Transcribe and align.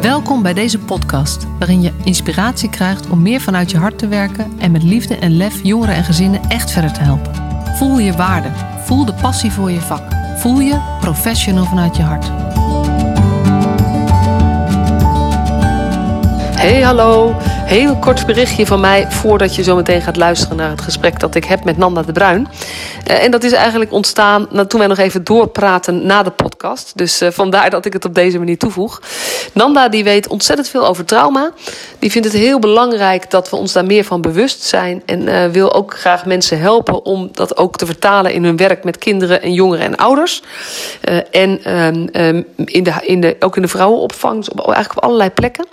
Welkom 0.00 0.42
bij 0.42 0.54
deze 0.54 0.78
podcast, 0.78 1.46
waarin 1.58 1.82
je 1.82 1.92
inspiratie 2.04 2.70
krijgt 2.70 3.08
om 3.08 3.22
meer 3.22 3.40
vanuit 3.40 3.70
je 3.70 3.78
hart 3.78 3.98
te 3.98 4.08
werken 4.08 4.52
en 4.58 4.70
met 4.70 4.82
liefde 4.82 5.16
en 5.16 5.36
lef 5.36 5.62
jongeren 5.62 5.94
en 5.94 6.04
gezinnen 6.04 6.40
echt 6.48 6.70
verder 6.70 6.92
te 6.92 7.00
helpen. 7.00 7.34
Voel 7.76 7.98
je 7.98 8.12
waarde, 8.12 8.48
voel 8.84 9.04
de 9.04 9.14
passie 9.14 9.52
voor 9.52 9.70
je 9.70 9.80
vak, 9.80 10.02
voel 10.36 10.60
je 10.60 10.96
professional 11.00 11.64
vanuit 11.64 11.96
je 11.96 12.02
hart. 12.02 12.26
Hey, 16.60 16.80
hallo. 16.80 17.36
Heel 17.68 17.96
kort 17.96 18.26
berichtje 18.26 18.66
van 18.66 18.80
mij 18.80 19.06
voordat 19.10 19.54
je 19.54 19.62
zo 19.62 19.76
meteen 19.76 20.02
gaat 20.02 20.16
luisteren 20.16 20.56
naar 20.56 20.70
het 20.70 20.80
gesprek 20.80 21.20
dat 21.20 21.34
ik 21.34 21.44
heb 21.44 21.64
met 21.64 21.76
Nanda 21.76 22.02
de 22.02 22.12
Bruin. 22.12 22.48
Uh, 23.10 23.24
en 23.24 23.30
dat 23.30 23.44
is 23.44 23.52
eigenlijk 23.52 23.92
ontstaan 23.92 24.66
toen 24.68 24.78
wij 24.78 24.88
nog 24.88 24.98
even 24.98 25.24
doorpraten 25.24 26.06
na 26.06 26.22
de 26.22 26.30
podcast. 26.30 26.92
Dus 26.94 27.22
uh, 27.22 27.30
vandaar 27.30 27.70
dat 27.70 27.84
ik 27.84 27.92
het 27.92 28.04
op 28.04 28.14
deze 28.14 28.38
manier 28.38 28.58
toevoeg. 28.58 29.02
Nanda 29.52 29.88
die 29.88 30.04
weet 30.04 30.28
ontzettend 30.28 30.68
veel 30.68 30.86
over 30.86 31.04
trauma. 31.04 31.52
Die 31.98 32.10
vindt 32.10 32.32
het 32.32 32.36
heel 32.36 32.58
belangrijk 32.58 33.30
dat 33.30 33.50
we 33.50 33.56
ons 33.56 33.72
daar 33.72 33.84
meer 33.84 34.04
van 34.04 34.20
bewust 34.20 34.62
zijn. 34.62 35.02
En 35.06 35.22
uh, 35.22 35.46
wil 35.46 35.72
ook 35.72 35.98
graag 35.98 36.26
mensen 36.26 36.60
helpen 36.60 37.04
om 37.04 37.28
dat 37.32 37.56
ook 37.56 37.76
te 37.76 37.86
vertalen 37.86 38.32
in 38.32 38.44
hun 38.44 38.56
werk 38.56 38.84
met 38.84 38.98
kinderen 38.98 39.42
en 39.42 39.52
jongeren 39.52 39.84
en 39.84 39.96
ouders. 39.96 40.42
en 41.30 41.82
um, 41.82 42.08
in 42.64 42.82
de, 42.82 42.92
in 43.00 43.20
de, 43.20 43.36
ook 43.40 43.56
in 43.56 43.62
de 43.62 43.68
vrouwenopvang, 43.68 44.48
op, 44.48 44.58
eigenlijk 44.58 44.96
op 44.96 45.02
allerlei 45.02 45.30
plekken. 45.30 45.66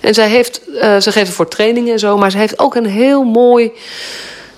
En 0.00 0.14
zij 0.14 0.28
heeft, 0.28 0.60
ze 0.98 1.12
geeft 1.12 1.36
voor 1.38 1.48
trainingen 1.48 1.92
en 1.92 1.98
zo. 1.98 2.18
Maar 2.18 2.30
ze 2.30 2.38
heeft 2.38 2.58
ook 2.58 2.74
een 2.74 2.86
heel 2.86 3.24
mooi, 3.24 3.72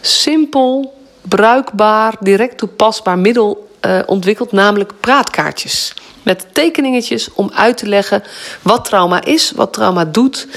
simpel, 0.00 0.94
bruikbaar, 1.22 2.14
direct 2.20 2.58
toepasbaar 2.58 3.18
middel 3.18 3.68
uh, 3.86 3.98
ontwikkeld, 4.06 4.52
namelijk 4.52 4.92
praatkaartjes. 5.00 5.94
Met 6.22 6.46
tekeningetjes 6.52 7.28
om 7.34 7.50
uit 7.54 7.76
te 7.76 7.86
leggen 7.86 8.22
wat 8.62 8.84
trauma 8.84 9.24
is, 9.24 9.52
wat 9.56 9.72
trauma 9.72 10.04
doet 10.04 10.48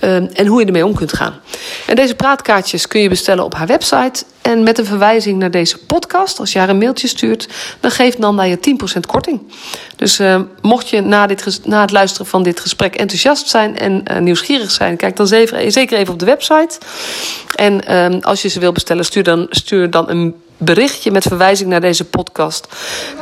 uh, 0.00 0.14
en 0.14 0.46
hoe 0.46 0.60
je 0.60 0.66
ermee 0.66 0.86
om 0.86 0.94
kunt 0.94 1.12
gaan. 1.12 1.40
En 1.86 1.96
deze 1.96 2.14
praatkaartjes 2.14 2.86
kun 2.86 3.00
je 3.00 3.08
bestellen 3.08 3.44
op 3.44 3.54
haar 3.54 3.66
website. 3.66 4.24
En 4.42 4.62
met 4.62 4.78
een 4.78 4.84
verwijzing 4.84 5.38
naar 5.38 5.50
deze 5.50 5.78
podcast, 5.78 6.38
als 6.38 6.52
je 6.52 6.58
haar 6.58 6.68
een 6.68 6.78
mailtje 6.78 7.08
stuurt, 7.08 7.48
dan 7.80 7.90
geeft 7.90 8.18
Nanda 8.18 8.42
je 8.42 8.58
10% 8.96 9.00
korting. 9.06 9.40
Dus 9.96 10.20
uh, 10.20 10.40
mocht 10.62 10.88
je 10.88 11.00
na, 11.00 11.26
dit, 11.26 11.60
na 11.64 11.80
het 11.80 11.92
luisteren 11.92 12.26
van 12.26 12.42
dit 12.42 12.60
gesprek 12.60 12.94
enthousiast 12.94 13.48
zijn 13.48 13.78
en 13.78 14.02
uh, 14.10 14.18
nieuwsgierig 14.18 14.70
zijn, 14.70 14.96
kijk 14.96 15.16
dan 15.16 15.26
zeker, 15.26 15.92
even 15.92 16.12
op 16.12 16.18
de 16.18 16.24
website. 16.24 16.78
En 17.54 17.82
uh, 17.90 18.20
als 18.20 18.42
je 18.42 18.48
ze 18.48 18.60
wil 18.60 18.72
bestellen, 18.72 19.04
stuur 19.04 19.22
dan, 19.22 19.46
stuur 19.50 19.90
dan 19.90 20.10
een 20.10 20.34
berichtje 20.56 21.10
met 21.10 21.22
verwijzing 21.22 21.68
naar 21.68 21.80
deze 21.80 22.04
podcast 22.04 22.68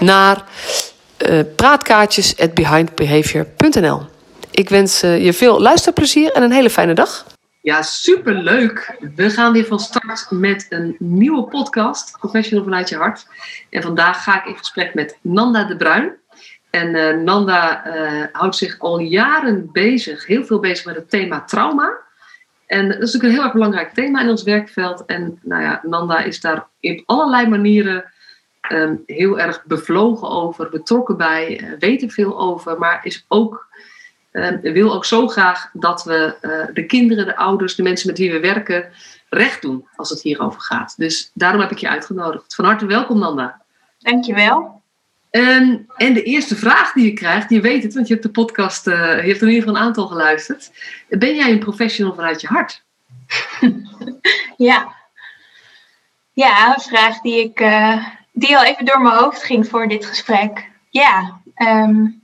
naar 0.01 0.45
uh, 1.19 1.41
praatkaartjes 1.57 2.39
at 2.39 2.55
behindbehavior.nl. 2.55 4.07
Ik 4.51 4.69
wens 4.69 5.05
uh, 5.05 5.25
je 5.25 5.33
veel 5.33 5.61
luisterplezier 5.61 6.33
en 6.33 6.43
een 6.43 6.53
hele 6.53 6.71
fijne 6.71 6.95
dag. 6.95 7.27
Ja, 7.61 7.83
superleuk. 7.83 8.97
We 9.15 9.31
gaan 9.31 9.53
weer 9.53 9.65
van 9.65 9.81
start 9.81 10.27
met 10.31 10.67
een 10.69 10.97
nieuwe 10.99 11.43
podcast, 11.43 12.19
Professional 12.19 12.65
vanuit 12.65 12.89
je 12.89 12.97
hart. 12.97 13.27
En 13.71 13.83
vandaag 13.83 14.23
ga 14.23 14.41
ik 14.41 14.47
in 14.47 14.57
gesprek 14.57 14.95
met 14.95 15.19
Nanda 15.21 15.65
de 15.65 15.77
Bruin. 15.77 16.13
En 16.71 16.95
uh, 16.95 17.17
Nanda 17.17 17.87
uh, 17.87 18.25
houdt 18.33 18.57
zich 18.57 18.79
al 18.79 18.99
jaren 18.99 19.69
bezig, 19.73 20.27
heel 20.27 20.45
veel 20.45 20.61
bezig 20.61 20.85
met 20.85 20.95
het 20.95 21.11
thema 21.11 21.45
trauma. 21.45 21.99
En 22.67 22.89
dat 22.89 22.95
is 22.95 22.99
natuurlijk 22.99 23.25
een 23.25 23.31
heel 23.31 23.43
erg 23.43 23.53
belangrijk 23.53 23.95
thema 23.95 24.21
in 24.21 24.29
ons 24.29 24.43
werkveld. 24.43 25.05
En 25.05 25.39
nou 25.43 25.63
ja, 25.63 25.81
Nanda 25.83 26.19
is 26.19 26.41
daar 26.41 26.67
op 26.81 27.03
allerlei 27.07 27.49
manieren 27.49 28.13
um, 28.69 29.03
heel 29.07 29.41
erg 29.41 29.65
bevlogen 29.65 30.29
over, 30.29 30.69
betrokken 30.71 31.17
bij, 31.17 31.61
uh, 31.61 31.79
weet 31.79 32.03
er 32.03 32.11
veel 32.11 32.39
over, 32.41 32.79
maar 32.79 33.01
is 33.03 33.25
ook, 33.29 33.67
um, 34.33 34.61
wil 34.61 34.95
ook 34.95 35.05
zo 35.05 35.29
graag 35.29 35.71
dat 35.73 36.05
we 36.05 36.37
uh, 36.43 36.75
de 36.75 36.87
kinderen, 36.87 37.27
de 37.27 37.37
ouders, 37.37 37.75
de 37.75 37.83
mensen 37.83 38.09
met 38.09 38.19
wie 38.19 38.33
we 38.33 38.41
werken, 38.41 38.93
recht 39.29 39.63
doen 39.63 39.89
als 39.97 40.11
het 40.11 40.23
hierover 40.23 40.61
gaat. 40.61 40.95
Dus 40.97 41.31
daarom 41.35 41.61
heb 41.61 41.71
ik 41.71 41.79
je 41.79 41.89
uitgenodigd. 41.89 42.55
Van 42.55 42.65
harte 42.65 42.87
welkom, 42.87 43.19
Nanda. 43.19 43.63
Dankjewel. 43.99 44.83
En, 45.31 45.87
en 45.97 46.15
de 46.15 46.23
eerste 46.23 46.57
vraag 46.57 46.93
die 46.93 47.05
je 47.05 47.13
krijgt, 47.13 47.51
je 47.51 47.61
weet 47.61 47.83
het, 47.83 47.95
want 47.95 48.07
je 48.07 48.13
hebt 48.13 48.27
de 48.27 48.33
podcast, 48.33 48.87
uh, 48.87 48.95
je 48.95 49.29
hebt 49.29 49.41
er 49.41 49.49
in 49.49 49.55
ieder 49.55 49.69
geval 49.69 49.77
een 49.77 49.87
aantal 49.87 50.07
geluisterd. 50.07 50.71
Ben 51.09 51.35
jij 51.35 51.51
een 51.51 51.59
professional 51.59 52.15
vanuit 52.15 52.41
je 52.41 52.47
hart? 52.47 52.83
ja. 54.57 54.95
Ja, 56.33 56.75
een 56.75 56.81
vraag 56.81 57.21
die 57.21 57.39
ik 57.39 57.61
uh, 57.61 58.07
die 58.35 58.57
al 58.57 58.65
even 58.65 58.85
door 58.85 59.01
mijn 59.01 59.17
hoofd 59.17 59.43
ging 59.43 59.69
voor 59.69 59.89
dit 59.89 60.07
gesprek. 60.07 60.71
Ja, 60.91 61.41
um, 61.57 62.23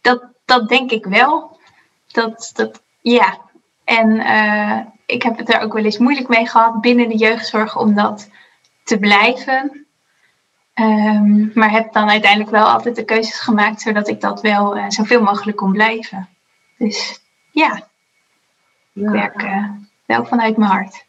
dat, 0.00 0.22
dat 0.44 0.68
denk 0.68 0.90
ik 0.90 1.04
wel. 1.04 1.58
Dat, 2.06 2.50
dat, 2.54 2.82
ja. 3.00 3.38
En 3.84 4.10
uh, 4.10 4.80
ik 5.06 5.22
heb 5.22 5.38
het 5.38 5.54
er 5.54 5.60
ook 5.60 5.72
wel 5.72 5.84
eens 5.84 5.98
moeilijk 5.98 6.28
mee 6.28 6.48
gehad 6.48 6.80
binnen 6.80 7.08
de 7.08 7.16
jeugdzorg 7.16 7.78
om 7.78 7.94
dat 7.94 8.30
te 8.84 8.98
blijven. 8.98 9.86
Um, 10.74 11.50
maar 11.54 11.70
heb 11.70 11.92
dan 11.92 12.10
uiteindelijk 12.10 12.50
wel 12.50 12.66
altijd 12.66 12.96
de 12.96 13.04
keuzes 13.04 13.40
gemaakt 13.40 13.80
zodat 13.80 14.08
ik 14.08 14.20
dat 14.20 14.40
wel 14.40 14.76
uh, 14.76 14.84
zoveel 14.88 15.22
mogelijk 15.22 15.56
kon 15.56 15.72
blijven. 15.72 16.28
Dus 16.78 17.20
ja, 17.50 17.88
ja. 18.92 19.04
ik 19.04 19.08
werk 19.08 19.42
uh, 19.42 19.70
wel 20.06 20.24
vanuit 20.24 20.56
mijn 20.56 20.70
hart. 20.70 21.04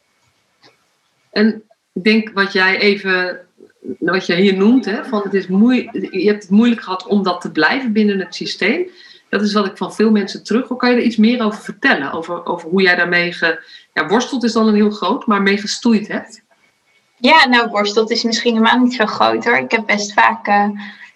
En 1.30 1.62
ik 1.92 2.04
denk 2.04 2.30
wat 2.30 2.52
jij 2.52 2.78
even 2.78 3.45
wat 3.98 4.26
je 4.26 4.34
hier 4.34 4.56
noemt, 4.56 4.84
hè, 4.84 5.04
van 5.04 5.22
het 5.22 5.34
is 5.34 5.46
moeilijk, 5.46 6.12
je 6.12 6.28
hebt 6.28 6.42
het 6.42 6.50
moeilijk 6.50 6.82
gehad 6.82 7.06
om 7.06 7.22
dat 7.22 7.40
te 7.40 7.52
blijven 7.52 7.92
binnen 7.92 8.18
het 8.18 8.34
systeem. 8.34 8.88
Dat 9.28 9.42
is 9.42 9.52
wat 9.52 9.66
ik 9.66 9.76
van 9.76 9.94
veel 9.94 10.10
mensen 10.10 10.44
terug. 10.44 10.76
Kan 10.76 10.90
je 10.90 10.96
er 10.96 11.02
iets 11.02 11.16
meer 11.16 11.42
over 11.44 11.62
vertellen? 11.62 12.12
Over, 12.12 12.46
over 12.46 12.68
hoe 12.68 12.82
jij 12.82 12.96
daarmee 12.96 13.32
ge, 13.32 13.62
ja, 13.92 14.06
worstelt 14.06 14.44
is 14.44 14.52
dan 14.52 14.68
een 14.68 14.74
heel 14.74 14.90
groot, 14.90 15.26
maar 15.26 15.42
mee 15.42 15.58
gestoeid 15.58 16.08
hebt? 16.08 16.42
Ja, 17.16 17.48
nou, 17.48 17.68
worstelt 17.68 18.10
is 18.10 18.22
misschien 18.22 18.52
helemaal 18.52 18.78
niet 18.78 18.94
zo 18.94 19.06
groot 19.06 19.44
hoor. 19.44 19.56
Ik 19.56 19.70
heb 19.70 19.86
best 19.86 20.12
vaak 20.12 20.48
uh, 20.48 20.68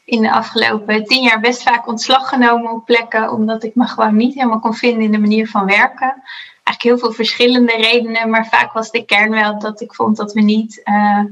in 0.05 0.23
de 0.23 0.33
afgelopen 0.33 1.05
tien 1.05 1.23
jaar 1.23 1.41
best 1.41 1.63
vaak 1.63 1.87
ontslag 1.87 2.29
genomen 2.29 2.73
op 2.73 2.85
plekken, 2.85 3.33
omdat 3.33 3.65
ik 3.65 3.75
me 3.75 3.87
gewoon 3.87 4.17
niet 4.17 4.35
helemaal 4.35 4.61
kon 4.61 4.75
vinden 4.75 5.03
in 5.03 5.13
de 5.13 5.19
manier 5.19 5.49
van 5.49 5.67
werken. 5.67 6.23
Eigenlijk 6.63 6.83
heel 6.83 6.99
veel 6.99 7.13
verschillende 7.13 7.77
redenen, 7.77 8.31
maar 8.31 8.47
vaak 8.47 8.73
was 8.73 8.91
de 8.91 9.05
kern 9.05 9.31
wel 9.31 9.59
dat 9.59 9.81
ik 9.81 9.95
vond 9.95 10.17
dat 10.17 10.33
we 10.33 10.41
niet. 10.41 10.81
Uh, 10.85 11.25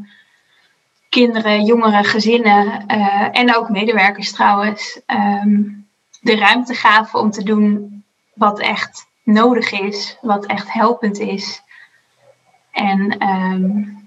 kinderen, 1.08 1.64
jongeren, 1.64 2.04
gezinnen 2.04 2.84
uh, 2.91 3.28
en 3.32 3.56
ook 3.56 3.69
medewerkers 3.69 4.32
trouwens 4.32 5.00
um, 5.06 5.86
de 6.20 6.36
ruimte 6.36 6.74
gaven 6.74 7.20
om 7.20 7.30
te 7.30 7.42
doen 7.42 8.02
wat 8.34 8.60
echt 8.60 9.06
nodig 9.22 9.72
is, 9.72 10.19
wat 10.20 10.46
echt 10.46 10.72
helpend 10.72 11.19
is. 11.19 11.62
En 12.70 13.28
um, 13.28 13.98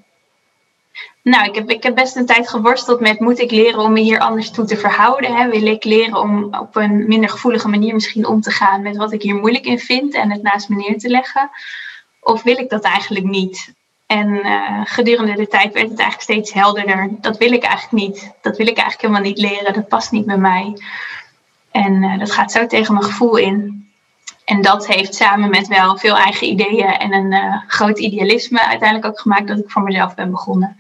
nou, 1.24 1.46
ik 1.46 1.56
heb, 1.56 1.70
ik 1.70 1.84
heb 1.84 1.96
best 1.96 2.16
een 2.16 2.26
tijd 2.26 2.50
geworsteld 2.50 3.00
met 3.00 3.20
moet 3.20 3.40
ik 3.40 3.52
leren 3.52 3.80
om 3.80 3.94
me 3.94 4.00
hier 4.00 4.20
anders 4.20 4.52
toe 4.52 4.66
te 4.66 4.78
verhouden? 4.78 5.36
Hè? 5.36 5.50
Wil 5.50 5.66
ik 5.66 5.84
leren 5.84 6.20
om 6.20 6.44
op 6.44 6.76
een 6.76 7.08
minder 7.08 7.30
gevoelige 7.30 7.68
manier 7.68 7.94
misschien 7.94 8.26
om 8.26 8.42
te 8.42 8.52
gaan 8.52 8.82
met 8.82 8.98
wat 8.98 9.12
ik 9.12 9.22
hier 9.22 9.36
moeilijk 9.36 9.66
in 9.66 9.80
vind 9.80 10.14
en 10.14 10.32
het 10.32 10.42
naast 10.42 10.70
me 10.70 10.76
neer 10.76 10.98
te 10.98 11.10
leggen? 11.10 11.50
Of 12.20 12.44
wil 12.44 12.58
ik 12.58 12.70
dat 12.70 12.84
eigenlijk 12.84 13.26
niet? 13.26 13.74
En 14.12 14.30
uh, 14.30 14.82
gedurende 14.84 15.36
de 15.36 15.48
tijd 15.48 15.74
werd 15.74 15.90
het 15.90 16.00
eigenlijk 16.00 16.22
steeds 16.22 16.54
helderder. 16.54 17.10
Dat 17.22 17.38
wil 17.38 17.52
ik 17.52 17.64
eigenlijk 17.64 18.04
niet. 18.04 18.34
Dat 18.42 18.58
wil 18.58 18.68
ik 18.68 18.78
eigenlijk 18.78 19.02
helemaal 19.02 19.22
niet 19.22 19.38
leren. 19.38 19.74
Dat 19.74 19.88
past 19.88 20.12
niet 20.12 20.26
bij 20.26 20.38
mij. 20.38 20.78
En 21.72 22.04
uh, 22.04 22.20
dat 22.20 22.32
gaat 22.32 22.52
zo 22.52 22.66
tegen 22.66 22.94
mijn 22.94 23.06
gevoel 23.06 23.38
in. 23.38 23.90
En 24.46 24.62
dat 24.62 24.88
heeft 24.88 25.16
samen 25.16 25.50
met 25.50 25.68
wel 25.68 25.98
veel 25.98 26.18
eigen 26.18 26.48
ideeën 26.48 26.88
en 26.88 27.14
een 27.14 27.32
uh, 27.32 27.62
groot 27.68 28.00
idealisme 28.00 28.68
uiteindelijk 28.68 29.08
ook 29.08 29.20
gemaakt 29.20 29.48
dat 29.48 29.58
ik 29.58 29.70
voor 29.70 29.82
mezelf 29.82 30.16
ben 30.16 30.32
begonnen. 30.32 30.78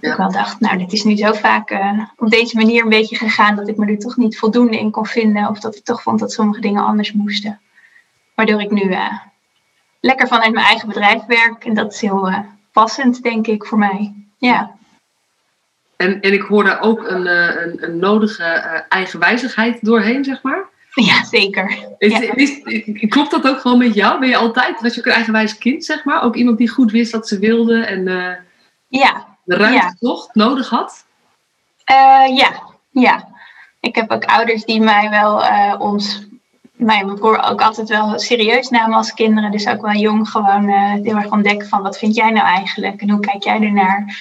Ja. 0.00 0.10
Ik 0.10 0.16
wel 0.16 0.32
dacht, 0.32 0.60
nou, 0.60 0.78
dit 0.78 0.92
is 0.92 1.04
nu 1.04 1.16
zo 1.16 1.32
vaak 1.32 1.78
op 2.16 2.30
deze 2.30 2.56
manier 2.56 2.82
een 2.82 2.88
beetje 2.88 3.16
gegaan 3.16 3.56
dat 3.56 3.68
ik 3.68 3.76
me 3.76 3.86
er 3.86 3.98
toch 3.98 4.16
niet 4.16 4.38
voldoende 4.38 4.78
in 4.78 4.90
kon 4.90 5.06
vinden. 5.06 5.48
Of 5.48 5.60
dat 5.60 5.76
ik 5.76 5.84
toch 5.84 6.02
vond 6.02 6.18
dat 6.18 6.32
sommige 6.32 6.60
dingen 6.60 6.84
anders 6.84 7.12
moesten. 7.12 7.60
Waardoor 8.34 8.60
ik 8.60 8.70
nu 8.70 8.94
lekker 10.06 10.28
vanuit 10.28 10.52
mijn 10.52 10.66
eigen 10.66 10.88
bedrijf 10.88 11.24
werk. 11.24 11.64
En 11.64 11.74
dat 11.74 11.92
is 11.92 12.00
heel 12.00 12.28
uh, 12.28 12.38
passend, 12.72 13.22
denk 13.22 13.46
ik, 13.46 13.64
voor 13.64 13.78
mij. 13.78 14.14
Ja. 14.38 14.74
En, 15.96 16.20
en 16.20 16.32
ik 16.32 16.42
hoor 16.42 16.64
daar 16.64 16.80
ook 16.80 17.08
een, 17.08 17.26
een, 17.26 17.82
een 17.82 17.98
nodige 17.98 18.42
uh, 18.42 18.80
eigenwijzigheid 18.88 19.84
doorheen, 19.84 20.24
zeg 20.24 20.42
maar. 20.42 20.64
Ja, 20.90 21.24
zeker. 21.24 21.78
Is, 21.98 22.12
ja. 22.12 22.34
Is, 22.34 22.58
is, 22.58 23.08
klopt 23.08 23.30
dat 23.30 23.48
ook 23.48 23.60
gewoon 23.60 23.78
met 23.78 23.94
jou? 23.94 24.20
Ben 24.20 24.28
je 24.28 24.36
altijd, 24.36 24.80
was 24.80 24.94
je 24.94 25.00
ook 25.00 25.06
een 25.06 25.12
eigenwijs 25.12 25.58
kind, 25.58 25.84
zeg 25.84 26.04
maar? 26.04 26.22
Ook 26.22 26.36
iemand 26.36 26.58
die 26.58 26.68
goed 26.68 26.90
wist 26.90 27.12
wat 27.12 27.28
ze 27.28 27.38
wilde 27.38 27.84
en 27.84 28.06
uh, 28.06 28.32
ja. 28.88 29.36
de 29.44 29.56
ruimte 29.56 29.76
ja. 29.76 29.94
toch 29.98 30.34
nodig 30.34 30.68
had? 30.68 31.04
ja, 32.34 32.62
ja. 32.90 33.28
Ik 33.80 33.94
heb 33.94 34.10
ook 34.10 34.24
ouders 34.24 34.64
die 34.64 34.80
mij 34.80 35.10
wel 35.10 35.44
ons 35.78 36.26
en 36.78 36.84
mijn 36.84 37.14
broer 37.14 37.42
ook 37.42 37.60
altijd 37.60 37.88
wel 37.88 38.18
serieus 38.18 38.68
namen 38.68 38.96
als 38.96 39.14
kinderen. 39.14 39.50
Dus 39.50 39.68
ook 39.68 39.80
wel 39.80 39.92
jong 39.92 40.28
gewoon 40.28 40.68
uh, 40.68 40.92
heel 40.92 41.16
erg 41.16 41.32
ontdekken 41.32 41.68
van 41.68 41.82
wat 41.82 41.98
vind 41.98 42.14
jij 42.14 42.30
nou 42.30 42.46
eigenlijk 42.46 43.00
en 43.00 43.10
hoe 43.10 43.20
kijk 43.20 43.44
jij 43.44 43.60
ernaar. 43.60 44.18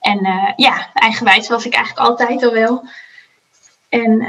En 0.00 0.26
uh, 0.26 0.52
ja, 0.56 0.88
eigenwijs 0.92 1.48
was 1.48 1.66
ik 1.66 1.74
eigenlijk 1.74 2.08
altijd 2.08 2.44
al 2.44 2.52
wel. 2.52 2.88
En 3.88 4.26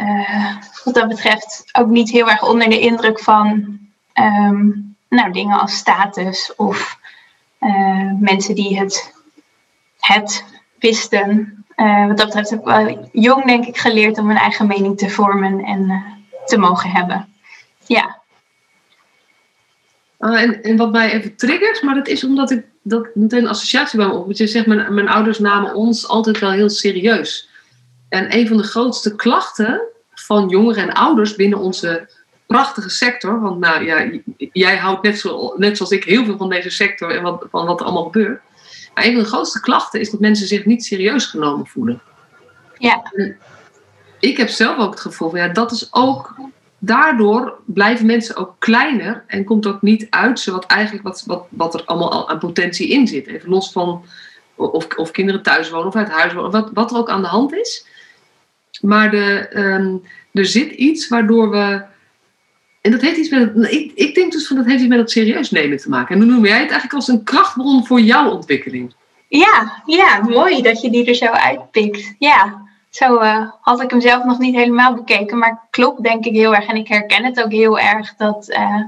wat 0.83 0.93
dat 0.93 1.07
betreft 1.07 1.69
ook 1.71 1.87
niet 1.87 2.11
heel 2.11 2.29
erg 2.29 2.47
onder 2.47 2.69
de 2.69 2.79
indruk 2.79 3.19
van 3.19 3.77
ehm, 4.13 4.67
nou, 5.09 5.31
dingen 5.31 5.59
als 5.59 5.75
status 5.75 6.55
of 6.55 6.97
mensen 8.19 8.55
die 8.55 8.79
het, 8.79 9.13
het 9.99 10.45
wisten. 10.79 11.63
wat 12.07 12.17
dat 12.17 12.25
betreft 12.25 12.49
heb 12.49 12.59
ik 12.59 12.65
wel 12.65 13.09
jong, 13.11 13.45
denk 13.45 13.65
ik, 13.65 13.77
geleerd 13.77 14.17
om 14.17 14.29
een 14.29 14.37
eigen 14.37 14.67
mening 14.67 14.97
te 14.97 15.09
vormen 15.09 15.63
en 15.63 16.03
te 16.45 16.57
mogen 16.57 16.89
hebben. 16.89 17.28
Ja. 17.89 18.21
Uh, 20.19 20.41
en, 20.41 20.63
en, 20.63 20.77
wat 20.77 20.91
mij 20.91 21.11
even 21.11 21.35
triggert, 21.35 21.81
maar 21.81 21.95
dat 21.95 22.07
is 22.07 22.23
omdat 22.23 22.51
ik 22.51 22.65
dat 22.83 23.15
meteen 23.15 23.43
een 23.43 23.49
associatie 23.49 23.97
bij 23.97 24.07
me 24.07 24.13
op. 24.13 24.31
Je 24.31 24.47
zegt, 24.47 24.65
mijn, 24.65 24.93
mijn 24.93 25.09
ouders 25.09 25.39
namen 25.39 25.75
ons 25.75 26.07
altijd 26.07 26.39
wel 26.39 26.51
heel 26.51 26.69
serieus. 26.69 27.49
En 28.09 28.35
een 28.35 28.47
van 28.47 28.57
de 28.57 28.63
grootste 28.63 29.15
klachten 29.15 29.81
van 30.13 30.49
jongeren 30.49 30.83
en 30.83 30.93
ouders 30.93 31.35
binnen 31.35 31.59
onze 31.59 32.09
prachtige 32.47 32.89
sector, 32.89 33.41
want 33.41 33.59
nou 33.59 33.85
ja, 33.85 34.09
jij 34.37 34.77
houdt 34.77 35.03
net, 35.03 35.19
zo, 35.19 35.53
net 35.57 35.77
zoals 35.77 35.91
ik 35.91 36.03
heel 36.03 36.25
veel 36.25 36.37
van 36.37 36.49
deze 36.49 36.69
sector 36.69 37.15
en 37.15 37.21
wat, 37.21 37.45
van 37.51 37.65
wat 37.65 37.79
er 37.79 37.85
allemaal 37.85 38.03
gebeurt. 38.03 38.41
Maar 38.93 39.05
een 39.05 39.13
van 39.13 39.23
de 39.23 39.29
grootste 39.29 39.59
klachten 39.59 39.99
is 39.99 40.09
dat 40.09 40.19
mensen 40.19 40.47
zich 40.47 40.65
niet 40.65 40.85
serieus 40.85 41.25
genomen 41.25 41.67
voelen. 41.67 42.01
Ja. 42.77 43.11
ik 44.19 44.37
heb 44.37 44.49
zelf 44.49 44.77
ook 44.77 44.91
het 44.91 44.99
gevoel 44.99 45.29
van 45.29 45.39
ja, 45.39 45.47
dat 45.47 45.71
is 45.71 45.93
ook 45.93 46.35
daardoor 46.79 47.59
blijven 47.65 48.05
mensen 48.05 48.35
ook 48.35 48.55
kleiner 48.59 49.23
en 49.27 49.43
komt 49.43 49.67
ook 49.67 49.81
niet 49.81 50.07
uit 50.09 50.45
wat, 50.45 50.65
eigenlijk 50.65 51.03
wat, 51.03 51.23
wat, 51.25 51.45
wat 51.49 51.73
er 51.73 51.85
allemaal 51.85 52.29
aan 52.29 52.39
potentie 52.39 52.89
in 52.89 53.07
zit. 53.07 53.27
Even 53.27 53.49
los 53.49 53.71
van 53.71 54.05
of, 54.55 54.87
of 54.95 55.11
kinderen 55.11 55.43
thuis 55.43 55.69
wonen 55.69 55.87
of 55.87 55.95
uit 55.95 56.09
huis 56.09 56.33
wonen, 56.33 56.51
wat, 56.51 56.69
wat 56.73 56.91
er 56.91 56.97
ook 56.97 57.09
aan 57.09 57.21
de 57.21 57.27
hand 57.27 57.53
is. 57.53 57.85
Maar 58.81 59.11
de, 59.11 59.47
ehm, 59.47 59.95
er 60.33 60.45
zit 60.45 60.71
iets 60.71 61.07
waardoor 61.07 61.49
we. 61.49 61.81
En 62.81 62.91
dat 62.91 63.01
heeft 63.01 63.17
iets 63.17 63.29
met. 63.29 63.53
Het, 63.55 63.71
ik, 63.71 63.91
ik 63.95 64.15
denk 64.15 64.31
dus 64.31 64.47
van 64.47 64.55
dat 64.55 64.65
heeft 64.65 64.79
iets 64.79 64.89
met 64.89 64.99
het 64.99 65.11
serieus 65.11 65.51
nemen 65.51 65.77
te 65.77 65.89
maken. 65.89 66.13
En 66.13 66.19
dan 66.19 66.29
noem 66.29 66.45
jij 66.45 66.59
het 66.59 66.71
eigenlijk 66.71 66.93
als 66.93 67.07
een 67.07 67.23
krachtbron 67.23 67.85
voor 67.85 68.01
jouw 68.01 68.29
ontwikkeling. 68.29 68.93
Ja, 69.27 69.81
ja, 69.85 70.21
mooi 70.21 70.61
dat 70.61 70.81
je 70.81 70.89
die 70.89 71.05
er 71.05 71.15
zo 71.15 71.25
uitpikt. 71.25 72.15
Ja. 72.19 72.67
Zo 72.89 73.21
uh, 73.21 73.51
had 73.61 73.81
ik 73.81 73.89
hem 73.89 74.01
zelf 74.01 74.23
nog 74.23 74.37
niet 74.37 74.55
helemaal 74.55 74.93
bekeken, 74.93 75.37
maar 75.37 75.67
klopt 75.69 76.03
denk 76.03 76.25
ik 76.25 76.33
heel 76.33 76.55
erg. 76.55 76.65
En 76.65 76.75
ik 76.75 76.87
herken 76.87 77.23
het 77.23 77.43
ook 77.43 77.51
heel 77.51 77.79
erg 77.79 78.15
dat, 78.15 78.49
uh, 78.49 78.81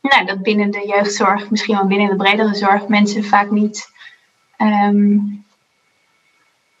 nou, 0.00 0.24
dat 0.24 0.42
binnen 0.42 0.70
de 0.70 0.86
jeugdzorg, 0.86 1.50
misschien 1.50 1.76
wel 1.76 1.86
binnen 1.86 2.08
de 2.08 2.16
bredere 2.16 2.54
zorg, 2.54 2.88
mensen 2.88 3.24
vaak 3.24 3.50
niet, 3.50 3.90
um, 4.58 5.44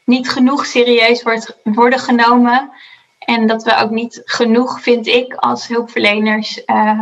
niet 0.04 0.28
genoeg 0.28 0.66
serieus 0.66 1.22
wordt, 1.22 1.58
worden 1.62 1.98
genomen. 1.98 2.70
En 3.18 3.46
dat 3.46 3.62
we 3.62 3.76
ook 3.76 3.90
niet 3.90 4.22
genoeg, 4.24 4.80
vind 4.80 5.06
ik, 5.06 5.34
als 5.34 5.68
hulpverleners 5.68 6.62
uh, 6.66 7.00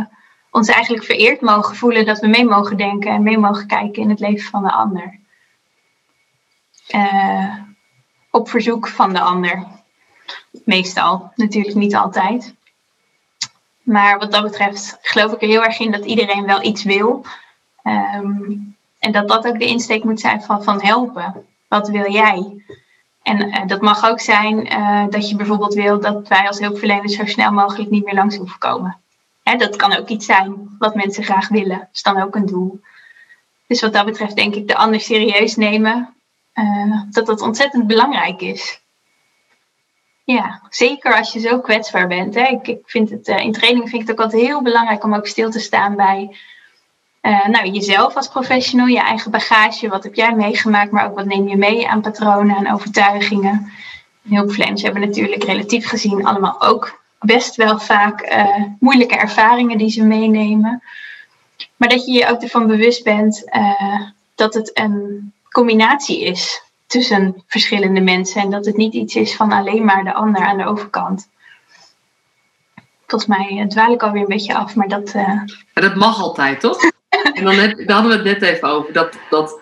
ons 0.51 0.67
eigenlijk 0.67 1.03
vereerd 1.03 1.41
mogen 1.41 1.75
voelen 1.75 2.05
dat 2.05 2.19
we 2.19 2.27
mee 2.27 2.45
mogen 2.45 2.77
denken 2.77 3.11
en 3.11 3.23
mee 3.23 3.37
mogen 3.37 3.67
kijken 3.67 4.01
in 4.01 4.09
het 4.09 4.19
leven 4.19 4.49
van 4.49 4.63
de 4.63 4.71
ander. 4.71 5.19
Op 8.35 8.49
verzoek 8.49 8.87
van 8.87 9.13
de 9.13 9.19
ander. 9.19 9.67
Meestal, 10.51 11.31
natuurlijk 11.35 11.75
niet 11.75 11.95
altijd. 11.95 12.53
Maar 13.81 14.17
wat 14.19 14.31
dat 14.31 14.43
betreft 14.43 14.97
geloof 15.01 15.31
ik 15.31 15.41
er 15.41 15.47
heel 15.47 15.63
erg 15.63 15.79
in 15.79 15.91
dat 15.91 16.05
iedereen 16.05 16.45
wel 16.45 16.63
iets 16.63 16.83
wil. 16.83 17.25
Ehm, 17.83 18.51
en 18.99 19.11
dat 19.11 19.27
dat 19.27 19.47
ook 19.47 19.59
de 19.59 19.65
insteek 19.65 20.03
moet 20.03 20.19
zijn 20.19 20.41
van, 20.41 20.63
van 20.63 20.81
helpen. 20.81 21.45
Wat 21.67 21.89
wil 21.89 22.11
jij? 22.11 22.63
En 23.23 23.47
uh, 23.47 23.67
dat 23.67 23.81
mag 23.81 24.09
ook 24.09 24.19
zijn 24.19 24.65
uh, 24.65 25.05
dat 25.09 25.29
je 25.29 25.35
bijvoorbeeld 25.35 25.73
wil 25.73 25.99
dat 25.99 26.27
wij 26.27 26.47
als 26.47 26.59
hulpverleners 26.59 27.15
zo 27.15 27.25
snel 27.25 27.51
mogelijk 27.51 27.89
niet 27.89 28.05
meer 28.05 28.15
langs 28.15 28.37
hoeven 28.37 28.59
komen. 28.59 28.97
Hè, 29.43 29.55
dat 29.55 29.75
kan 29.75 29.97
ook 29.97 30.07
iets 30.07 30.25
zijn 30.25 30.75
wat 30.79 30.95
mensen 30.95 31.23
graag 31.23 31.47
willen. 31.47 31.77
Dat 31.77 31.89
is 31.93 32.03
dan 32.03 32.21
ook 32.21 32.35
een 32.35 32.45
doel. 32.45 32.81
Dus 33.67 33.81
wat 33.81 33.93
dat 33.93 34.05
betreft 34.05 34.35
denk 34.35 34.55
ik 34.55 34.67
de 34.67 34.75
ander 34.75 34.99
serieus 34.99 35.55
nemen 35.55 36.14
uh, 36.55 37.01
dat 37.09 37.25
dat 37.25 37.41
ontzettend 37.41 37.87
belangrijk 37.87 38.41
is. 38.41 38.83
Ja, 40.23 40.61
zeker 40.69 41.15
als 41.15 41.33
je 41.33 41.39
zo 41.39 41.59
kwetsbaar 41.59 42.07
bent. 42.07 42.35
Hè. 42.35 42.47
Ik, 42.47 42.67
ik 42.67 42.81
vind 42.85 43.09
het, 43.09 43.27
uh, 43.27 43.39
in 43.39 43.51
training 43.51 43.89
vind 43.89 44.01
ik 44.01 44.07
het 44.07 44.17
ook 44.17 44.23
altijd 44.23 44.41
heel 44.41 44.61
belangrijk 44.61 45.03
om 45.03 45.15
ook 45.15 45.27
stil 45.27 45.51
te 45.51 45.59
staan 45.59 45.95
bij 45.95 46.37
uh, 47.21 47.47
nou, 47.47 47.69
jezelf 47.69 48.15
als 48.15 48.27
professional, 48.27 48.87
je 48.87 48.99
eigen 48.99 49.31
bagage. 49.31 49.89
Wat 49.89 50.03
heb 50.03 50.13
jij 50.13 50.35
meegemaakt, 50.35 50.91
maar 50.91 51.05
ook 51.05 51.15
wat 51.15 51.25
neem 51.25 51.47
je 51.47 51.57
mee 51.57 51.89
aan 51.89 52.01
patronen 52.01 52.55
en 52.55 52.73
overtuigingen. 52.73 53.71
Hulpverleners 54.29 54.81
hebben 54.81 55.01
natuurlijk 55.01 55.43
relatief 55.43 55.87
gezien 55.87 56.25
allemaal 56.25 56.61
ook 56.61 57.03
best 57.19 57.55
wel 57.55 57.79
vaak 57.79 58.45
moeilijke 58.79 59.15
ervaringen 59.15 59.77
die 59.77 59.89
ze 59.89 60.03
meenemen. 60.03 60.83
Maar 61.75 61.89
dat 61.89 62.05
je 62.05 62.11
je 62.11 62.27
ook 62.27 62.41
ervan 62.41 62.67
bewust 62.67 63.03
bent 63.03 63.43
dat 64.35 64.53
het 64.53 64.79
een 64.79 65.33
combinatie 65.55 66.23
is 66.23 66.61
tussen 66.87 67.43
verschillende 67.47 68.01
mensen 68.01 68.41
en 68.41 68.49
dat 68.49 68.65
het 68.65 68.77
niet 68.77 68.93
iets 68.93 69.15
is 69.15 69.35
van 69.35 69.51
alleen 69.51 69.85
maar 69.85 70.03
de 70.03 70.13
ander 70.13 70.41
aan 70.41 70.57
de 70.57 70.65
overkant. 70.65 71.29
Volgens 73.07 73.37
mij 73.37 73.59
eh, 73.59 73.67
dwaal 73.67 73.93
ik 73.93 74.03
alweer 74.03 74.21
een 74.21 74.27
beetje 74.27 74.55
af, 74.55 74.75
maar 74.75 74.87
dat. 74.87 75.13
Uh... 75.15 75.41
dat 75.73 75.95
mag 75.95 76.21
altijd, 76.21 76.59
toch? 76.59 76.77
en 77.33 77.43
dan, 77.43 77.55
heb, 77.55 77.87
daar 77.87 77.95
hadden 78.01 78.23
we 78.23 78.29
het 78.29 78.39
net 78.39 78.49
even 78.51 78.67
over. 78.67 78.93
Dat, 78.93 79.17
dat 79.29 79.53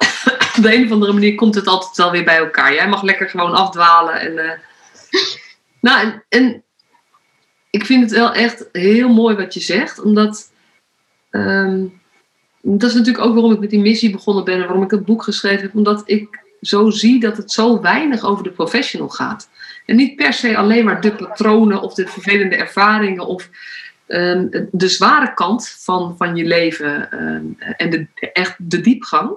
op 0.57 0.63
de 0.63 0.75
een 0.75 0.85
of 0.85 0.91
andere 0.91 1.13
manier 1.13 1.35
komt 1.35 1.55
het 1.55 1.67
altijd 1.67 1.97
wel 1.97 2.11
weer 2.11 2.23
bij 2.23 2.37
elkaar. 2.37 2.73
Jij 2.73 2.87
mag 2.87 3.01
lekker 3.01 3.29
gewoon 3.29 3.53
afdwalen. 3.53 4.19
En, 4.19 4.33
uh... 4.33 4.51
nou, 5.79 6.21
en, 6.29 6.63
ik 7.69 7.85
vind 7.85 8.01
het 8.01 8.11
wel 8.11 8.33
echt 8.33 8.69
heel 8.71 9.09
mooi 9.09 9.35
wat 9.35 9.53
je 9.53 9.59
zegt, 9.59 10.01
omdat. 10.01 10.51
Um, 11.31 12.01
dat 12.65 12.89
is 12.89 12.95
natuurlijk 12.95 13.25
ook 13.25 13.33
waarom 13.33 13.51
ik 13.51 13.59
met 13.59 13.69
die 13.69 13.79
missie 13.79 14.11
begonnen 14.11 14.43
ben 14.43 14.53
en 14.53 14.65
waarom 14.65 14.83
ik 14.83 14.91
het 14.91 15.05
boek 15.05 15.23
geschreven 15.23 15.61
heb. 15.61 15.75
Omdat 15.75 16.03
ik 16.05 16.41
zo 16.61 16.89
zie 16.89 17.19
dat 17.19 17.37
het 17.37 17.51
zo 17.51 17.81
weinig 17.81 18.23
over 18.23 18.43
de 18.43 18.51
professional 18.51 19.09
gaat. 19.09 19.49
En 19.85 19.95
niet 19.95 20.15
per 20.15 20.33
se 20.33 20.57
alleen 20.57 20.85
maar 20.85 21.01
de 21.01 21.15
patronen 21.15 21.81
of 21.81 21.93
de 21.93 22.07
vervelende 22.07 22.55
ervaringen 22.55 23.25
of 23.25 23.49
um, 24.07 24.49
de 24.71 24.87
zware 24.87 25.33
kant 25.33 25.69
van, 25.69 26.15
van 26.17 26.35
je 26.35 26.45
leven 26.45 27.21
um, 27.23 27.55
en 27.77 27.89
de, 27.89 28.07
echt 28.33 28.55
de 28.57 28.81
diepgang. 28.81 29.31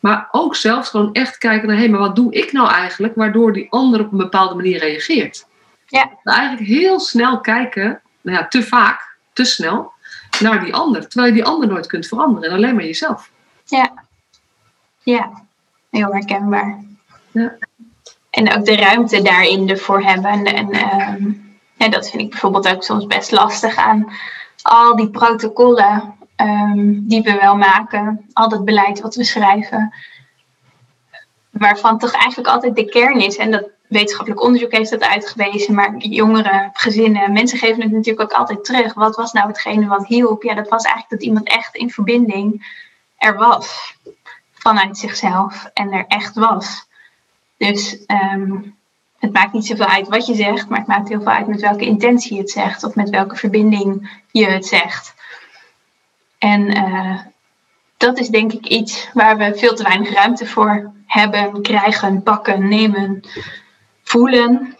Maar 0.00 0.28
ook 0.30 0.56
zelfs 0.56 0.88
gewoon 0.88 1.12
echt 1.12 1.38
kijken 1.38 1.68
naar, 1.68 1.76
hé, 1.76 1.82
hey, 1.82 1.90
maar 1.90 2.00
wat 2.00 2.16
doe 2.16 2.32
ik 2.32 2.52
nou 2.52 2.68
eigenlijk 2.68 3.14
waardoor 3.14 3.52
die 3.52 3.66
ander 3.70 4.00
op 4.00 4.12
een 4.12 4.18
bepaalde 4.18 4.54
manier 4.54 4.78
reageert? 4.78 5.46
Ja. 5.86 6.10
Eigenlijk 6.24 6.68
heel 6.68 7.00
snel 7.00 7.40
kijken, 7.40 8.00
nou 8.20 8.36
ja, 8.36 8.48
te 8.48 8.62
vaak, 8.62 9.16
te 9.32 9.44
snel, 9.44 9.92
naar 10.40 10.64
die 10.64 10.74
ander. 10.74 11.08
Terwijl 11.08 11.34
je 11.34 11.42
die 11.42 11.50
ander 11.50 11.68
nooit 11.68 11.86
kunt 11.86 12.06
veranderen 12.06 12.50
en 12.50 12.56
alleen 12.56 12.74
maar 12.74 12.84
jezelf. 12.84 13.30
Ja, 13.64 13.92
ja. 15.02 15.30
heel 15.90 16.12
herkenbaar. 16.12 16.84
Ja. 17.30 17.56
En 18.30 18.56
ook 18.56 18.64
de 18.64 18.76
ruimte 18.76 19.22
daarin 19.22 19.68
ervoor 19.68 20.02
hebben. 20.02 20.30
En, 20.30 20.72
en 20.72 21.22
um, 21.22 21.56
ja, 21.76 21.88
dat 21.88 22.10
vind 22.10 22.22
ik 22.22 22.30
bijvoorbeeld 22.30 22.68
ook 22.68 22.82
soms 22.82 23.06
best 23.06 23.30
lastig 23.30 23.76
aan 23.76 24.12
al 24.62 24.96
die 24.96 25.10
protocollen 25.10 26.14
um, 26.36 27.08
die 27.08 27.22
we 27.22 27.38
wel 27.40 27.56
maken. 27.56 28.26
Al 28.32 28.48
dat 28.48 28.64
beleid 28.64 29.00
wat 29.00 29.14
we 29.14 29.24
schrijven. 29.24 29.94
Waarvan 31.50 31.98
toch 31.98 32.12
eigenlijk 32.12 32.48
altijd 32.48 32.76
de 32.76 32.84
kern 32.84 33.20
is. 33.20 33.36
En 33.36 33.50
dat 33.50 33.68
wetenschappelijk 33.92 34.42
onderzoek 34.42 34.72
heeft 34.72 34.90
dat 34.90 35.02
uitgewezen, 35.02 35.74
maar 35.74 35.96
jongeren, 35.96 36.70
gezinnen, 36.72 37.32
mensen 37.32 37.58
geven 37.58 37.82
het 37.82 37.92
natuurlijk 37.92 38.32
ook 38.32 38.38
altijd 38.38 38.64
terug. 38.64 38.94
Wat 38.94 39.16
was 39.16 39.32
nou 39.32 39.48
hetgene 39.48 39.86
wat 39.86 40.06
hielp? 40.06 40.42
Ja, 40.42 40.54
dat 40.54 40.68
was 40.68 40.84
eigenlijk 40.84 41.14
dat 41.20 41.28
iemand 41.28 41.48
echt 41.48 41.76
in 41.76 41.90
verbinding 41.90 42.80
er 43.22 43.36
was 43.36 43.96
vanuit 44.52 44.98
zichzelf 44.98 45.70
en 45.74 45.92
er 45.92 46.04
echt 46.08 46.34
was. 46.34 46.86
Dus 47.56 47.98
um, 48.06 48.76
het 49.18 49.32
maakt 49.32 49.52
niet 49.52 49.66
zoveel 49.66 49.86
uit 49.86 50.08
wat 50.08 50.26
je 50.26 50.34
zegt, 50.34 50.68
maar 50.68 50.78
het 50.78 50.88
maakt 50.88 51.08
heel 51.08 51.22
veel 51.22 51.32
uit 51.32 51.46
met 51.46 51.60
welke 51.60 51.84
intentie 51.84 52.34
je 52.34 52.40
het 52.40 52.50
zegt 52.50 52.84
of 52.84 52.94
met 52.94 53.10
welke 53.10 53.36
verbinding 53.36 54.20
je 54.30 54.46
het 54.46 54.66
zegt. 54.66 55.14
En 56.38 56.76
uh, 56.76 57.20
dat 57.96 58.18
is 58.18 58.28
denk 58.28 58.52
ik 58.52 58.66
iets 58.66 59.10
waar 59.12 59.36
we 59.36 59.54
veel 59.54 59.74
te 59.74 59.82
weinig 59.82 60.12
ruimte 60.12 60.46
voor 60.46 60.92
hebben, 61.06 61.62
krijgen, 61.62 62.22
pakken, 62.22 62.68
nemen 62.68 63.22
voelen 64.12 64.76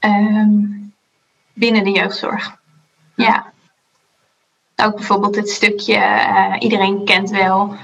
um, 0.00 0.92
binnen 1.52 1.84
de 1.84 1.90
jeugdzorg. 1.90 2.56
Ja. 3.14 3.52
Ook 4.76 4.94
bijvoorbeeld 4.94 5.36
het 5.36 5.50
stukje, 5.50 5.96
uh, 5.96 6.54
iedereen 6.58 7.04
kent 7.04 7.30
wel 7.30 7.74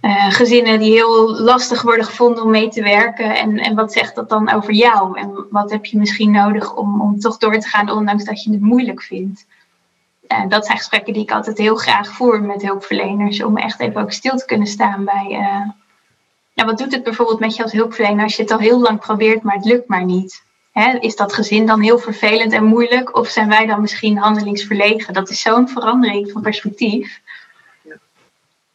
uh, 0.00 0.30
gezinnen 0.30 0.78
die 0.78 0.92
heel 0.92 1.40
lastig 1.40 1.82
worden 1.82 2.04
gevonden 2.04 2.42
om 2.42 2.50
mee 2.50 2.68
te 2.68 2.82
werken. 2.82 3.36
En, 3.36 3.58
en 3.58 3.74
wat 3.74 3.92
zegt 3.92 4.14
dat 4.14 4.28
dan 4.28 4.52
over 4.52 4.72
jou? 4.72 5.18
En 5.18 5.46
wat 5.50 5.70
heb 5.70 5.84
je 5.84 5.98
misschien 5.98 6.30
nodig 6.30 6.74
om, 6.74 7.00
om 7.00 7.18
toch 7.18 7.38
door 7.38 7.58
te 7.58 7.68
gaan, 7.68 7.90
ondanks 7.90 8.24
dat 8.24 8.42
je 8.42 8.50
het 8.50 8.60
moeilijk 8.60 9.02
vindt? 9.02 9.46
Uh, 10.28 10.48
dat 10.48 10.66
zijn 10.66 10.78
gesprekken 10.78 11.12
die 11.12 11.22
ik 11.22 11.32
altijd 11.32 11.58
heel 11.58 11.76
graag 11.76 12.08
voer 12.08 12.42
met 12.42 12.62
hulpverleners, 12.62 13.42
om 13.42 13.56
echt 13.56 13.80
even 13.80 14.00
ook 14.00 14.12
stil 14.12 14.36
te 14.36 14.44
kunnen 14.44 14.66
staan 14.66 15.04
bij 15.04 15.26
ja, 16.54 16.64
wat 16.64 16.78
doet 16.78 16.92
het 16.92 17.02
bijvoorbeeld 17.02 17.40
met 17.40 17.56
je 17.56 17.62
als 17.62 17.72
hulpverlener 17.72 18.22
als 18.22 18.36
je 18.36 18.42
het 18.42 18.50
al 18.50 18.58
heel 18.58 18.80
lang 18.80 19.00
probeert, 19.00 19.42
maar 19.42 19.54
het 19.54 19.64
lukt 19.64 19.88
maar 19.88 20.04
niet? 20.04 20.42
Is 21.00 21.16
dat 21.16 21.34
gezin 21.34 21.66
dan 21.66 21.80
heel 21.80 21.98
vervelend 21.98 22.52
en 22.52 22.64
moeilijk? 22.64 23.16
Of 23.16 23.28
zijn 23.28 23.48
wij 23.48 23.66
dan 23.66 23.80
misschien 23.80 24.18
handelingsverlegen? 24.18 25.14
Dat 25.14 25.30
is 25.30 25.40
zo'n 25.40 25.68
verandering 25.68 26.30
van 26.30 26.42
perspectief. 26.42 27.20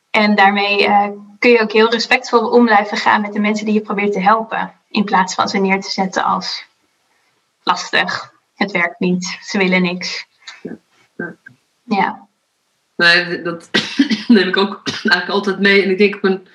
En 0.10 0.36
daarmee 0.36 0.88
uh, 0.88 1.08
kun 1.40 1.52
je 1.52 1.62
ook 1.62 1.72
heel 1.72 1.90
respectvol 1.90 2.50
om 2.50 2.66
blijven 2.66 2.98
gaan 2.98 3.22
met 3.22 3.34
de 3.34 3.40
mensen 3.40 3.66
die 3.66 3.74
je 3.74 3.82
probeert 3.82 4.12
te 4.12 4.20
helpen. 4.20 4.74
In 4.90 5.04
plaats 5.04 5.36
van 5.36 5.50
ze 5.50 5.58
neer 5.58 5.82
te 5.82 5.90
zetten 5.90 6.24
als 6.24 6.66
lastig, 7.64 8.34
het 8.56 8.72
werkt 8.72 9.00
niet, 9.00 9.38
ze 9.42 9.58
willen 9.58 9.82
niks. 9.82 10.26
Ja. 10.62 11.36
ja. 11.84 12.28
Nee, 12.96 13.42
dat 13.42 13.70
neem 14.28 14.48
ik 14.48 14.58
ook 14.58 14.82
eigenlijk 14.88 15.30
altijd 15.30 15.60
mee. 15.60 15.84
En 15.84 15.90
ik 15.90 15.98
denk 15.98 16.16
op 16.16 16.24
een. 16.24 16.48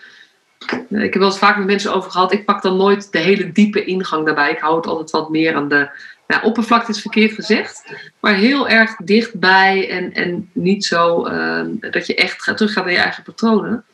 Ik 0.88 1.12
heb 1.12 1.14
wel 1.14 1.24
eens 1.24 1.38
vaak 1.38 1.56
met 1.56 1.66
mensen 1.66 1.94
over 1.94 2.10
gehad. 2.10 2.32
Ik 2.32 2.44
pak 2.44 2.62
dan 2.62 2.76
nooit 2.76 3.12
de 3.12 3.18
hele 3.18 3.52
diepe 3.52 3.84
ingang 3.84 4.26
daarbij. 4.26 4.50
Ik 4.50 4.58
hou 4.58 4.76
het 4.76 4.86
altijd 4.86 5.10
wat 5.10 5.30
meer 5.30 5.54
aan 5.54 5.68
de. 5.68 5.88
Ja, 6.26 6.40
oppervlakte 6.42 6.90
is 6.90 7.00
verkeerd 7.00 7.32
gezegd. 7.32 7.94
Maar 8.20 8.34
heel 8.34 8.68
erg 8.68 8.96
dichtbij. 8.96 9.90
En, 9.90 10.12
en 10.12 10.50
niet 10.52 10.84
zo 10.84 11.26
uh, 11.26 11.62
dat 11.80 12.06
je 12.06 12.14
echt 12.14 12.42
gaat, 12.42 12.56
terug 12.56 12.72
gaat 12.72 12.84
naar 12.84 12.92
je 12.92 12.98
eigen 12.98 13.22
patronen. 13.22 13.84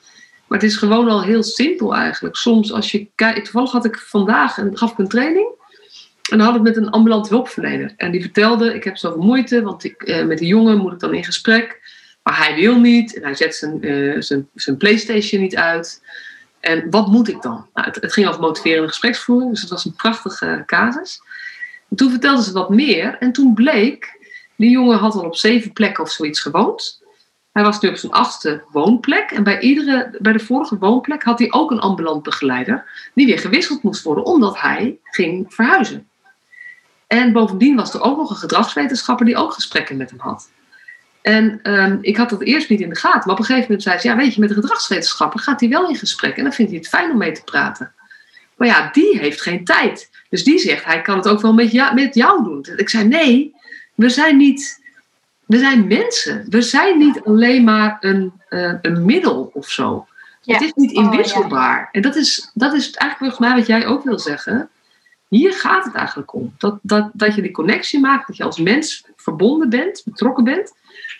Maar 0.47 0.59
het 0.59 0.69
is 0.69 0.77
gewoon 0.77 1.09
al 1.09 1.23
heel 1.23 1.43
simpel 1.43 1.95
eigenlijk. 1.95 2.37
Soms 2.37 2.73
als 2.73 2.91
je. 2.91 3.07
Toevallig 3.15 3.71
had 3.71 3.85
ik 3.85 3.99
vandaag 3.99 4.57
een, 4.57 4.77
gaf 4.77 4.93
ik 4.93 4.99
een 4.99 5.09
training. 5.09 5.49
En 6.31 6.39
dan 6.39 6.47
had 6.47 6.57
ik 6.57 6.63
met 6.63 6.77
een 6.77 6.91
ambulant 6.91 7.29
hulpverlener. 7.29 7.93
En 7.97 8.11
die 8.11 8.21
vertelde: 8.21 8.75
Ik 8.75 8.85
heb 8.85 8.97
zoveel 8.97 9.23
moeite. 9.23 9.63
Want 9.63 9.85
ik, 9.85 10.03
uh, 10.03 10.25
met 10.25 10.39
die 10.39 10.49
jongen 10.49 10.79
moet 10.79 10.93
ik 10.93 10.99
dan 10.99 11.15
in 11.15 11.25
gesprek. 11.25 11.81
Maar 12.23 12.39
hij 12.39 12.55
wil 12.55 12.81
niet 12.81 13.17
en 13.17 13.23
hij 13.23 13.35
zet 13.35 13.55
zijn, 13.55 13.87
uh, 13.87 14.21
zijn, 14.21 14.49
zijn 14.55 14.77
PlayStation 14.77 15.41
niet 15.41 15.57
uit. 15.57 16.03
En 16.61 16.91
wat 16.91 17.07
moet 17.07 17.29
ik 17.29 17.43
dan? 17.43 17.67
Nou, 17.75 17.91
het, 18.01 18.13
ging 18.13 18.29
over 18.29 18.41
motiverende 18.41 18.89
gespreksvoering, 18.89 19.51
dus 19.51 19.61
het 19.61 19.71
was 19.71 19.85
een 19.85 19.95
prachtige 19.95 20.63
casus. 20.67 21.23
En 21.89 21.97
toen 21.97 22.11
vertelde 22.11 22.43
ze 22.43 22.53
wat 22.53 22.71
meer 22.71 23.17
en 23.19 23.33
toen 23.33 23.55
bleek, 23.55 24.19
die 24.57 24.71
jongen 24.71 24.99
had 24.99 25.15
al 25.15 25.25
op 25.25 25.37
zeven 25.37 25.73
plekken 25.73 26.05
of 26.05 26.11
zoiets 26.11 26.41
gewoond. 26.41 27.03
Hij 27.53 27.63
was 27.63 27.81
nu 27.81 27.89
op 27.89 27.97
zijn 27.97 28.13
achtste 28.13 28.63
woonplek 28.73 29.31
en 29.31 29.43
bij, 29.43 29.61
iedere, 29.61 30.17
bij 30.19 30.33
de 30.33 30.39
vorige 30.39 30.79
woonplek 30.79 31.23
had 31.23 31.39
hij 31.39 31.53
ook 31.53 31.71
een 31.71 31.81
ambulant 31.81 32.23
begeleider 32.23 33.11
die 33.15 33.27
weer 33.27 33.39
gewisseld 33.39 33.83
moest 33.83 34.03
worden 34.03 34.25
omdat 34.25 34.61
hij 34.61 34.99
ging 35.05 35.55
verhuizen. 35.55 36.09
En 37.07 37.33
bovendien 37.33 37.77
was 37.77 37.95
er 37.95 38.01
ook 38.01 38.17
nog 38.17 38.31
een 38.31 38.37
gedragswetenschapper 38.37 39.27
die 39.27 39.37
ook 39.37 39.53
gesprekken 39.53 39.97
met 39.97 40.11
hem 40.11 40.19
had. 40.19 40.51
En 41.23 41.61
um, 41.63 41.99
ik 42.01 42.17
had 42.17 42.31
dat 42.31 42.43
eerst 42.43 42.69
niet 42.69 42.81
in 42.81 42.89
de 42.89 42.97
gaten. 42.97 43.23
Maar 43.25 43.35
op 43.35 43.39
een 43.39 43.45
gegeven 43.45 43.67
moment 43.67 43.83
zei 43.83 43.99
ze: 43.99 44.09
Ja, 44.09 44.17
weet 44.17 44.35
je, 44.35 44.41
met 44.41 44.49
de 44.49 44.55
gedragswetenschapper 44.55 45.41
gaat 45.41 45.61
hij 45.61 45.69
wel 45.69 45.89
in 45.89 45.97
gesprek. 45.97 46.37
En 46.37 46.43
dan 46.43 46.53
vindt 46.53 46.71
hij 46.71 46.81
het 46.81 46.89
fijn 46.89 47.11
om 47.11 47.19
mee 47.19 47.33
te 47.33 47.45
praten. 47.45 47.93
Maar 48.57 48.69
ja, 48.69 48.89
die 48.93 49.19
heeft 49.19 49.41
geen 49.41 49.65
tijd. 49.65 50.11
Dus 50.29 50.45
die 50.45 50.59
zegt: 50.59 50.85
Hij 50.85 51.03
kan 51.03 51.17
het 51.17 51.29
ook 51.29 51.41
wel 51.41 51.55
met 51.55 51.73
jou, 51.73 51.95
met 51.95 52.15
jou 52.15 52.45
doen. 52.45 52.67
Ik 52.77 52.89
zei: 52.89 53.09
Nee, 53.09 53.55
we 53.95 54.09
zijn 54.09 54.37
niet. 54.37 54.83
We 55.47 55.59
zijn 55.59 55.87
mensen. 55.87 56.47
We 56.49 56.63
zijn 56.63 56.99
niet 56.99 57.21
alleen 57.25 57.65
maar 57.65 57.97
een, 58.01 58.33
uh, 58.51 58.75
een 58.83 59.05
middel 59.05 59.51
of 59.55 59.71
zo. 59.71 60.07
Ja. 60.43 60.55
Het 60.55 60.63
is 60.63 60.73
niet 60.73 60.93
inwisselbaar. 60.93 61.77
Oh, 61.77 61.83
ja. 61.83 61.89
En 61.93 62.03
dat 62.03 62.17
is, 62.17 62.51
dat 62.55 62.73
is 62.73 62.91
eigenlijk 62.91 63.19
volgens 63.19 63.39
mij 63.39 63.55
wat 63.55 63.67
jij 63.67 63.87
ook 63.87 64.05
wil 64.05 64.19
zeggen. 64.19 64.69
Hier 65.29 65.53
gaat 65.53 65.85
het 65.85 65.95
eigenlijk 65.95 66.35
om. 66.35 66.55
Dat, 66.59 66.79
dat, 66.83 67.11
dat 67.13 67.35
je 67.35 67.43
die 67.43 67.51
connectie 67.51 68.01
maakt, 68.01 68.27
dat 68.27 68.37
je 68.37 68.45
als 68.45 68.59
mens 68.59 69.05
verbonden 69.17 69.69
bent, 69.69 70.03
betrokken 70.05 70.45
bent. 70.45 70.73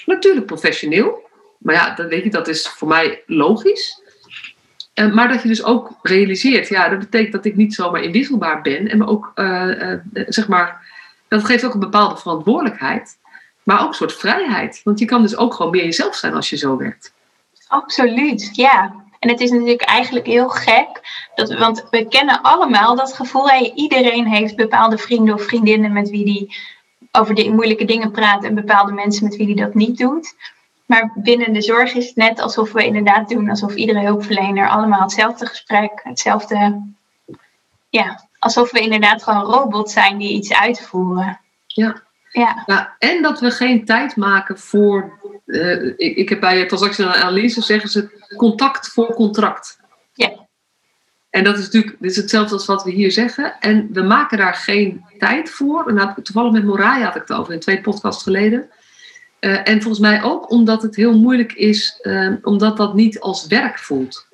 Natuurlijk 0.07 0.47
professioneel. 0.47 1.29
Maar 1.59 1.75
ja, 1.75 1.95
dat, 1.95 2.09
weet 2.09 2.25
je, 2.25 2.31
dat 2.31 2.49
is 2.49 2.69
voor 2.69 2.89
mij 2.89 3.23
logisch. 3.27 4.03
Uh, 4.95 5.13
maar 5.13 5.29
dat 5.29 5.43
je 5.43 5.49
dus 5.49 5.65
ook 5.65 5.99
realiseert, 6.03 6.69
ja, 6.69 6.89
dat 6.89 6.99
betekent 6.99 7.33
dat 7.33 7.45
ik 7.45 7.57
niet 7.57 7.75
zomaar 7.75 8.03
inwisselbaar 8.03 8.61
ben. 8.63 8.89
En 8.89 9.07
ook, 9.07 9.33
uh, 9.35 9.69
uh, 9.69 9.99
zeg 10.13 10.49
maar, 10.49 10.87
dat 11.29 11.45
geeft 11.45 11.65
ook 11.65 11.75
een 11.75 11.81
bepaalde 11.81 12.17
verantwoordelijkheid. 12.17 13.19
Maar 13.63 13.83
ook 13.83 13.89
een 13.89 13.95
soort 13.95 14.15
vrijheid. 14.15 14.81
Want 14.85 14.99
je 14.99 15.05
kan 15.05 15.23
dus 15.23 15.37
ook 15.37 15.55
gewoon 15.55 15.71
meer 15.71 15.85
jezelf 15.85 16.15
zijn 16.15 16.35
als 16.35 16.51
je 16.51 16.57
zo 16.57 16.77
werkt. 16.77 17.13
Absoluut, 17.69 18.51
ja. 18.53 18.95
En 19.19 19.29
het 19.29 19.41
is 19.41 19.51
natuurlijk 19.51 19.83
eigenlijk 19.83 20.27
heel 20.27 20.49
gek, 20.49 20.89
dat, 21.35 21.59
want 21.59 21.87
we 21.91 22.09
kennen 22.09 22.43
allemaal 22.43 22.97
dat 22.97 23.15
gevoel. 23.15 23.49
Hè? 23.49 23.73
Iedereen 23.75 24.27
heeft 24.27 24.57
bepaalde 24.57 24.99
vrienden 24.99 25.35
of 25.35 25.43
vriendinnen 25.43 25.93
met 25.93 26.11
wie 26.11 26.25
die 26.25 26.57
over 27.13 27.35
die 27.35 27.53
moeilijke 27.53 27.85
dingen 27.85 28.11
praat 28.11 28.45
en 28.45 28.55
bepaalde 28.55 28.93
mensen 28.93 29.25
met 29.25 29.37
wie 29.37 29.47
die 29.47 29.57
dat 29.57 29.75
niet 29.75 29.99
doet. 29.99 30.35
Maar 30.87 31.13
binnen 31.15 31.53
de 31.53 31.63
zorg 31.63 31.95
is 31.95 32.07
het 32.07 32.17
net 32.17 32.41
alsof 32.41 32.73
we 32.73 32.85
inderdaad 32.85 33.29
doen 33.29 33.51
alsof 33.51 33.75
iedere 33.75 34.01
hulpverlener 34.01 34.69
allemaal 34.69 35.01
hetzelfde 35.01 35.47
gesprek, 35.47 36.01
hetzelfde. 36.03 36.83
Ja, 37.89 38.29
alsof 38.39 38.71
we 38.71 38.81
inderdaad 38.81 39.23
gewoon 39.23 39.45
robots 39.45 39.93
zijn 39.93 40.19
die 40.19 40.33
iets 40.33 40.53
uitvoeren. 40.53 41.41
Ja. 41.67 42.03
Ja. 42.31 42.63
ja 42.67 42.97
en 42.99 43.23
dat 43.23 43.41
we 43.41 43.51
geen 43.51 43.85
tijd 43.85 44.17
maken 44.17 44.59
voor. 44.59 45.19
Uh, 45.47 45.85
ik, 45.87 46.17
ik 46.17 46.29
heb 46.29 46.41
bij 46.41 46.67
transactionele 46.67 47.17
analyse 47.17 47.63
zeggen 47.63 47.91
ze 47.91 48.35
contact 48.37 48.89
voor 48.89 49.15
contract. 49.15 49.80
En 51.31 51.45
dat 51.45 51.59
is 51.59 51.65
natuurlijk 51.65 51.97
dit 52.01 52.11
is 52.11 52.17
hetzelfde 52.17 52.55
als 52.55 52.67
wat 52.67 52.85
we 52.85 52.91
hier 52.91 53.13
zeggen. 53.13 53.57
En 53.61 53.89
we 53.93 54.03
maken 54.03 54.39
daar 54.39 54.55
geen 54.55 55.05
tijd 55.19 55.51
voor. 55.51 55.89
En 55.89 55.95
nou, 55.95 56.23
toevallig 56.23 56.53
met 56.53 56.65
Moraya 56.65 57.05
had 57.05 57.15
ik 57.15 57.21
het 57.21 57.33
over 57.33 57.53
in 57.53 57.61
twee 57.61 57.81
podcasts 57.81 58.23
geleden. 58.23 58.69
Uh, 59.41 59.69
en 59.69 59.83
volgens 59.83 60.03
mij 60.03 60.23
ook 60.23 60.51
omdat 60.51 60.83
het 60.83 60.97
heel 60.97 61.19
moeilijk 61.19 61.53
is, 61.53 61.99
uh, 62.03 62.33
omdat 62.43 62.77
dat 62.77 62.95
niet 62.95 63.21
als 63.21 63.47
werk 63.47 63.79
voelt. 63.79 64.29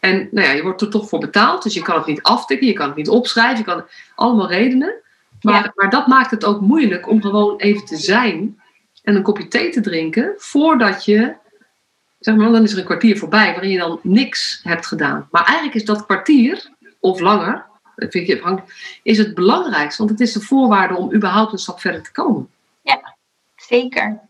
En 0.00 0.28
nou 0.30 0.46
ja, 0.46 0.52
je 0.52 0.62
wordt 0.62 0.80
er 0.80 0.90
toch 0.90 1.08
voor 1.08 1.18
betaald, 1.18 1.62
dus 1.62 1.74
je 1.74 1.82
kan 1.82 1.96
het 1.96 2.06
niet 2.06 2.22
aftikken, 2.22 2.66
je 2.66 2.72
kan 2.72 2.86
het 2.86 2.96
niet 2.96 3.08
opschrijven, 3.08 3.58
je 3.58 3.64
kan 3.64 3.84
allemaal 4.14 4.48
redenen. 4.48 4.94
Maar, 5.40 5.62
ja. 5.62 5.72
maar 5.74 5.90
dat 5.90 6.06
maakt 6.06 6.30
het 6.30 6.44
ook 6.44 6.60
moeilijk 6.60 7.08
om 7.08 7.22
gewoon 7.22 7.56
even 7.56 7.84
te 7.84 7.96
zijn 7.96 8.60
en 9.02 9.16
een 9.16 9.22
kopje 9.22 9.48
thee 9.48 9.70
te 9.70 9.80
drinken 9.80 10.34
voordat 10.36 11.04
je 11.04 11.34
zeg 12.18 12.36
maar, 12.36 12.52
dan 12.52 12.62
is 12.62 12.72
er 12.72 12.78
een 12.78 12.84
kwartier 12.84 13.18
voorbij 13.18 13.52
waarin 13.52 13.70
je 13.70 13.78
dan 13.78 14.00
niks 14.02 14.60
hebt 14.62 14.86
gedaan. 14.86 15.28
Maar 15.30 15.44
eigenlijk 15.44 15.76
is 15.76 15.84
dat 15.84 16.04
kwartier, 16.04 16.70
of 17.00 17.20
langer, 17.20 17.66
vind 17.96 18.28
ik, 18.28 18.62
is 19.02 19.18
het 19.18 19.34
belangrijkste, 19.34 19.98
want 19.98 20.18
het 20.18 20.28
is 20.28 20.32
de 20.32 20.40
voorwaarde 20.40 20.96
om 20.96 21.14
überhaupt 21.14 21.52
een 21.52 21.58
stap 21.58 21.80
verder 21.80 22.02
te 22.02 22.12
komen. 22.12 22.48
Ja, 22.82 23.16
zeker. 23.56 24.20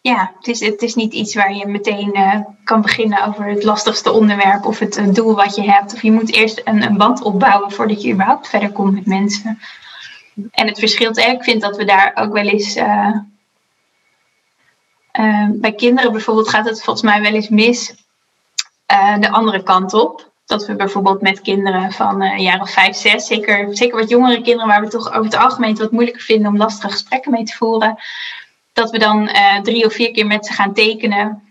Ja, 0.00 0.32
het 0.38 0.46
is, 0.46 0.60
het 0.60 0.82
is 0.82 0.94
niet 0.94 1.12
iets 1.12 1.34
waar 1.34 1.54
je 1.54 1.66
meteen 1.66 2.16
uh, 2.16 2.40
kan 2.64 2.82
beginnen 2.82 3.24
over 3.24 3.44
het 3.44 3.64
lastigste 3.64 4.12
onderwerp 4.12 4.64
of 4.64 4.78
het 4.78 4.98
uh, 4.98 5.12
doel 5.12 5.34
wat 5.34 5.54
je 5.54 5.70
hebt. 5.70 5.94
Of 5.94 6.02
je 6.02 6.12
moet 6.12 6.32
eerst 6.32 6.60
een, 6.64 6.96
band 6.96 7.22
opbouwen 7.22 7.72
voordat 7.72 8.02
je 8.02 8.12
überhaupt 8.12 8.48
verder 8.48 8.72
komt 8.72 8.94
met 8.94 9.06
mensen. 9.06 9.58
En 10.50 10.66
het 10.66 10.78
verschilt, 10.78 11.18
ik 11.18 11.44
vind 11.44 11.60
dat 11.60 11.76
we 11.76 11.84
daar 11.84 12.12
ook 12.14 12.32
wel 12.32 12.46
eens 12.46 12.76
uh, 12.76 13.16
uh, 15.18 15.46
bij 15.50 15.72
kinderen 15.72 16.12
bijvoorbeeld 16.12 16.48
gaat 16.48 16.64
het 16.64 16.82
volgens 16.82 17.04
mij 17.04 17.20
wel 17.20 17.32
eens 17.32 17.48
mis 17.48 17.94
uh, 18.92 19.18
de 19.18 19.30
andere 19.30 19.62
kant 19.62 19.94
op. 19.94 20.30
Dat 20.46 20.66
we 20.66 20.74
bijvoorbeeld 20.74 21.20
met 21.20 21.40
kinderen 21.40 21.92
van 21.92 22.22
uh, 22.22 22.60
of 22.60 22.70
vijf, 22.70 22.96
zes, 22.96 23.26
zeker, 23.26 23.76
zeker 23.76 23.98
wat 23.98 24.08
jongere 24.08 24.42
kinderen 24.42 24.66
waar 24.66 24.80
we 24.80 24.88
toch 24.88 25.08
over 25.08 25.24
het 25.24 25.36
algemeen 25.36 25.76
wat 25.76 25.90
moeilijker 25.90 26.22
vinden 26.22 26.48
om 26.48 26.56
lastige 26.56 26.92
gesprekken 26.92 27.30
mee 27.30 27.44
te 27.44 27.56
voeren, 27.56 27.96
dat 28.72 28.90
we 28.90 28.98
dan 28.98 29.30
drie 29.62 29.84
of 29.86 29.92
vier 29.92 30.10
keer 30.10 30.26
met 30.26 30.46
ze 30.46 30.52
gaan 30.52 30.72
tekenen. 30.72 31.42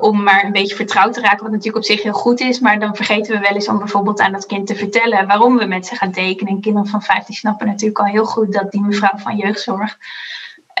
om 0.00 0.22
maar 0.22 0.44
een 0.44 0.52
beetje 0.52 0.76
vertrouwd 0.76 1.12
te 1.12 1.20
raken, 1.20 1.42
wat 1.42 1.50
natuurlijk 1.50 1.76
op 1.76 1.84
zich 1.84 2.02
heel 2.02 2.12
goed 2.12 2.40
is. 2.40 2.58
Maar 2.58 2.80
dan 2.80 2.96
vergeten 2.96 3.32
we 3.32 3.40
wel 3.40 3.54
eens 3.54 3.68
om 3.68 3.78
bijvoorbeeld 3.78 4.20
aan 4.20 4.32
dat 4.32 4.46
kind 4.46 4.66
te 4.66 4.74
vertellen 4.74 5.26
waarom 5.26 5.58
we 5.58 5.64
met 5.64 5.86
ze 5.86 5.94
gaan 5.94 6.12
tekenen. 6.12 6.52
En 6.52 6.60
kinderen 6.60 6.88
van 6.88 7.02
vijf 7.02 7.24
die 7.24 7.36
snappen 7.36 7.66
natuurlijk 7.66 7.98
al 7.98 8.04
heel 8.04 8.26
goed 8.26 8.52
dat 8.52 8.70
die 8.70 8.82
mevrouw 8.82 9.18
van 9.18 9.36
jeugdzorg 9.36 9.98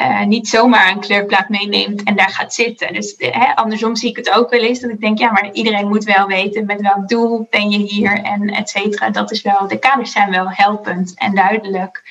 uh, 0.02 0.24
niet 0.24 0.48
zomaar 0.48 0.90
een 0.90 1.00
kleurplaat 1.00 1.48
meeneemt 1.48 2.02
en 2.02 2.16
daar 2.16 2.30
gaat 2.30 2.54
zitten. 2.54 2.92
Dus 2.92 3.14
hè, 3.18 3.56
andersom 3.56 3.96
zie 3.96 4.10
ik 4.10 4.16
het 4.16 4.30
ook 4.30 4.50
wel 4.50 4.60
eens 4.60 4.80
dat 4.80 4.90
ik 4.90 5.00
denk, 5.00 5.18
ja, 5.18 5.30
maar 5.30 5.52
iedereen 5.52 5.88
moet 5.88 6.04
wel 6.04 6.26
weten 6.26 6.66
met 6.66 6.80
welk 6.80 7.08
doel 7.08 7.46
ben 7.50 7.70
je 7.70 7.78
hier 7.78 8.22
en 8.22 8.48
et 8.48 8.68
cetera. 8.68 9.10
Dat 9.10 9.30
is 9.30 9.42
wel, 9.42 9.68
de 9.68 9.78
kaders 9.78 10.12
zijn 10.12 10.30
wel 10.30 10.46
helpend 10.50 11.14
en 11.16 11.34
duidelijk 11.34 12.02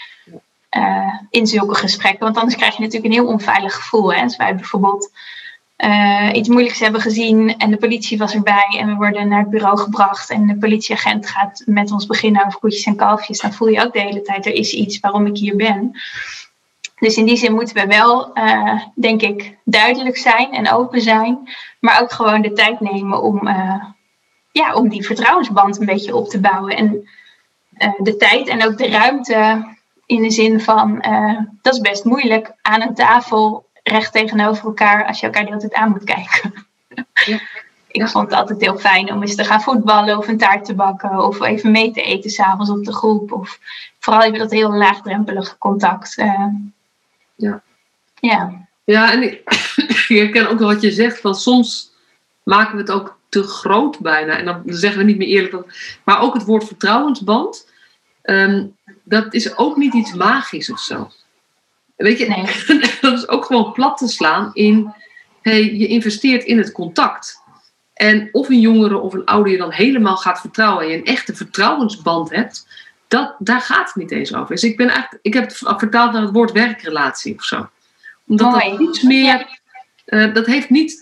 uh, 0.78 1.14
in 1.30 1.48
zulke 1.48 1.76
gesprekken. 1.76 2.24
Want 2.24 2.38
anders 2.38 2.56
krijg 2.56 2.76
je 2.76 2.82
natuurlijk 2.82 3.14
een 3.14 3.20
heel 3.20 3.32
onveilig 3.32 3.76
gevoel. 3.76 4.14
Hè? 4.14 4.22
Als 4.22 4.36
wij 4.36 4.56
bijvoorbeeld 4.56 5.12
iets 6.32 6.50
moeilijks 6.50 6.80
hebben 6.80 7.02
gezien 7.02 7.58
en 7.58 7.72
de 7.72 7.78
politie 7.78 8.18
was 8.18 8.34
erbij 8.34 8.78
en 8.80 8.88
we 8.88 8.96
worden 8.96 9.28
naar 9.28 9.40
het 9.40 9.50
bureau 9.50 9.78
gebracht 9.78 10.30
en 10.30 10.48
de 10.48 10.58
politieagent 10.58 11.28
gaat 11.28 11.64
met 11.66 11.92
ons 11.92 12.06
beginnen 12.06 12.46
over 12.46 12.60
koetjes 12.60 12.84
en 12.84 12.96
kalfjes, 12.96 13.40
dan 13.40 13.54
voel 13.54 13.68
je 13.68 13.86
ook 13.86 13.94
de 13.94 14.00
hele 14.00 14.22
tijd, 14.22 14.46
er 14.46 14.54
is 14.54 14.74
iets 14.74 15.00
waarom 15.00 15.26
ik 15.26 15.38
hier 15.38 15.56
ben. 15.56 15.92
Dus 17.00 17.18
in 17.18 17.26
die 17.26 17.38
zin 17.38 17.54
moeten 17.54 17.76
we 17.76 17.88
wel, 17.88 18.38
uh, 18.38 18.82
denk 18.96 19.22
ik, 19.22 19.58
duidelijk 19.64 20.18
zijn 20.18 20.52
en 20.52 20.72
open 20.72 21.02
zijn. 21.02 21.56
Maar 21.80 22.02
ook 22.02 22.12
gewoon 22.12 22.42
de 22.42 22.54
tijd 22.54 22.80
nemen 22.80 23.22
om, 23.22 23.48
uh, 23.48 23.84
ja, 24.52 24.74
om 24.74 24.90
die 24.90 25.06
vertrouwensband 25.06 25.80
een 25.80 25.86
beetje 25.86 26.16
op 26.16 26.30
te 26.30 26.40
bouwen. 26.40 26.76
En 26.76 27.08
uh, 27.78 27.94
de 27.98 28.18
tijd 28.18 28.48
en 28.48 28.66
ook 28.66 28.78
de 28.78 28.90
ruimte 28.90 29.68
in 30.06 30.22
de 30.22 30.32
zin 30.32 30.62
van, 30.62 31.04
dat 31.62 31.74
is 31.74 31.80
best 31.80 32.04
moeilijk 32.04 32.54
aan 32.62 32.82
een 32.82 32.94
tafel 32.94 33.66
recht 33.84 34.12
tegenover 34.14 34.66
elkaar 34.66 35.06
als 35.06 35.20
je 35.20 35.26
elkaar 35.26 35.42
de 35.42 35.48
hele 35.48 35.62
tijd 35.62 35.74
aan 35.74 35.90
moet 35.90 36.04
kijken. 36.04 36.54
Ja. 37.26 37.40
ik 37.88 38.08
vond 38.08 38.30
het 38.30 38.40
altijd 38.40 38.62
heel 38.62 38.78
fijn 38.78 39.12
om 39.12 39.22
eens 39.22 39.36
te 39.36 39.44
gaan 39.44 39.62
voetballen 39.62 40.18
of 40.18 40.28
een 40.28 40.38
taart 40.38 40.66
te 40.66 40.76
bakken. 40.76 41.26
Of 41.26 41.42
even 41.42 41.72
mee 41.72 41.92
te 41.92 42.02
eten 42.02 42.30
s'avonds 42.30 42.70
op 42.70 42.86
de 42.86 42.94
groep. 42.94 43.32
Of 43.32 43.60
vooral 44.00 44.24
even 44.24 44.40
dat 44.40 44.52
heel 44.52 44.72
laagdrempelige 44.72 45.58
contact. 45.58 46.24
Ja. 47.38 47.64
Ja. 48.20 48.68
Ja, 48.84 49.12
en 49.12 49.24
ik, 49.24 49.42
ik 50.08 50.18
herken 50.18 50.50
ook 50.50 50.60
wel 50.60 50.68
wat 50.68 50.82
je 50.82 50.92
zegt. 50.92 51.20
Van 51.20 51.36
soms 51.36 51.92
maken 52.44 52.76
we 52.76 52.82
het 52.82 52.92
ook 52.92 53.20
te 53.30 53.44
groot 53.44 54.00
bijna. 54.00 54.38
En 54.38 54.46
dan 54.46 54.64
zeggen 54.66 55.00
we 55.00 55.06
niet 55.06 55.18
meer 55.18 55.28
eerlijk. 55.28 56.00
Maar 56.04 56.22
ook 56.22 56.34
het 56.34 56.46
woord 56.46 56.68
vertrouwensband. 56.68 57.70
Ehm, 58.22 58.66
dat 59.04 59.34
is 59.34 59.58
ook 59.58 59.78
niet 59.78 59.94
iets 59.94 60.14
magisch 60.14 60.72
of 60.72 60.80
zo. 60.80 61.12
Weet 61.96 62.18
je, 62.18 62.28
nee. 62.28 62.46
dat 63.02 63.18
is 63.18 63.28
ook 63.28 63.46
gewoon 63.46 63.72
plat 63.72 63.98
te 63.98 64.08
slaan 64.08 64.50
in. 64.54 64.94
Hey, 65.42 65.76
je 65.76 65.88
investeert 65.88 66.44
in 66.44 66.58
het 66.58 66.72
contact. 66.72 67.42
En 67.94 68.30
of 68.32 68.50
een 68.50 68.60
jongere 68.60 68.98
of 68.98 69.14
een 69.14 69.26
ouder 69.26 69.52
je 69.52 69.58
dan 69.58 69.72
helemaal 69.72 70.18
gaat 70.18 70.40
vertrouwen 70.40 70.84
en 70.84 70.90
je 70.90 70.98
een 70.98 71.06
echte 71.06 71.36
vertrouwensband 71.36 72.30
hebt, 72.30 72.68
dat, 73.08 73.36
daar 73.40 73.62
gaat 73.62 73.88
het 73.88 73.96
niet 73.96 74.12
eens 74.12 74.34
over. 74.34 74.48
Dus 74.50 74.64
ik, 74.64 74.78
ben 74.78 74.90
eigenlijk, 74.90 75.20
ik 75.22 75.34
heb 75.34 75.44
het 75.44 75.58
vertaald 75.58 76.12
naar 76.12 76.22
het 76.22 76.34
woord 76.34 76.52
werkrelatie 76.52 77.36
of 77.36 77.44
zo. 77.44 77.70
Omdat 78.28 78.54
dat 78.54 78.80
iets 78.80 79.02
meer. 79.02 79.60
Uh, 80.06 80.34
dat 80.34 80.46
heeft 80.46 80.70
niet 80.70 81.02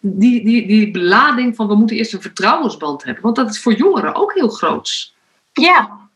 die, 0.00 0.44
die, 0.44 0.66
die 0.66 0.90
belading 0.90 1.56
van 1.56 1.68
we 1.68 1.74
moeten 1.74 1.96
eerst 1.96 2.12
een 2.12 2.22
vertrouwensband 2.22 3.04
hebben. 3.04 3.22
Want 3.22 3.36
dat 3.36 3.50
is 3.50 3.62
voor 3.62 3.72
jongeren 3.72 4.14
ook 4.14 4.34
heel 4.34 4.48
groots. 4.48 5.14
Ja, 5.52 6.08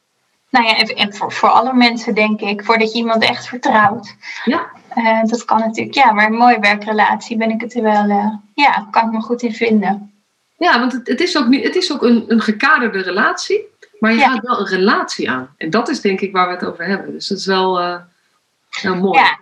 nou 0.53 0.67
ja, 0.67 0.77
en 0.77 1.15
voor, 1.15 1.33
voor 1.33 1.49
alle 1.49 1.75
mensen 1.75 2.15
denk 2.15 2.41
ik, 2.41 2.65
voordat 2.65 2.93
je 2.93 2.99
iemand 2.99 3.23
echt 3.23 3.47
vertrouwt. 3.47 4.17
Ja. 4.45 4.71
Uh, 4.97 5.25
dat 5.25 5.45
kan 5.45 5.59
natuurlijk, 5.59 5.95
ja, 5.95 6.13
maar 6.13 6.27
een 6.27 6.37
mooie 6.37 6.61
werkrelatie 6.61 7.37
ben 7.37 7.51
ik 7.51 7.61
het 7.61 7.75
er 7.75 7.83
wel, 7.83 8.05
uh, 8.05 8.35
ja, 8.55 8.89
kan 8.91 9.07
ik 9.07 9.13
me 9.13 9.21
goed 9.21 9.43
in 9.43 9.55
vinden. 9.55 10.13
Ja, 10.59 10.79
want 10.79 10.93
het, 10.93 11.09
het 11.09 11.21
is 11.21 11.39
ook, 11.39 11.47
niet, 11.47 11.65
het 11.65 11.77
is 11.77 11.93
ook 11.93 12.03
een, 12.03 12.25
een 12.27 12.41
gekaderde 12.41 13.03
relatie, 13.03 13.61
maar 14.03 14.13
je 14.13 14.19
ja. 14.19 14.31
gaat 14.31 14.47
wel 14.47 14.61
een 14.61 14.67
relatie 14.67 15.31
aan. 15.31 15.55
En 15.57 15.71
dat 15.71 15.89
is 15.89 16.01
denk 16.01 16.21
ik 16.21 16.33
waar 16.33 16.47
we 16.47 16.55
het 16.55 16.65
over 16.65 16.85
hebben. 16.85 17.13
Dus 17.13 17.27
dat 17.27 17.39
is 17.39 17.47
wel 17.47 17.81
uh, 17.81 17.97
heel 18.71 18.97
mooi. 18.97 19.19
Ja, 19.19 19.39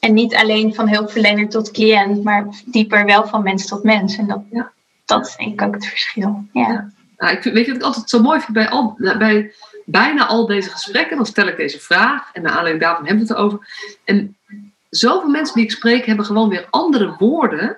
en 0.00 0.14
niet 0.14 0.34
alleen 0.34 0.74
van 0.74 0.88
hulpverlener 0.88 1.48
tot 1.48 1.70
cliënt, 1.70 2.24
maar 2.24 2.46
dieper 2.64 3.04
wel 3.04 3.26
van 3.26 3.42
mens 3.42 3.66
tot 3.66 3.82
mens. 3.82 4.16
En 4.16 4.26
dat, 4.26 4.40
ja. 4.50 4.72
dat 5.04 5.26
is 5.26 5.36
denk 5.36 5.52
ik 5.52 5.62
ook 5.62 5.74
het 5.74 5.86
verschil. 5.86 6.44
Ja. 6.52 6.68
ja. 6.68 6.90
Nou, 7.16 7.32
ik 7.32 7.42
vind, 7.42 7.54
weet 7.54 7.64
je 7.64 7.70
wat 7.72 7.80
ik 7.80 7.86
altijd 7.86 8.10
zo 8.10 8.22
mooi 8.22 8.40
vind 8.40 8.52
bij, 8.52 8.68
al, 8.68 8.94
bij 8.98 9.52
bijna 9.84 10.26
al 10.26 10.46
deze 10.46 10.70
gesprekken? 10.70 11.16
Dan 11.16 11.26
stel 11.26 11.46
ik 11.46 11.56
deze 11.56 11.80
vraag 11.80 12.30
en 12.32 12.42
naar 12.42 12.52
aanleiding 12.52 12.84
daarvan 12.84 13.06
hebben 13.06 13.26
we 13.26 13.32
het 13.32 13.38
erover. 13.38 13.68
En 14.04 14.36
zoveel 14.90 15.28
mensen 15.28 15.54
die 15.54 15.64
ik 15.64 15.70
spreek 15.70 16.06
hebben 16.06 16.24
gewoon 16.24 16.48
weer 16.48 16.66
andere 16.70 17.14
woorden. 17.18 17.76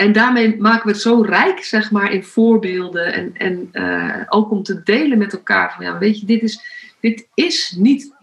En 0.00 0.12
daarmee 0.12 0.56
maken 0.58 0.86
we 0.86 0.92
het 0.92 1.00
zo 1.00 1.20
rijk, 1.20 1.64
zeg 1.64 1.90
maar, 1.90 2.12
in 2.12 2.24
voorbeelden. 2.24 3.12
En, 3.12 3.36
en 3.36 3.68
uh, 3.72 4.22
ook 4.28 4.50
om 4.50 4.62
te 4.62 4.82
delen 4.82 5.18
met 5.18 5.32
elkaar. 5.32 5.72
Van 5.74 5.84
ja, 5.84 5.98
weet 5.98 6.20
je, 6.20 6.26
dit 6.26 6.42
is, 6.42 6.60
dit 7.00 7.28
is 7.34 7.74
niet 7.78 8.14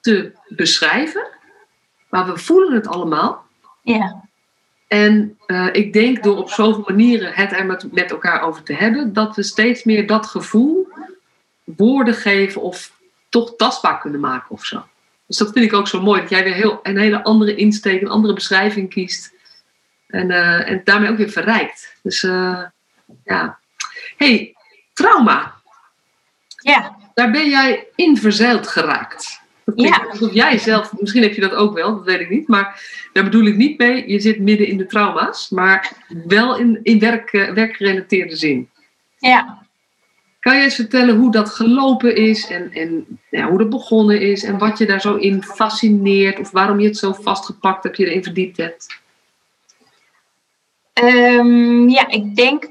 te 0.00 0.32
beschrijven. 0.48 1.26
Maar 2.08 2.26
we 2.26 2.38
voelen 2.38 2.72
het 2.72 2.86
allemaal. 2.86 3.44
Ja. 3.82 4.24
En 4.88 5.38
uh, 5.46 5.68
ik 5.72 5.92
denk 5.92 6.22
door 6.22 6.36
op 6.36 6.50
zoveel 6.50 6.84
manieren 6.86 7.32
het 7.32 7.52
er 7.52 7.66
met, 7.66 7.92
met 7.92 8.10
elkaar 8.10 8.42
over 8.42 8.62
te 8.62 8.74
hebben, 8.74 9.12
dat 9.12 9.36
we 9.36 9.42
steeds 9.42 9.84
meer 9.84 10.06
dat 10.06 10.26
gevoel 10.26 10.88
woorden 11.64 12.14
geven 12.14 12.62
of 12.62 12.92
toch 13.28 13.56
tastbaar 13.56 13.98
kunnen 13.98 14.20
maken 14.20 14.50
of 14.50 14.64
zo. 14.64 14.84
Dus 15.26 15.36
dat 15.36 15.52
vind 15.52 15.64
ik 15.64 15.72
ook 15.72 15.88
zo 15.88 16.02
mooi, 16.02 16.20
dat 16.20 16.30
jij 16.30 16.44
weer 16.44 16.54
heel, 16.54 16.80
een 16.82 16.98
hele 16.98 17.24
andere 17.24 17.54
insteek, 17.54 18.00
een 18.00 18.08
andere 18.08 18.34
beschrijving 18.34 18.90
kiest. 18.90 19.38
En, 20.10 20.30
uh, 20.30 20.70
en 20.70 20.80
daarmee 20.84 21.10
ook 21.10 21.16
weer 21.16 21.30
verrijkt. 21.30 21.96
Dus 22.02 22.22
uh, 22.22 22.62
ja. 23.24 23.58
hey, 24.16 24.54
trauma. 24.92 25.54
Ja. 26.56 26.96
Daar 27.14 27.30
ben 27.30 27.48
jij 27.48 27.86
in 27.94 28.16
verzeild 28.16 28.68
geraakt. 28.68 29.40
Ja. 29.74 30.06
Alsof 30.10 30.32
jij 30.32 30.58
zelf, 30.58 30.92
misschien 30.98 31.22
heb 31.22 31.34
je 31.34 31.40
dat 31.40 31.54
ook 31.54 31.74
wel, 31.74 31.96
dat 31.96 32.04
weet 32.04 32.20
ik 32.20 32.30
niet. 32.30 32.48
Maar 32.48 32.82
daar 33.12 33.24
bedoel 33.24 33.44
ik 33.44 33.56
niet 33.56 33.78
mee, 33.78 34.10
je 34.10 34.20
zit 34.20 34.38
midden 34.38 34.66
in 34.66 34.78
de 34.78 34.86
trauma's. 34.86 35.48
Maar 35.48 35.92
wel 36.26 36.56
in, 36.56 36.80
in 36.82 36.98
werk, 36.98 37.32
uh, 37.32 37.50
werkgerelateerde 37.50 38.36
zin. 38.36 38.68
Ja. 39.18 39.58
Kan 40.40 40.56
je 40.56 40.62
eens 40.62 40.74
vertellen 40.74 41.16
hoe 41.16 41.32
dat 41.32 41.50
gelopen 41.50 42.16
is 42.16 42.50
en, 42.50 42.72
en 42.72 43.18
ja, 43.30 43.48
hoe 43.48 43.58
dat 43.58 43.70
begonnen 43.70 44.20
is 44.20 44.44
en 44.44 44.58
wat 44.58 44.78
je 44.78 44.86
daar 44.86 45.00
zo 45.00 45.14
in 45.14 45.42
fascineert 45.42 46.38
of 46.38 46.50
waarom 46.50 46.80
je 46.80 46.86
het 46.86 46.98
zo 46.98 47.12
vastgepakt 47.12 47.82
hebt, 47.82 47.96
je 47.96 48.06
erin 48.06 48.22
verdiept 48.22 48.56
hebt? 48.56 48.99
Um, 50.94 51.88
ja, 51.88 52.08
ik 52.08 52.36
denk 52.36 52.68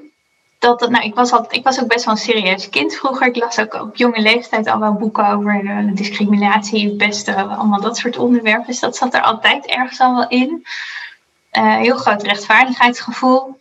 dat 0.60 0.80
het, 0.80 0.90
nou, 0.90 1.06
ik 1.06 1.16
was, 1.16 1.32
ik 1.50 1.64
was 1.64 1.82
ook 1.82 1.88
best 1.88 2.06
wel 2.06 2.14
een 2.14 2.20
serieus 2.20 2.70
kind 2.70 2.96
vroeger. 2.96 3.28
Ik 3.28 3.36
las 3.36 3.60
ook 3.60 3.74
op 3.74 3.96
jonge 3.96 4.22
leeftijd 4.22 4.68
al 4.68 4.80
wel 4.80 4.94
boeken 4.94 5.28
over 5.28 5.92
discriminatie, 5.94 6.96
pesten, 6.96 7.50
allemaal 7.50 7.82
dat 7.82 7.98
soort 7.98 8.18
onderwerpen. 8.18 8.66
Dus 8.66 8.80
dat 8.80 8.96
zat 8.96 9.14
er 9.14 9.22
altijd 9.22 9.66
ergens 9.66 10.00
al 10.00 10.16
wel 10.16 10.28
in. 10.28 10.66
Uh, 11.54 11.78
heel 11.78 11.96
groot 11.96 12.24
rechtvaardigheidsgevoel. 12.24 13.58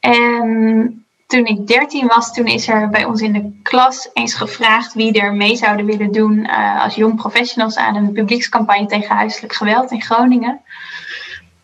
En 0.00 1.04
toen 1.26 1.44
ik 1.44 1.66
13 1.66 2.06
was, 2.06 2.32
toen 2.32 2.46
is 2.46 2.68
er 2.68 2.88
bij 2.88 3.04
ons 3.04 3.20
in 3.20 3.32
de 3.32 3.60
klas 3.62 4.08
eens 4.12 4.34
gevraagd 4.34 4.94
wie 4.94 5.20
er 5.20 5.34
mee 5.34 5.56
zouden 5.56 5.86
willen 5.86 6.12
doen 6.12 6.38
uh, 6.38 6.82
als 6.82 6.94
jong 6.94 7.16
professionals 7.16 7.76
aan 7.76 7.96
een 7.96 8.12
publiekscampagne 8.12 8.86
tegen 8.86 9.16
huiselijk 9.16 9.52
geweld 9.52 9.90
in 9.90 10.02
Groningen. 10.02 10.60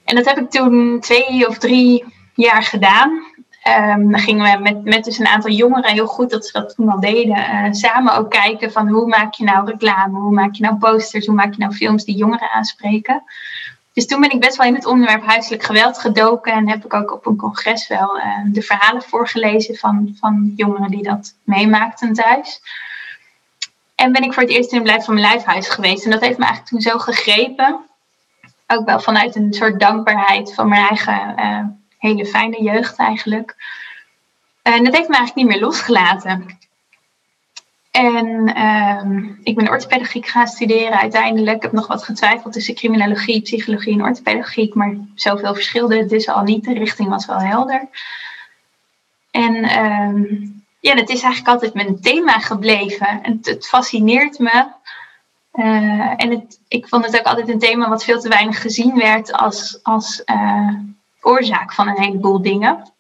En 0.04 0.16
dat 0.16 0.24
heb 0.24 0.38
ik 0.38 0.50
toen 0.50 1.00
twee 1.00 1.48
of 1.48 1.58
drie 1.58 2.04
jaar 2.36 2.62
gedaan. 2.62 3.34
Um, 3.90 4.10
dan 4.10 4.20
gingen 4.20 4.52
we 4.52 4.62
met, 4.62 4.84
met 4.84 5.04
dus 5.04 5.18
een 5.18 5.26
aantal 5.26 5.50
jongeren, 5.50 5.92
heel 5.92 6.06
goed 6.06 6.30
dat 6.30 6.46
ze 6.46 6.52
dat 6.52 6.74
toen 6.74 6.88
al 6.88 7.00
deden, 7.00 7.36
uh, 7.36 7.66
samen 7.70 8.14
ook 8.14 8.30
kijken 8.30 8.72
van 8.72 8.88
hoe 8.88 9.06
maak 9.06 9.34
je 9.34 9.44
nou 9.44 9.66
reclame, 9.66 10.18
hoe 10.18 10.32
maak 10.32 10.54
je 10.54 10.62
nou 10.62 10.76
posters, 10.76 11.26
hoe 11.26 11.34
maak 11.34 11.52
je 11.52 11.58
nou 11.58 11.72
films 11.72 12.04
die 12.04 12.16
jongeren 12.16 12.50
aanspreken. 12.50 13.22
Dus 13.92 14.06
toen 14.06 14.20
ben 14.20 14.30
ik 14.30 14.40
best 14.40 14.56
wel 14.56 14.66
in 14.66 14.74
het 14.74 14.86
onderwerp 14.86 15.26
huiselijk 15.26 15.62
geweld 15.62 15.98
gedoken 15.98 16.52
en 16.52 16.68
heb 16.68 16.84
ik 16.84 16.94
ook 16.94 17.12
op 17.12 17.26
een 17.26 17.36
congres 17.36 17.88
wel 17.88 18.18
uh, 18.18 18.24
de 18.46 18.62
verhalen 18.62 19.02
voorgelezen 19.02 19.76
van, 19.76 20.16
van 20.20 20.52
jongeren 20.56 20.90
die 20.90 21.02
dat 21.02 21.34
meemaakten 21.44 22.12
thuis. 22.12 22.60
En 23.94 24.12
ben 24.12 24.22
ik 24.22 24.32
voor 24.32 24.42
het 24.42 24.52
eerst 24.52 24.70
in 24.70 24.76
een 24.76 24.82
blijf 24.82 25.04
van 25.04 25.14
mijn 25.14 25.26
lijfhuis 25.26 25.68
geweest. 25.68 26.04
En 26.04 26.10
dat 26.10 26.20
heeft 26.20 26.38
me 26.38 26.44
eigenlijk 26.44 26.72
toen 26.72 26.92
zo 26.92 26.98
gegrepen. 26.98 27.80
Ook 28.66 28.86
wel 28.86 29.00
vanuit 29.00 29.34
een 29.34 29.52
soort 29.52 29.80
dankbaarheid 29.80 30.54
van 30.54 30.68
mijn 30.68 30.86
eigen 30.86 31.34
uh, 31.38 31.64
hele 32.06 32.26
fijne 32.26 32.62
jeugd 32.62 32.96
eigenlijk. 32.96 33.56
En 34.62 34.84
dat 34.84 34.96
heeft 34.96 35.08
me 35.08 35.16
eigenlijk 35.16 35.34
niet 35.34 35.46
meer 35.46 35.66
losgelaten. 35.66 36.58
En 37.90 38.62
um, 38.62 39.40
ik 39.42 39.56
ben 39.56 39.68
orthopedagogiek 39.68 40.26
gaan 40.26 40.46
studeren 40.46 40.98
uiteindelijk. 40.98 41.56
Ik 41.56 41.62
heb 41.62 41.72
nog 41.72 41.86
wat 41.86 42.04
getwijfeld 42.04 42.52
tussen 42.52 42.74
criminologie, 42.74 43.42
psychologie 43.42 43.92
en 43.92 44.02
orthopedagogiek. 44.02 44.74
Maar 44.74 44.96
zoveel 45.14 45.54
verschilde 45.54 45.96
het 45.96 46.08
dus 46.08 46.28
al 46.28 46.42
niet. 46.42 46.64
De 46.64 46.72
richting 46.72 47.08
was 47.08 47.26
wel 47.26 47.40
helder. 47.40 47.88
En 49.30 49.84
um, 49.84 50.64
ja, 50.80 50.94
dat 50.94 51.08
is 51.08 51.22
eigenlijk 51.22 51.48
altijd 51.48 51.74
mijn 51.74 52.00
thema 52.00 52.38
gebleven. 52.38 53.22
En 53.22 53.38
het, 53.42 53.66
fascineert 53.66 54.38
me. 54.38 54.66
Uh, 55.52 56.12
en 56.16 56.30
het, 56.30 56.60
ik 56.68 56.88
vond 56.88 57.04
het 57.04 57.18
ook 57.18 57.26
altijd 57.26 57.48
een 57.48 57.58
thema 57.58 57.88
wat 57.88 58.04
veel 58.04 58.20
te 58.20 58.28
weinig 58.28 58.60
gezien 58.60 58.96
werd 58.96 59.32
als, 59.32 59.80
als 59.82 60.22
uh, 60.26 60.74
oorzaak 61.26 61.72
van 61.72 61.88
een 61.88 62.00
heleboel 62.00 62.42
dingen. 62.42 62.92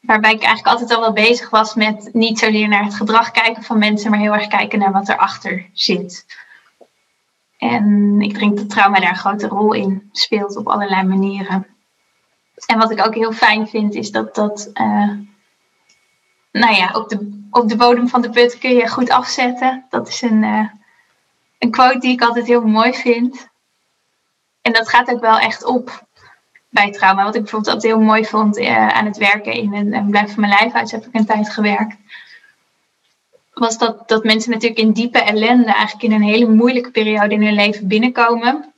Waarbij 0.00 0.32
ik 0.32 0.42
eigenlijk 0.42 0.68
altijd 0.68 0.94
al 0.94 1.00
wel 1.00 1.12
bezig 1.12 1.50
was 1.50 1.74
met 1.74 2.10
niet 2.12 2.38
zozeer 2.38 2.68
naar 2.68 2.84
het 2.84 2.94
gedrag 2.94 3.30
kijken 3.30 3.62
van 3.62 3.78
mensen, 3.78 4.10
maar 4.10 4.18
heel 4.18 4.34
erg 4.34 4.46
kijken 4.46 4.78
naar 4.78 4.92
wat 4.92 5.08
erachter 5.08 5.70
zit. 5.72 6.26
En 7.58 8.16
ik 8.20 8.38
denk 8.38 8.56
dat 8.56 8.70
trauma 8.70 9.00
daar 9.00 9.10
een 9.10 9.16
grote 9.16 9.46
rol 9.46 9.72
in 9.72 10.08
speelt 10.12 10.56
op 10.56 10.68
allerlei 10.68 11.02
manieren. 11.02 11.66
En 12.66 12.78
wat 12.78 12.90
ik 12.90 13.06
ook 13.06 13.14
heel 13.14 13.32
fijn 13.32 13.68
vind, 13.68 13.94
is 13.94 14.10
dat 14.10 14.34
dat. 14.34 14.70
Uh, 14.74 15.12
nou 16.52 16.74
ja, 16.74 16.90
op 16.92 17.08
de, 17.08 17.46
op 17.50 17.68
de 17.68 17.76
bodem 17.76 18.08
van 18.08 18.20
de 18.20 18.30
put 18.30 18.58
kun 18.58 18.74
je 18.74 18.88
goed 18.88 19.10
afzetten. 19.10 19.86
Dat 19.88 20.08
is 20.08 20.22
een, 20.22 20.42
uh, 20.42 20.68
een 21.58 21.70
quote 21.70 21.98
die 21.98 22.12
ik 22.12 22.22
altijd 22.22 22.46
heel 22.46 22.62
mooi 22.62 22.94
vind. 22.94 23.48
En 24.62 24.72
dat 24.72 24.88
gaat 24.88 25.10
ook 25.10 25.20
wel 25.20 25.38
echt 25.38 25.64
op 25.64 26.06
bij 26.68 26.90
trauma. 26.90 27.24
Wat 27.24 27.34
ik 27.34 27.42
bijvoorbeeld 27.42 27.74
altijd 27.74 27.92
heel 27.92 28.02
mooi 28.02 28.24
vond 28.24 28.58
uh, 28.58 28.88
aan 28.88 29.04
het 29.04 29.16
werken 29.16 29.52
in 29.52 29.74
een, 29.74 30.10
blijf 30.10 30.32
van 30.32 30.40
mijn 30.40 30.56
lijf 30.60 30.72
uit, 30.72 30.90
heb 30.90 31.06
ik 31.06 31.14
een 31.14 31.26
tijd 31.26 31.50
gewerkt. 31.50 31.96
Was 33.52 33.78
dat, 33.78 34.08
dat 34.08 34.24
mensen 34.24 34.50
natuurlijk 34.50 34.80
in 34.80 34.92
diepe 34.92 35.18
ellende, 35.18 35.72
eigenlijk 35.72 36.02
in 36.02 36.12
een 36.12 36.28
hele 36.28 36.48
moeilijke 36.48 36.90
periode 36.90 37.34
in 37.34 37.42
hun 37.42 37.54
leven 37.54 37.88
binnenkomen. 37.88 38.72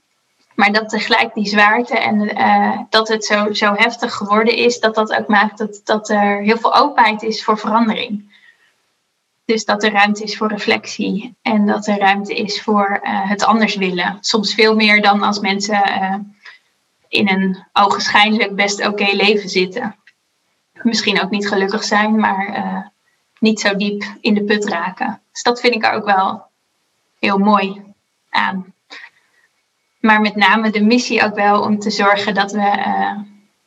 Maar 0.55 0.73
dat 0.73 0.89
tegelijk 0.89 1.35
die 1.35 1.47
zwaarte 1.47 1.99
en 1.99 2.39
uh, 2.39 2.79
dat 2.91 3.09
het 3.09 3.25
zo, 3.25 3.53
zo 3.53 3.75
heftig 3.75 4.15
geworden 4.15 4.57
is, 4.57 4.81
dat 4.81 4.95
dat 4.95 5.15
ook 5.15 5.29
maakt 5.29 5.59
dat, 5.59 5.81
dat 5.85 6.09
er 6.09 6.41
heel 6.41 6.59
veel 6.59 6.75
openheid 6.75 7.23
is 7.23 7.45
voor 7.45 7.59
verandering. 7.59 8.39
Dus 9.45 9.65
dat 9.65 9.83
er 9.83 9.93
ruimte 9.93 10.23
is 10.23 10.37
voor 10.37 10.49
reflectie 10.49 11.37
en 11.43 11.67
dat 11.67 11.87
er 11.87 11.99
ruimte 11.99 12.35
is 12.35 12.63
voor 12.63 13.01
uh, 13.03 13.29
het 13.29 13.45
anders 13.45 13.75
willen. 13.75 14.19
Soms 14.21 14.55
veel 14.55 14.75
meer 14.75 15.03
dan 15.03 15.23
als 15.23 15.39
mensen 15.39 15.83
in 17.11 17.29
een 17.29 17.65
ogenschijnlijk 17.73 18.55
best 18.55 18.87
oké 18.87 19.13
leven 19.13 19.49
zitten. 19.49 19.97
misschien 20.83 21.23
ook 21.23 21.31
niet 21.31 21.49
gelukkig 21.49 21.85
zijn, 21.85 22.17
maar 22.17 22.93
niet 23.39 23.61
zo 23.61 23.77
diep 23.77 24.05
in 24.21 24.35
de 24.35 24.45
put 24.45 24.65
raken. 24.65 25.21
Dus 25.33 25.43
dat 25.43 25.61
vind 25.61 25.75
ik 25.75 25.85
er 25.85 25.93
ook 25.93 26.05
wel 26.05 26.43
heel 27.19 27.39
mooi 27.39 27.83
aan. 28.31 28.75
Maar 30.01 30.21
met 30.21 30.37
name 30.37 30.71
de 30.71 30.83
missie 30.83 31.25
ook 31.25 31.35
wel 31.35 31.63
om 31.63 31.79
te 31.79 31.91
zorgen 31.91 32.35
dat 32.35 32.53
we 32.53 32.59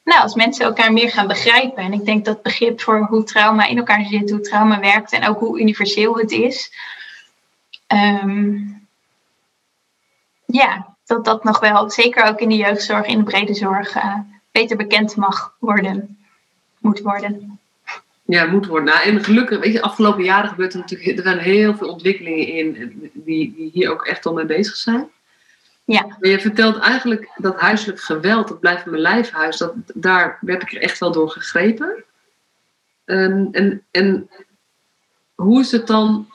nou, 0.04 0.22
als 0.22 0.36
mensen 0.36 0.66
elkaar 0.66 0.94
meer 0.94 1.12
gaan 1.12 1.28
begrijpen. 1.28 1.84
En 1.84 1.94
ik 1.94 2.06
denk 2.06 2.26
dat 2.26 2.42
begrip 2.42 2.82
voor 2.82 3.06
hoe 3.10 3.24
trauma 3.24 3.66
in 3.66 3.78
elkaar 3.78 4.06
zit, 4.06 4.30
hoe 4.30 4.42
trauma 4.42 4.80
werkt 4.80 5.12
en 5.12 5.28
ook 5.28 5.40
hoe 5.40 5.60
universeel 5.60 6.18
het 6.18 6.32
is. 6.32 6.74
Ehm, 7.88 8.58
ja, 10.46 10.93
dat 11.06 11.26
dat 11.26 11.44
nog 11.44 11.60
wel, 11.60 11.90
zeker 11.90 12.26
ook 12.26 12.40
in 12.40 12.50
de 12.50 12.56
jeugdzorg, 12.56 13.06
in 13.06 13.18
de 13.18 13.24
brede 13.24 13.54
zorg, 13.54 13.96
uh, 13.96 14.18
beter 14.52 14.78
bekend 14.78 15.16
mag 15.16 15.56
worden, 15.60 16.18
moet 16.80 17.00
worden. 17.00 17.60
Ja, 18.26 18.46
moet 18.46 18.68
worden. 18.68 18.94
Nou, 18.94 19.08
en 19.08 19.24
gelukkig, 19.24 19.60
weet 19.60 19.74
je, 19.74 19.82
afgelopen 19.82 20.24
jaren 20.24 20.50
gebeurt 20.50 20.74
er 20.74 20.80
natuurlijk 20.80 21.18
er 21.18 21.24
zijn 21.24 21.38
heel 21.38 21.76
veel 21.76 21.90
ontwikkelingen 21.90 22.48
in 22.48 23.12
die, 23.14 23.54
die 23.56 23.70
hier 23.74 23.92
ook 23.92 24.06
echt 24.06 24.26
al 24.26 24.34
mee 24.34 24.46
bezig 24.46 24.76
zijn. 24.76 25.10
Ja. 25.86 26.06
Maar 26.20 26.30
je 26.30 26.40
vertelt 26.40 26.78
eigenlijk 26.78 27.32
dat 27.36 27.60
huiselijk 27.60 28.00
geweld, 28.00 28.48
dat 28.48 28.60
blijft 28.60 28.86
mijn 28.86 29.02
lijfhuis, 29.02 29.58
dat, 29.58 29.74
daar 29.94 30.38
werd 30.42 30.62
ik 30.62 30.72
er 30.72 30.82
echt 30.82 31.00
wel 31.00 31.12
door 31.12 31.30
gegrepen. 31.30 32.04
En, 33.06 33.48
en, 33.52 33.84
en 33.92 34.30
hoe 35.36 35.60
is 35.60 35.72
het 35.72 35.88
dan 35.88 36.33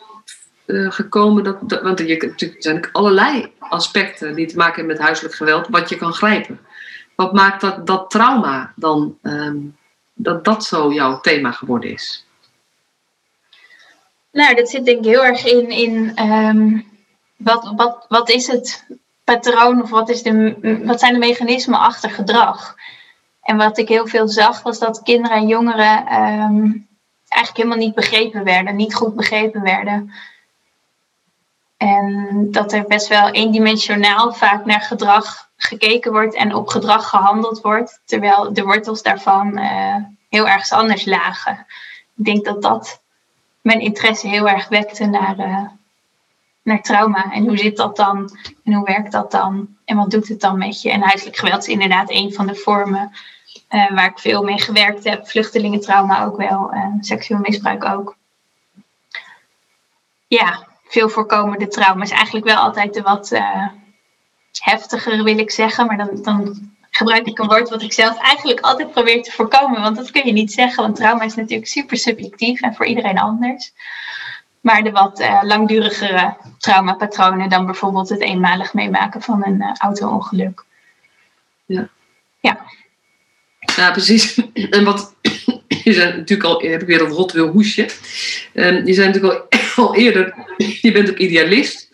uh, 0.69 0.91
gekomen 0.91 1.45
dat, 1.45 1.81
want 1.83 1.99
je, 1.99 2.55
zijn 2.59 2.93
allerlei 2.93 3.53
aspecten 3.59 4.35
die 4.35 4.47
te 4.47 4.57
maken 4.57 4.75
hebben 4.75 4.95
met 4.97 5.05
huiselijk 5.05 5.35
geweld, 5.35 5.69
wat 5.69 5.89
je 5.89 5.97
kan 5.97 6.13
grijpen. 6.13 6.61
Wat 7.15 7.33
maakt 7.33 7.61
dat, 7.61 7.87
dat 7.87 8.11
trauma 8.11 8.73
dan, 8.77 9.19
um, 9.23 9.77
dat 10.15 10.45
dat 10.45 10.65
zo 10.65 10.93
jouw 10.93 11.21
thema 11.21 11.53
geworden 11.53 11.93
is? 11.93 12.27
Nou, 14.33 14.55
dat 14.55 14.69
zit 14.69 14.85
denk 14.85 14.99
ik 14.99 15.05
heel 15.05 15.25
erg 15.25 15.45
in, 15.45 15.71
in 15.71 16.25
um, 16.33 16.87
wat, 17.37 17.73
wat, 17.77 18.07
wat 18.09 18.29
is 18.29 18.47
het 18.47 18.87
patroon 19.25 19.83
of 19.83 19.91
wat, 19.91 20.09
is 20.09 20.23
de, 20.23 20.81
wat 20.85 21.01
zijn 21.01 21.13
de 21.13 21.19
mechanismen 21.19 21.79
achter 21.79 22.11
gedrag? 22.11 22.75
En 23.43 23.57
wat 23.57 23.79
ik 23.79 23.89
heel 23.89 24.07
veel 24.07 24.29
zag 24.29 24.63
was 24.63 24.79
dat 24.79 25.03
kinderen 25.03 25.37
en 25.37 25.47
jongeren 25.47 25.99
um, 25.99 26.89
eigenlijk 27.29 27.57
helemaal 27.57 27.87
niet 27.87 27.95
begrepen 27.95 28.45
werden, 28.45 28.77
niet 28.77 28.95
goed 28.95 29.15
begrepen 29.15 29.63
werden. 29.63 30.13
En 31.79 32.49
dat 32.51 32.73
er 32.73 32.85
best 32.85 33.09
wel 33.09 33.31
eendimensionaal 33.31 34.33
vaak 34.33 34.64
naar 34.64 34.81
gedrag 34.81 35.49
gekeken 35.57 36.12
wordt 36.12 36.35
en 36.35 36.55
op 36.55 36.69
gedrag 36.69 37.09
gehandeld 37.09 37.61
wordt, 37.61 38.01
terwijl 38.05 38.53
de 38.53 38.62
wortels 38.62 39.03
daarvan 39.03 39.59
uh, 39.59 39.97
heel 40.29 40.49
erg 40.49 40.71
anders 40.71 41.05
lagen. 41.05 41.67
Ik 42.17 42.25
denk 42.25 42.45
dat 42.45 42.62
dat 42.62 43.01
mijn 43.61 43.81
interesse 43.81 44.29
heel 44.29 44.49
erg 44.49 44.69
wekte 44.69 45.07
naar, 45.07 45.38
uh, 45.38 45.67
naar 46.62 46.83
trauma. 46.83 47.33
En 47.33 47.47
hoe 47.47 47.57
zit 47.57 47.77
dat 47.77 47.97
dan? 47.97 48.38
En 48.64 48.73
hoe 48.73 48.85
werkt 48.85 49.12
dat 49.12 49.31
dan? 49.31 49.77
En 49.85 49.97
wat 49.97 50.11
doet 50.11 50.29
het 50.29 50.41
dan 50.41 50.59
met 50.59 50.83
je? 50.83 50.91
En 50.91 51.03
huiselijk 51.03 51.37
geweld 51.37 51.61
is 51.61 51.69
inderdaad 51.73 52.11
een 52.11 52.33
van 52.33 52.47
de 52.47 52.55
vormen 52.55 53.12
uh, 53.71 53.91
waar 53.91 54.11
ik 54.11 54.19
veel 54.19 54.43
mee 54.43 54.61
gewerkt 54.61 55.05
heb. 55.05 55.29
Vluchtelingentrauma 55.29 56.25
ook 56.25 56.37
wel, 56.37 56.71
seksueel 57.01 57.41
misbruik 57.41 57.85
ook. 57.85 58.17
Ja, 60.27 60.68
veel 60.88 61.09
voorkomende 61.09 61.68
trauma's. 61.68 62.11
Eigenlijk 62.11 62.46
wel 62.46 62.57
altijd 62.57 62.94
de 62.94 63.03
wat 63.03 63.33
uh, 63.33 63.66
heftiger, 64.53 65.24
wil 65.24 65.38
ik 65.38 65.51
zeggen. 65.51 65.87
Maar 65.87 65.96
dan, 65.96 66.22
dan 66.22 66.70
gebruik 66.90 67.27
ik 67.27 67.38
een 67.38 67.46
woord 67.46 67.68
wat 67.68 67.83
ik 67.83 67.92
zelf 67.92 68.18
eigenlijk 68.18 68.61
altijd 68.61 68.92
probeer 68.92 69.22
te 69.22 69.33
voorkomen. 69.33 69.81
Want 69.81 69.96
dat 69.96 70.11
kun 70.11 70.27
je 70.27 70.33
niet 70.33 70.53
zeggen, 70.53 70.83
want 70.83 70.96
trauma 70.96 71.24
is 71.24 71.35
natuurlijk 71.35 71.68
super 71.68 71.96
subjectief 71.96 72.61
en 72.61 72.74
voor 72.74 72.87
iedereen 72.87 73.18
anders. 73.18 73.72
Maar 74.61 74.83
de 74.83 74.90
wat 74.90 75.20
uh, 75.20 75.40
langdurigere 75.42 76.37
traumapatronen 76.59 77.48
dan 77.48 77.66
bijvoorbeeld 77.66 78.09
het 78.09 78.20
eenmalig 78.20 78.74
meemaken 78.74 79.22
van 79.22 79.44
een 79.44 79.61
uh, 79.61 79.72
auto-ongeluk. 79.74 80.64
Ja. 81.66 81.88
ja. 82.40 82.59
Ja, 83.77 83.90
precies. 83.90 84.42
En 84.70 84.85
wat 84.85 85.14
je 85.85 85.93
zei 85.93 86.17
natuurlijk 86.17 86.49
al, 86.49 86.61
heb 86.61 86.81
ik 86.81 86.87
weer 86.87 87.03
een 87.03 87.09
rotwil 87.09 87.49
hoesje. 87.49 87.89
Um, 88.55 88.87
je 88.87 88.95
zei 88.95 89.07
natuurlijk 89.07 89.45
al, 89.77 89.95
eerder, 89.95 90.35
je 90.57 90.93
bent 90.93 91.11
ook 91.11 91.19
idealist. 91.19 91.89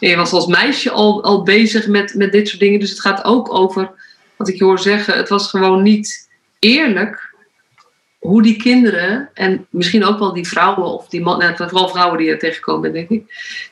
En 0.00 0.08
je 0.08 0.16
was 0.16 0.32
als 0.32 0.46
meisje 0.46 0.90
al, 0.90 1.22
al 1.22 1.42
bezig 1.42 1.86
met, 1.86 2.14
met 2.14 2.32
dit 2.32 2.48
soort 2.48 2.60
dingen. 2.60 2.80
Dus 2.80 2.90
het 2.90 3.00
gaat 3.00 3.24
ook 3.24 3.54
over, 3.54 3.90
wat 4.36 4.48
ik 4.48 4.58
je 4.58 4.64
hoor 4.64 4.78
zeggen, 4.78 5.16
het 5.16 5.28
was 5.28 5.48
gewoon 5.48 5.82
niet 5.82 6.28
eerlijk 6.58 7.30
hoe 8.18 8.42
die 8.42 8.56
kinderen, 8.56 9.30
en 9.34 9.66
misschien 9.70 10.04
ook 10.04 10.18
wel 10.18 10.32
die 10.32 10.48
vrouwen, 10.48 10.84
of 10.84 11.08
die 11.08 11.20
mannen, 11.20 11.54
nou, 11.58 11.70
vooral 11.70 11.88
vrouwen 11.88 12.18
die 12.18 12.30
er 12.30 12.38
tegenkomen, 12.38 12.92
denk 12.92 13.08
ik, 13.08 13.22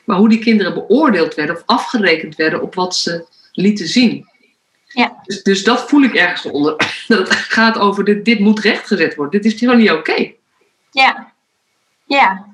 maar 0.03 0.17
hoe 0.17 0.29
die 0.29 0.39
kinderen 0.39 0.73
beoordeeld 0.73 1.35
werden 1.35 1.55
of 1.55 1.63
afgerekend 1.65 2.35
werden 2.35 2.61
op 2.61 2.75
wat 2.75 2.95
ze 2.95 3.25
lieten 3.51 3.87
zien. 3.87 4.28
Ja. 4.93 5.19
Dus, 5.23 5.43
dus 5.43 5.63
dat 5.63 5.89
voel 5.89 6.01
ik 6.01 6.13
ergens 6.13 6.45
onder. 6.45 6.75
Dat 7.07 7.19
het 7.19 7.35
gaat 7.35 7.77
over 7.77 8.03
dit, 8.03 8.25
dit 8.25 8.39
moet 8.39 8.59
rechtgezet 8.59 9.15
worden. 9.15 9.41
Dit 9.41 9.53
is 9.53 9.59
gewoon 9.59 9.77
niet 9.77 9.91
oké. 9.91 10.31
Ja. 10.91 11.31
Ja. 12.05 12.45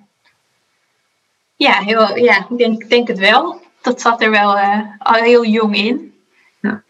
Ja, 1.55 1.73
heel, 1.73 2.17
ja 2.17 2.47
ik 2.49 2.57
denk, 2.57 2.89
denk 2.89 3.07
het 3.07 3.19
wel. 3.19 3.61
Dat 3.81 4.01
zat 4.01 4.21
er 4.21 4.29
wel 4.29 4.57
uh, 4.57 4.79
al 4.97 5.13
heel 5.13 5.45
jong 5.45 5.75
in. 5.75 6.13
Ja. 6.61 6.83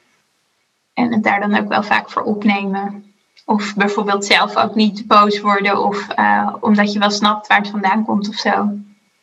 En 0.94 1.14
het 1.14 1.24
daar 1.24 1.40
dan 1.40 1.56
ook 1.56 1.68
wel 1.68 1.84
vaak 1.84 2.10
voor 2.10 2.22
opnemen. 2.22 3.14
Of 3.46 3.76
bijvoorbeeld 3.76 4.26
zelf 4.26 4.56
ook 4.56 4.76
niet 4.76 5.08
boos 5.08 5.40
worden. 5.40 5.84
Of 5.84 6.08
uh, 6.20 6.56
omdat 6.60 6.94
je 6.94 7.00
wel 7.00 7.12
snapt 7.12 7.48
waar 7.48 7.58
het 7.58 7.70
vandaan 7.70 8.06
komt 8.06 8.30
of 8.30 8.36
zo. 8.36 8.70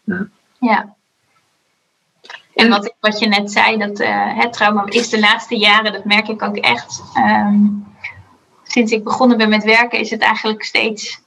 Ja. 0.04 0.28
ja. 0.58 0.94
En 2.54 2.68
wat, 2.68 2.94
wat 3.00 3.18
je 3.18 3.26
net 3.26 3.52
zei, 3.52 3.78
dat 3.78 4.00
uh, 4.00 4.38
het 4.38 4.52
trauma 4.52 4.84
is 4.86 5.08
de 5.08 5.20
laatste 5.20 5.56
jaren, 5.56 5.92
dat 5.92 6.04
merk 6.04 6.28
ik 6.28 6.42
ook 6.42 6.56
echt. 6.56 7.02
Um, 7.16 7.86
sinds 8.62 8.92
ik 8.92 9.04
begonnen 9.04 9.38
ben 9.38 9.48
met 9.48 9.64
werken, 9.64 9.98
is 9.98 10.10
het 10.10 10.20
eigenlijk 10.20 10.62
steeds, 10.62 11.20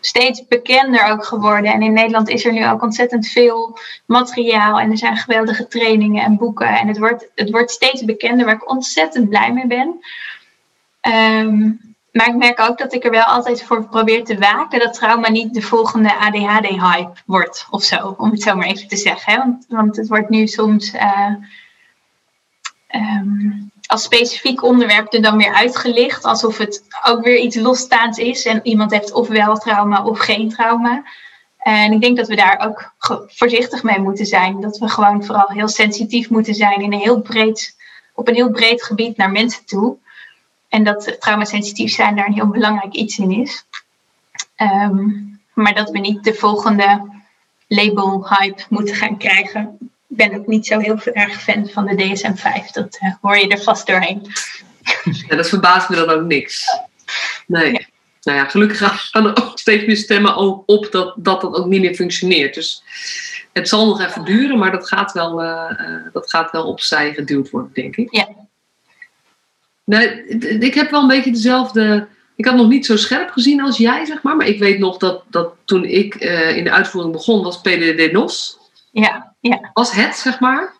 steeds 0.00 0.46
bekender 0.46 1.10
ook 1.10 1.24
geworden. 1.24 1.72
En 1.72 1.82
in 1.82 1.92
Nederland 1.92 2.28
is 2.28 2.44
er 2.44 2.52
nu 2.52 2.68
ook 2.68 2.82
ontzettend 2.82 3.28
veel 3.28 3.78
materiaal. 4.06 4.80
En 4.80 4.90
er 4.90 4.98
zijn 4.98 5.16
geweldige 5.16 5.66
trainingen 5.66 6.24
en 6.24 6.36
boeken. 6.36 6.68
En 6.68 6.88
het 6.88 6.98
wordt, 6.98 7.30
het 7.34 7.50
wordt 7.50 7.70
steeds 7.70 8.04
bekender, 8.04 8.46
waar 8.46 8.54
ik 8.54 8.70
ontzettend 8.70 9.28
blij 9.28 9.52
mee 9.52 9.66
ben. 9.66 10.04
Um, 11.00 11.87
maar 12.12 12.28
ik 12.28 12.34
merk 12.34 12.60
ook 12.60 12.78
dat 12.78 12.92
ik 12.92 13.04
er 13.04 13.10
wel 13.10 13.24
altijd 13.24 13.62
voor 13.62 13.88
probeer 13.88 14.24
te 14.24 14.38
waken 14.38 14.78
dat 14.78 14.94
trauma 14.94 15.30
niet 15.30 15.54
de 15.54 15.62
volgende 15.62 16.16
ADHD-hype 16.16 17.12
wordt 17.26 17.66
of 17.70 17.82
zo, 17.82 18.14
om 18.18 18.30
het 18.30 18.42
zo 18.42 18.56
maar 18.56 18.66
even 18.66 18.88
te 18.88 18.96
zeggen. 18.96 19.32
Hè? 19.32 19.40
Want, 19.76 19.96
het 19.96 20.08
wordt 20.08 20.28
nu 20.28 20.46
soms 20.46 20.94
uh, 20.94 21.34
um, 22.94 23.70
als 23.86 24.02
specifiek 24.02 24.62
onderwerp 24.62 25.12
er 25.12 25.22
dan 25.22 25.36
weer 25.36 25.54
uitgelicht, 25.54 26.24
alsof 26.24 26.58
het 26.58 26.82
ook 27.04 27.24
weer 27.24 27.38
iets 27.38 27.56
losstaands 27.56 28.18
is 28.18 28.46
en 28.46 28.60
iemand 28.62 28.90
heeft 28.90 29.12
ofwel 29.12 29.56
trauma 29.56 30.04
of 30.04 30.18
geen 30.18 30.48
trauma. 30.48 31.04
En 31.58 31.92
ik 31.92 32.00
denk 32.00 32.16
dat 32.16 32.28
we 32.28 32.36
daar 32.36 32.64
ook 32.66 32.92
voorzichtig 33.26 33.82
mee 33.82 33.98
moeten 33.98 34.26
zijn. 34.26 34.60
Dat 34.60 34.78
we 34.78 34.88
gewoon 34.88 35.24
vooral 35.24 35.48
heel 35.48 35.68
sensitief 35.68 36.30
moeten 36.30 36.54
zijn 36.54 36.80
in 36.80 36.92
een 36.92 36.98
heel 36.98 37.20
breed, 37.20 37.76
op 38.14 38.28
een 38.28 38.34
heel 38.34 38.50
breed 38.50 38.82
gebied 38.82 39.16
naar 39.16 39.30
mensen 39.30 39.64
toe. 39.64 39.96
En 40.68 40.84
dat 40.84 41.16
traumasensitief 41.20 41.92
zijn 41.92 42.16
daar 42.16 42.26
een 42.26 42.32
heel 42.32 42.48
belangrijk 42.48 42.94
iets 42.94 43.18
in 43.18 43.30
is. 43.30 43.64
Um, 44.56 45.40
maar 45.54 45.74
dat 45.74 45.90
we 45.90 45.98
niet 45.98 46.24
de 46.24 46.34
volgende 46.34 47.20
label-hype 47.66 48.62
moeten 48.68 48.94
gaan 48.94 49.18
krijgen. 49.18 49.78
Ik 50.08 50.16
ben 50.16 50.34
ook 50.34 50.46
niet 50.46 50.66
zo 50.66 50.78
heel 50.78 51.00
erg 51.02 51.42
fan 51.42 51.68
van 51.68 51.86
de 51.86 51.94
DSM-5. 51.94 52.72
Dat 52.72 52.98
uh, 53.02 53.14
hoor 53.20 53.36
je 53.36 53.48
er 53.48 53.62
vast 53.62 53.86
doorheen. 53.86 54.26
Ja, 55.28 55.36
dat 55.36 55.48
verbaast 55.48 55.88
me 55.88 55.96
dan 55.96 56.10
ook 56.10 56.26
niks. 56.26 56.78
Nee. 57.46 57.72
Ja. 57.72 57.80
Nou 58.22 58.38
ja, 58.38 58.44
gelukkig 58.44 59.10
gaan 59.10 59.26
er 59.26 59.44
ook 59.44 59.58
steeds 59.58 59.86
meer 59.86 59.96
stemmen 59.96 60.36
op 60.66 60.88
dat, 60.90 61.14
dat 61.16 61.40
dat 61.40 61.54
ook 61.54 61.66
niet 61.66 61.80
meer 61.80 61.94
functioneert. 61.94 62.54
Dus 62.54 62.82
het 63.52 63.68
zal 63.68 63.86
nog 63.86 64.00
even 64.00 64.24
duren, 64.24 64.58
maar 64.58 64.70
dat 64.70 64.88
gaat 64.88 65.12
wel, 65.12 65.42
uh, 65.42 65.70
uh, 65.80 66.12
dat 66.12 66.30
gaat 66.30 66.50
wel 66.50 66.66
opzij 66.66 67.14
geduwd 67.14 67.50
worden, 67.50 67.70
denk 67.74 67.96
ik. 67.96 68.14
Ja. 68.14 68.28
Nee, 69.88 70.24
ik 70.58 70.74
heb 70.74 70.90
wel 70.90 71.00
een 71.00 71.08
beetje 71.08 71.32
dezelfde. 71.32 72.08
Ik 72.36 72.44
had 72.44 72.54
nog 72.54 72.68
niet 72.68 72.86
zo 72.86 72.96
scherp 72.96 73.30
gezien 73.30 73.60
als 73.62 73.76
jij, 73.76 74.04
zeg 74.04 74.22
maar. 74.22 74.36
Maar 74.36 74.46
ik 74.46 74.58
weet 74.58 74.78
nog 74.78 74.96
dat, 74.96 75.22
dat 75.28 75.54
toen 75.64 75.84
ik 75.84 76.24
uh, 76.24 76.56
in 76.56 76.64
de 76.64 76.70
uitvoering 76.70 77.12
begon, 77.12 77.42
was 77.42 77.60
PDD-NOS. 77.60 78.58
Ja, 78.90 79.34
ja. 79.40 79.70
Was 79.72 79.92
het, 79.92 80.16
zeg 80.16 80.40
maar. 80.40 80.72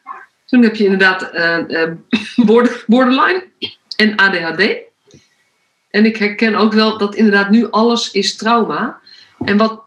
Toen 0.47 0.63
heb 0.63 0.77
je 0.77 0.85
inderdaad 0.85 1.31
uh, 1.35 1.59
uh, 1.69 2.65
borderline 2.87 3.47
en 3.97 4.17
ADHD. 4.17 4.77
En 5.91 6.05
ik 6.05 6.17
herken 6.17 6.55
ook 6.55 6.73
wel 6.73 6.99
dat 6.99 7.15
inderdaad 7.15 7.51
nu 7.51 7.71
alles 7.71 8.11
is 8.11 8.37
trauma. 8.37 9.01
En 9.45 9.57
wat. 9.57 9.83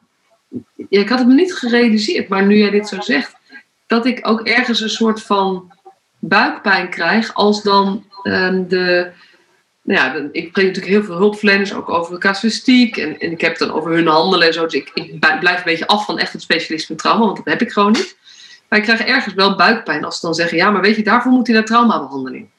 Ja, 0.75 0.99
ik 0.99 1.09
had 1.09 1.19
het 1.19 1.27
me 1.27 1.33
niet 1.33 1.53
gerealiseerd, 1.53 2.27
maar 2.27 2.45
nu 2.45 2.57
jij 2.57 2.69
dit 2.69 2.87
zo 2.87 3.01
zegt, 3.01 3.35
dat 3.87 4.05
ik 4.05 4.27
ook 4.27 4.41
ergens 4.41 4.81
een 4.81 4.89
soort 4.89 5.21
van 5.21 5.73
buikpijn 6.19 6.89
krijg 6.89 7.33
als 7.33 7.63
dan 7.63 8.05
Ehm, 8.23 8.67
de, 8.67 9.11
nou 9.81 9.99
ja, 9.99 10.29
ik 10.31 10.47
spreek 10.47 10.65
natuurlijk 10.65 10.93
heel 10.93 11.03
veel 11.03 11.17
hulpverleners 11.17 11.73
ook 11.73 11.89
over 11.89 12.19
casuïstiek. 12.19 12.97
En, 12.97 13.19
en 13.19 13.31
ik 13.31 13.41
heb 13.41 13.49
het 13.49 13.59
dan 13.59 13.71
over 13.71 13.91
hun 13.91 14.07
handelen 14.07 14.47
en 14.47 14.53
zo. 14.53 14.63
Dus 14.63 14.73
ik, 14.73 14.91
ik 14.93 15.19
blijf 15.19 15.57
een 15.57 15.63
beetje 15.63 15.87
af 15.87 16.05
van 16.05 16.19
echt 16.19 16.33
het 16.33 16.41
specialisme 16.41 16.95
trauma, 16.95 17.25
want 17.25 17.37
dat 17.37 17.45
heb 17.45 17.61
ik 17.61 17.71
gewoon 17.71 17.91
niet. 17.91 18.17
Maar 18.67 18.79
ik 18.79 18.85
krijg 18.85 19.01
ergens 19.01 19.33
wel 19.33 19.55
buikpijn 19.55 20.03
als 20.03 20.19
ze 20.19 20.25
dan 20.25 20.35
zeggen: 20.35 20.57
ja, 20.57 20.71
maar 20.71 20.81
weet 20.81 20.95
je, 20.95 21.03
daarvoor 21.03 21.31
moet 21.31 21.47
hij 21.47 21.55
naar 21.55 21.65
traumabehandeling. 21.65 22.49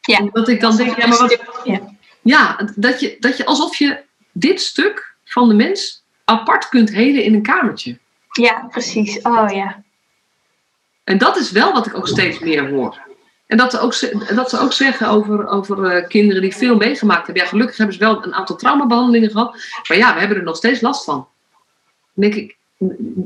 Ja. 0.00 0.28
Dat 0.32 0.48
ik 0.48 0.60
dan 0.60 0.76
denk: 0.76 0.96
ja, 0.96 1.06
maar 1.06 1.18
wat. 1.18 1.38
Ja, 1.64 1.80
ja 2.22 2.68
dat, 2.76 3.00
je, 3.00 3.16
dat 3.20 3.36
je 3.36 3.44
alsof 3.44 3.76
je 3.76 4.02
dit 4.32 4.60
stuk 4.60 5.14
van 5.24 5.48
de 5.48 5.54
mens 5.54 6.04
apart 6.24 6.68
kunt 6.68 6.90
helen 6.90 7.24
in 7.24 7.34
een 7.34 7.42
kamertje. 7.42 7.98
Ja, 8.32 8.66
precies. 8.70 9.22
Oh 9.22 9.50
ja. 9.50 9.82
En 11.04 11.18
dat 11.18 11.36
is 11.36 11.50
wel 11.50 11.72
wat 11.72 11.86
ik 11.86 11.96
ook 11.96 12.08
steeds 12.08 12.38
meer 12.38 12.70
hoor. 12.70 12.98
En 13.54 13.60
dat 13.60 13.70
ze 13.70 13.78
ook, 13.78 14.26
dat 14.34 14.50
ze 14.50 14.58
ook 14.58 14.72
zeggen 14.72 15.08
over, 15.08 15.46
over 15.46 15.96
uh, 15.96 16.08
kinderen 16.08 16.42
die 16.42 16.56
veel 16.56 16.76
meegemaakt 16.76 17.26
hebben. 17.26 17.42
Ja, 17.42 17.48
gelukkig 17.48 17.76
hebben 17.76 17.96
ze 17.96 18.00
wel 18.00 18.24
een 18.24 18.34
aantal 18.34 18.56
traumabehandelingen 18.56 19.30
gehad. 19.30 19.52
Maar 19.88 19.96
ja, 19.96 20.14
we 20.14 20.18
hebben 20.18 20.36
er 20.36 20.42
nog 20.42 20.56
steeds 20.56 20.80
last 20.80 21.04
van. 21.04 21.28
Dan 22.14 22.30
denk 22.30 22.34
ik, 22.34 22.56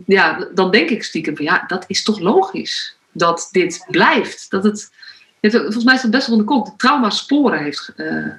ja, 0.06 0.48
dan 0.54 0.70
denk 0.70 0.90
ik 0.90 1.02
stiekem 1.02 1.36
van 1.36 1.44
ja, 1.44 1.64
dat 1.66 1.84
is 1.86 2.02
toch 2.02 2.18
logisch 2.18 2.96
dat 3.12 3.48
dit 3.50 3.86
blijft. 3.90 4.50
Dat 4.50 4.64
het, 4.64 4.92
volgens 5.40 5.84
mij 5.84 5.94
is 5.94 6.02
het 6.02 6.10
best 6.10 6.26
wel 6.26 6.36
van 6.36 6.46
de 6.46 6.52
kop. 6.52 6.66
De 6.66 6.76
traumasporen 6.76 7.62
heeft. 7.62 7.92
Uh, 7.96 8.32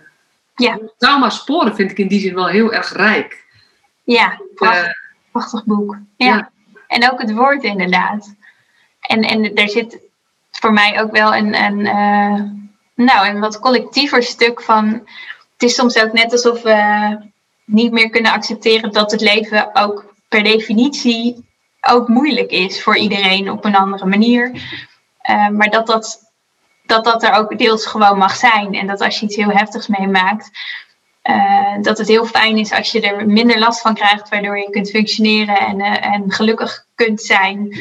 ja. 0.55 0.79
Traumasporen 0.97 1.75
vind 1.75 1.91
ik 1.91 1.97
in 1.97 2.07
die 2.07 2.19
zin 2.19 2.35
wel 2.35 2.47
heel 2.47 2.73
erg 2.73 2.93
rijk. 2.93 3.45
Ja, 4.03 4.41
prachtig, 4.55 4.85
uh, 4.85 4.93
prachtig 5.31 5.65
boek. 5.65 5.97
Ja. 6.17 6.27
ja. 6.27 6.51
En 6.87 7.11
ook 7.11 7.21
het 7.21 7.33
woord 7.33 7.63
inderdaad. 7.63 8.35
En, 8.99 9.21
en 9.21 9.53
er 9.53 9.69
zit 9.69 10.07
voor 10.59 10.73
mij 10.73 11.01
ook 11.01 11.11
wel 11.11 11.35
een, 11.35 11.55
een, 11.63 11.79
uh, 11.79 12.41
nou, 13.05 13.27
een 13.27 13.39
wat 13.39 13.59
collectiever 13.59 14.23
stuk 14.23 14.61
van. 14.61 14.85
Het 15.53 15.69
is 15.69 15.75
soms 15.75 15.97
ook 15.97 16.13
net 16.13 16.31
alsof 16.31 16.61
we 16.61 17.17
niet 17.65 17.91
meer 17.91 18.09
kunnen 18.09 18.31
accepteren 18.31 18.91
dat 18.91 19.11
het 19.11 19.21
leven 19.21 19.75
ook 19.75 20.13
per 20.27 20.43
definitie 20.43 21.47
ook 21.81 22.07
moeilijk 22.07 22.51
is 22.51 22.83
voor 22.83 22.97
iedereen 22.97 23.51
op 23.51 23.65
een 23.65 23.75
andere 23.75 24.05
manier. 24.05 24.51
Uh, 25.29 25.47
maar 25.47 25.69
dat 25.69 25.87
dat, 25.87 26.31
dat 26.85 27.03
dat 27.03 27.23
er 27.23 27.33
ook 27.33 27.57
deels 27.57 27.85
gewoon 27.85 28.17
mag 28.17 28.35
zijn. 28.35 28.73
En 28.73 28.87
dat 28.87 29.01
als 29.01 29.19
je 29.19 29.25
iets 29.25 29.35
heel 29.35 29.51
heftigs 29.51 29.87
meemaakt, 29.87 30.49
uh, 31.23 31.81
dat 31.81 31.97
het 31.97 32.07
heel 32.07 32.25
fijn 32.25 32.57
is 32.57 32.71
als 32.71 32.91
je 32.91 33.01
er 33.01 33.27
minder 33.27 33.59
last 33.59 33.81
van 33.81 33.93
krijgt, 33.93 34.29
waardoor 34.29 34.57
je 34.57 34.69
kunt 34.69 34.89
functioneren 34.89 35.59
en, 35.59 35.81
en 36.01 36.31
gelukkig 36.31 36.85
kunt 36.95 37.21
zijn. 37.21 37.77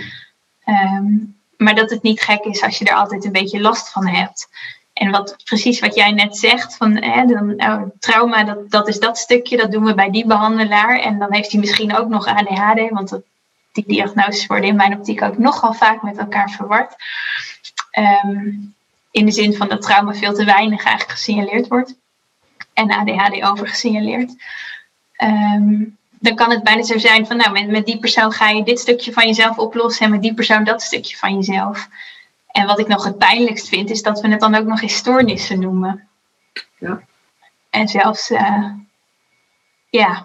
Um, 0.66 1.37
maar 1.58 1.74
dat 1.74 1.90
het 1.90 2.02
niet 2.02 2.20
gek 2.20 2.44
is 2.44 2.62
als 2.62 2.78
je 2.78 2.84
er 2.84 2.94
altijd 2.94 3.24
een 3.24 3.32
beetje 3.32 3.60
last 3.60 3.88
van 3.88 4.06
hebt. 4.06 4.48
En 4.92 5.10
wat, 5.10 5.36
precies 5.44 5.80
wat 5.80 5.94
jij 5.94 6.12
net 6.12 6.36
zegt, 6.36 6.76
van 6.76 6.96
hè, 7.02 7.26
dan, 7.26 7.54
oh, 7.56 7.82
trauma, 7.98 8.44
dat, 8.44 8.70
dat 8.70 8.88
is 8.88 8.98
dat 8.98 9.18
stukje, 9.18 9.56
dat 9.56 9.72
doen 9.72 9.84
we 9.84 9.94
bij 9.94 10.10
die 10.10 10.26
behandelaar. 10.26 11.00
En 11.00 11.18
dan 11.18 11.32
heeft 11.32 11.52
hij 11.52 11.60
misschien 11.60 11.96
ook 11.96 12.08
nog 12.08 12.26
ADHD, 12.26 12.90
want 12.90 13.20
die 13.72 13.84
diagnoses 13.86 14.46
worden 14.46 14.68
in 14.68 14.76
mijn 14.76 14.96
optiek 14.96 15.22
ook 15.22 15.38
nogal 15.38 15.74
vaak 15.74 16.02
met 16.02 16.18
elkaar 16.18 16.50
verward. 16.50 16.94
Um, 18.24 18.74
in 19.10 19.26
de 19.26 19.32
zin 19.32 19.54
van 19.54 19.68
dat 19.68 19.82
trauma 19.82 20.14
veel 20.14 20.34
te 20.34 20.44
weinig 20.44 20.84
eigenlijk 20.84 21.18
gesignaleerd 21.18 21.68
wordt. 21.68 21.94
En 22.72 22.90
ADHD 22.90 23.42
overgesignaleerd. 23.42 24.34
Um, 25.22 25.97
dan 26.20 26.34
kan 26.34 26.50
het 26.50 26.62
bijna 26.62 26.82
zo 26.82 26.98
zijn 26.98 27.26
van, 27.26 27.36
nou, 27.36 27.52
met, 27.52 27.68
met 27.68 27.86
die 27.86 27.98
persoon 27.98 28.32
ga 28.32 28.48
je 28.48 28.62
dit 28.62 28.78
stukje 28.78 29.12
van 29.12 29.26
jezelf 29.26 29.58
oplossen 29.58 30.04
en 30.04 30.10
met 30.10 30.22
die 30.22 30.34
persoon 30.34 30.64
dat 30.64 30.82
stukje 30.82 31.16
van 31.16 31.34
jezelf. 31.34 31.88
En 32.46 32.66
wat 32.66 32.78
ik 32.78 32.88
nog 32.88 33.04
het 33.04 33.18
pijnlijkst 33.18 33.68
vind, 33.68 33.90
is 33.90 34.02
dat 34.02 34.20
we 34.20 34.28
het 34.28 34.40
dan 34.40 34.54
ook 34.54 34.66
nog 34.66 34.82
eens 34.82 34.96
stoornissen 34.96 35.60
noemen. 35.60 36.08
Ja. 36.78 37.00
En 37.70 37.88
zelfs, 37.88 38.30
uh, 38.30 38.70
ja, 39.90 40.24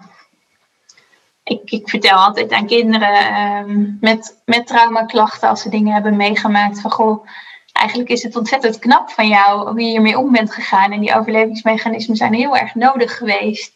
ik, 1.44 1.60
ik 1.64 1.88
vertel 1.88 2.16
altijd 2.16 2.52
aan 2.52 2.66
kinderen 2.66 3.36
um, 3.40 3.98
met, 4.00 4.40
met 4.44 4.66
traumaklachten, 4.66 5.48
als 5.48 5.62
ze 5.62 5.68
dingen 5.68 5.92
hebben 5.92 6.16
meegemaakt, 6.16 6.80
van 6.80 6.90
goh, 6.90 7.26
eigenlijk 7.72 8.10
is 8.10 8.22
het 8.22 8.36
ontzettend 8.36 8.78
knap 8.78 9.10
van 9.10 9.28
jou 9.28 9.70
hoe 9.70 9.80
je 9.80 9.90
hiermee 9.90 10.18
om 10.18 10.32
bent 10.32 10.52
gegaan. 10.52 10.92
En 10.92 11.00
die 11.00 11.14
overlevingsmechanismen 11.14 12.16
zijn 12.16 12.34
heel 12.34 12.56
erg 12.56 12.74
nodig 12.74 13.16
geweest. 13.16 13.74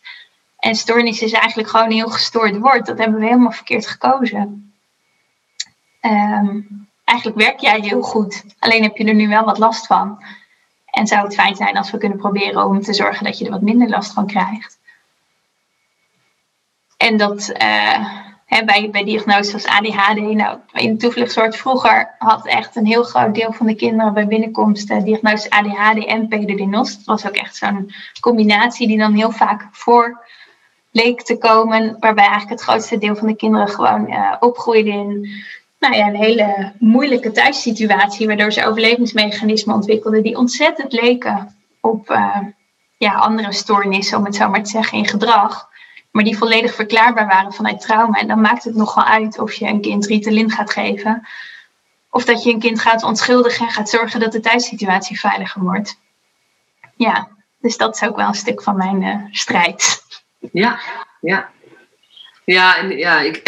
En 0.59 0.75
stoornis 0.75 1.23
is 1.23 1.33
eigenlijk 1.33 1.69
gewoon 1.69 1.87
een 1.87 1.93
heel 1.93 2.11
gestoord 2.11 2.59
woord. 2.59 2.87
Dat 2.87 2.99
hebben 2.99 3.19
we 3.19 3.27
helemaal 3.27 3.53
verkeerd 3.53 3.87
gekozen. 3.87 4.73
Um, 6.01 6.89
eigenlijk 7.05 7.39
werk 7.39 7.59
jij 7.59 7.81
heel 7.81 8.03
goed. 8.03 8.45
Alleen 8.59 8.83
heb 8.83 8.97
je 8.97 9.05
er 9.05 9.15
nu 9.15 9.29
wel 9.29 9.45
wat 9.45 9.59
last 9.59 9.87
van. 9.87 10.25
En 10.91 11.07
zou 11.07 11.25
het 11.25 11.35
fijn 11.35 11.57
zijn 11.57 11.77
als 11.77 11.91
we 11.91 11.99
kunnen 11.99 12.19
proberen 12.19 12.67
om 12.67 12.81
te 12.81 12.95
zorgen 12.95 13.25
dat 13.25 13.39
je 13.39 13.45
er 13.45 13.51
wat 13.51 13.63
minder 13.63 13.89
last 13.89 14.13
van 14.13 14.27
krijgt. 14.27 14.79
En 16.97 17.17
dat 17.17 17.53
uh, 17.61 18.65
bij, 18.65 18.89
bij 18.91 19.05
diagnoses 19.05 19.55
als 19.55 19.67
ADHD, 19.67 20.19
nou, 20.19 20.59
in 20.73 20.93
de 20.93 20.97
toevluchtsoort 20.97 21.57
vroeger 21.57 22.15
had 22.19 22.47
echt 22.47 22.77
een 22.77 22.87
heel 22.87 23.03
groot 23.03 23.35
deel 23.35 23.53
van 23.53 23.67
de 23.67 23.75
kinderen 23.75 24.15
bij 24.15 24.27
binnenkomst 24.27 24.91
uh, 24.91 25.03
diagnose 25.03 25.51
ADHD 25.51 26.05
en 26.05 26.29
PDD-NOS. 26.29 26.97
Dat 26.97 27.05
was 27.05 27.27
ook 27.27 27.37
echt 27.37 27.57
zo'n 27.57 27.93
combinatie 28.21 28.87
die 28.87 28.99
dan 28.99 29.15
heel 29.15 29.31
vaak 29.31 29.69
voor 29.71 30.27
leek 30.91 31.23
te 31.23 31.39
komen, 31.39 31.97
waarbij 32.01 32.27
eigenlijk 32.27 32.61
het 32.61 32.69
grootste 32.69 32.99
deel 32.99 33.17
van 33.17 33.27
de 33.27 33.37
kinderen 33.37 33.69
gewoon 33.69 34.11
uh, 34.11 34.35
opgroeide 34.41 34.91
in 34.91 35.29
nou 35.79 35.95
ja, 35.95 36.07
een 36.07 36.17
hele 36.17 36.73
moeilijke 36.79 37.31
thuissituatie, 37.31 38.27
waardoor 38.27 38.53
ze 38.53 38.67
overlevingsmechanismen 38.67 39.75
ontwikkelden 39.75 40.23
die 40.23 40.37
ontzettend 40.37 40.93
leken 40.93 41.57
op 41.81 42.11
uh, 42.11 42.37
ja, 42.97 43.15
andere 43.15 43.53
stoornissen, 43.53 44.19
om 44.19 44.25
het 44.25 44.35
zo 44.37 44.49
maar 44.49 44.63
te 44.63 44.71
zeggen, 44.71 44.99
in 44.99 45.07
gedrag. 45.07 45.69
Maar 46.11 46.25
die 46.25 46.39
volledig 46.39 46.75
verklaarbaar 46.75 47.27
waren 47.27 47.53
vanuit 47.53 47.81
trauma. 47.81 48.19
En 48.19 48.29
dan 48.29 48.41
maakt 48.41 48.65
het 48.65 48.75
nogal 48.75 49.05
uit 49.05 49.39
of 49.39 49.53
je 49.53 49.67
een 49.67 49.81
kind 49.81 50.07
Ritalin 50.07 50.51
gaat 50.51 50.71
geven. 50.71 51.29
Of 52.11 52.25
dat 52.25 52.43
je 52.43 52.53
een 52.53 52.61
kind 52.61 52.81
gaat 52.81 53.03
onschuldigen 53.03 53.67
en 53.67 53.73
gaat 53.73 53.89
zorgen 53.89 54.21
dat 54.21 54.33
de 54.33 54.41
thuissituatie 54.41 55.21
veiliger 55.21 55.63
wordt. 55.63 56.01
Ja, 56.97 57.29
dus 57.61 57.77
dat 57.77 57.95
is 57.95 58.09
ook 58.09 58.17
wel 58.17 58.29
een 58.29 58.35
stuk 58.35 58.63
van 58.63 58.77
mijn 58.77 59.03
uh, 59.03 59.17
strijd. 59.31 60.05
Ja, 60.53 60.81
ja. 61.21 61.51
Ja, 62.45 62.77
en 62.77 62.99
ja, 62.99 63.21
ik, 63.31 63.43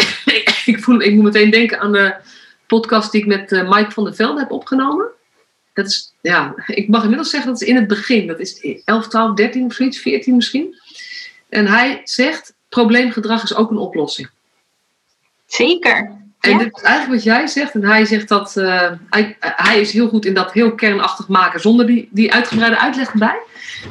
ik, 0.65 0.79
voel, 0.79 1.01
ik 1.01 1.13
moet 1.13 1.23
meteen 1.23 1.49
denken 1.49 1.79
aan 1.79 1.91
de 1.91 2.15
podcast 2.67 3.11
die 3.11 3.21
ik 3.21 3.27
met 3.27 3.51
uh, 3.51 3.69
Mike 3.69 3.91
van 3.91 4.03
der 4.03 4.15
Velde 4.15 4.39
heb 4.39 4.51
opgenomen. 4.51 5.05
Dat 5.73 5.85
is, 5.85 6.13
ja, 6.21 6.53
ik 6.65 6.87
mag 6.87 7.01
inmiddels 7.01 7.29
zeggen 7.29 7.51
dat 7.51 7.61
is 7.61 7.67
in 7.67 7.75
het 7.75 7.87
begin. 7.87 8.27
Dat 8.27 8.39
is 8.39 8.81
11, 8.85 9.07
12, 9.07 9.35
13 9.35 9.65
of 9.65 9.73
zoiets, 9.73 9.99
14 9.99 10.35
misschien. 10.35 10.75
En 11.49 11.67
hij 11.67 12.01
zegt, 12.03 12.53
probleemgedrag 12.69 13.43
is 13.43 13.55
ook 13.55 13.71
een 13.71 13.77
oplossing. 13.77 14.29
Zeker. 15.45 16.19
En 16.39 16.57
dit 16.57 16.77
is 16.77 16.81
eigenlijk 16.81 17.13
wat 17.15 17.33
jij 17.33 17.47
zegt. 17.47 17.73
En 17.73 17.83
hij 17.83 18.05
zegt 18.05 18.27
dat 18.27 18.55
uh, 18.57 18.91
hij, 19.09 19.37
hij, 19.39 19.79
is 19.79 19.91
heel 19.91 20.07
goed 20.07 20.25
in 20.25 20.33
dat 20.33 20.51
heel 20.51 20.75
kernachtig 20.75 21.27
maken 21.27 21.59
zonder 21.59 21.85
die, 21.85 22.09
die 22.11 22.33
uitgebreide 22.33 22.79
uitleg 22.79 23.11
erbij. 23.11 23.39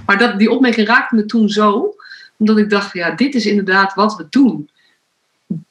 Maar 0.06 0.18
dat, 0.18 0.38
die 0.38 0.50
opmerking 0.50 0.86
raakte 0.86 1.14
me 1.14 1.24
toen 1.24 1.48
zo 1.48 1.94
omdat 2.40 2.58
ik 2.58 2.70
dacht, 2.70 2.92
ja, 2.92 3.10
dit 3.10 3.34
is 3.34 3.46
inderdaad 3.46 3.94
wat 3.94 4.16
we 4.16 4.26
doen. 4.30 4.70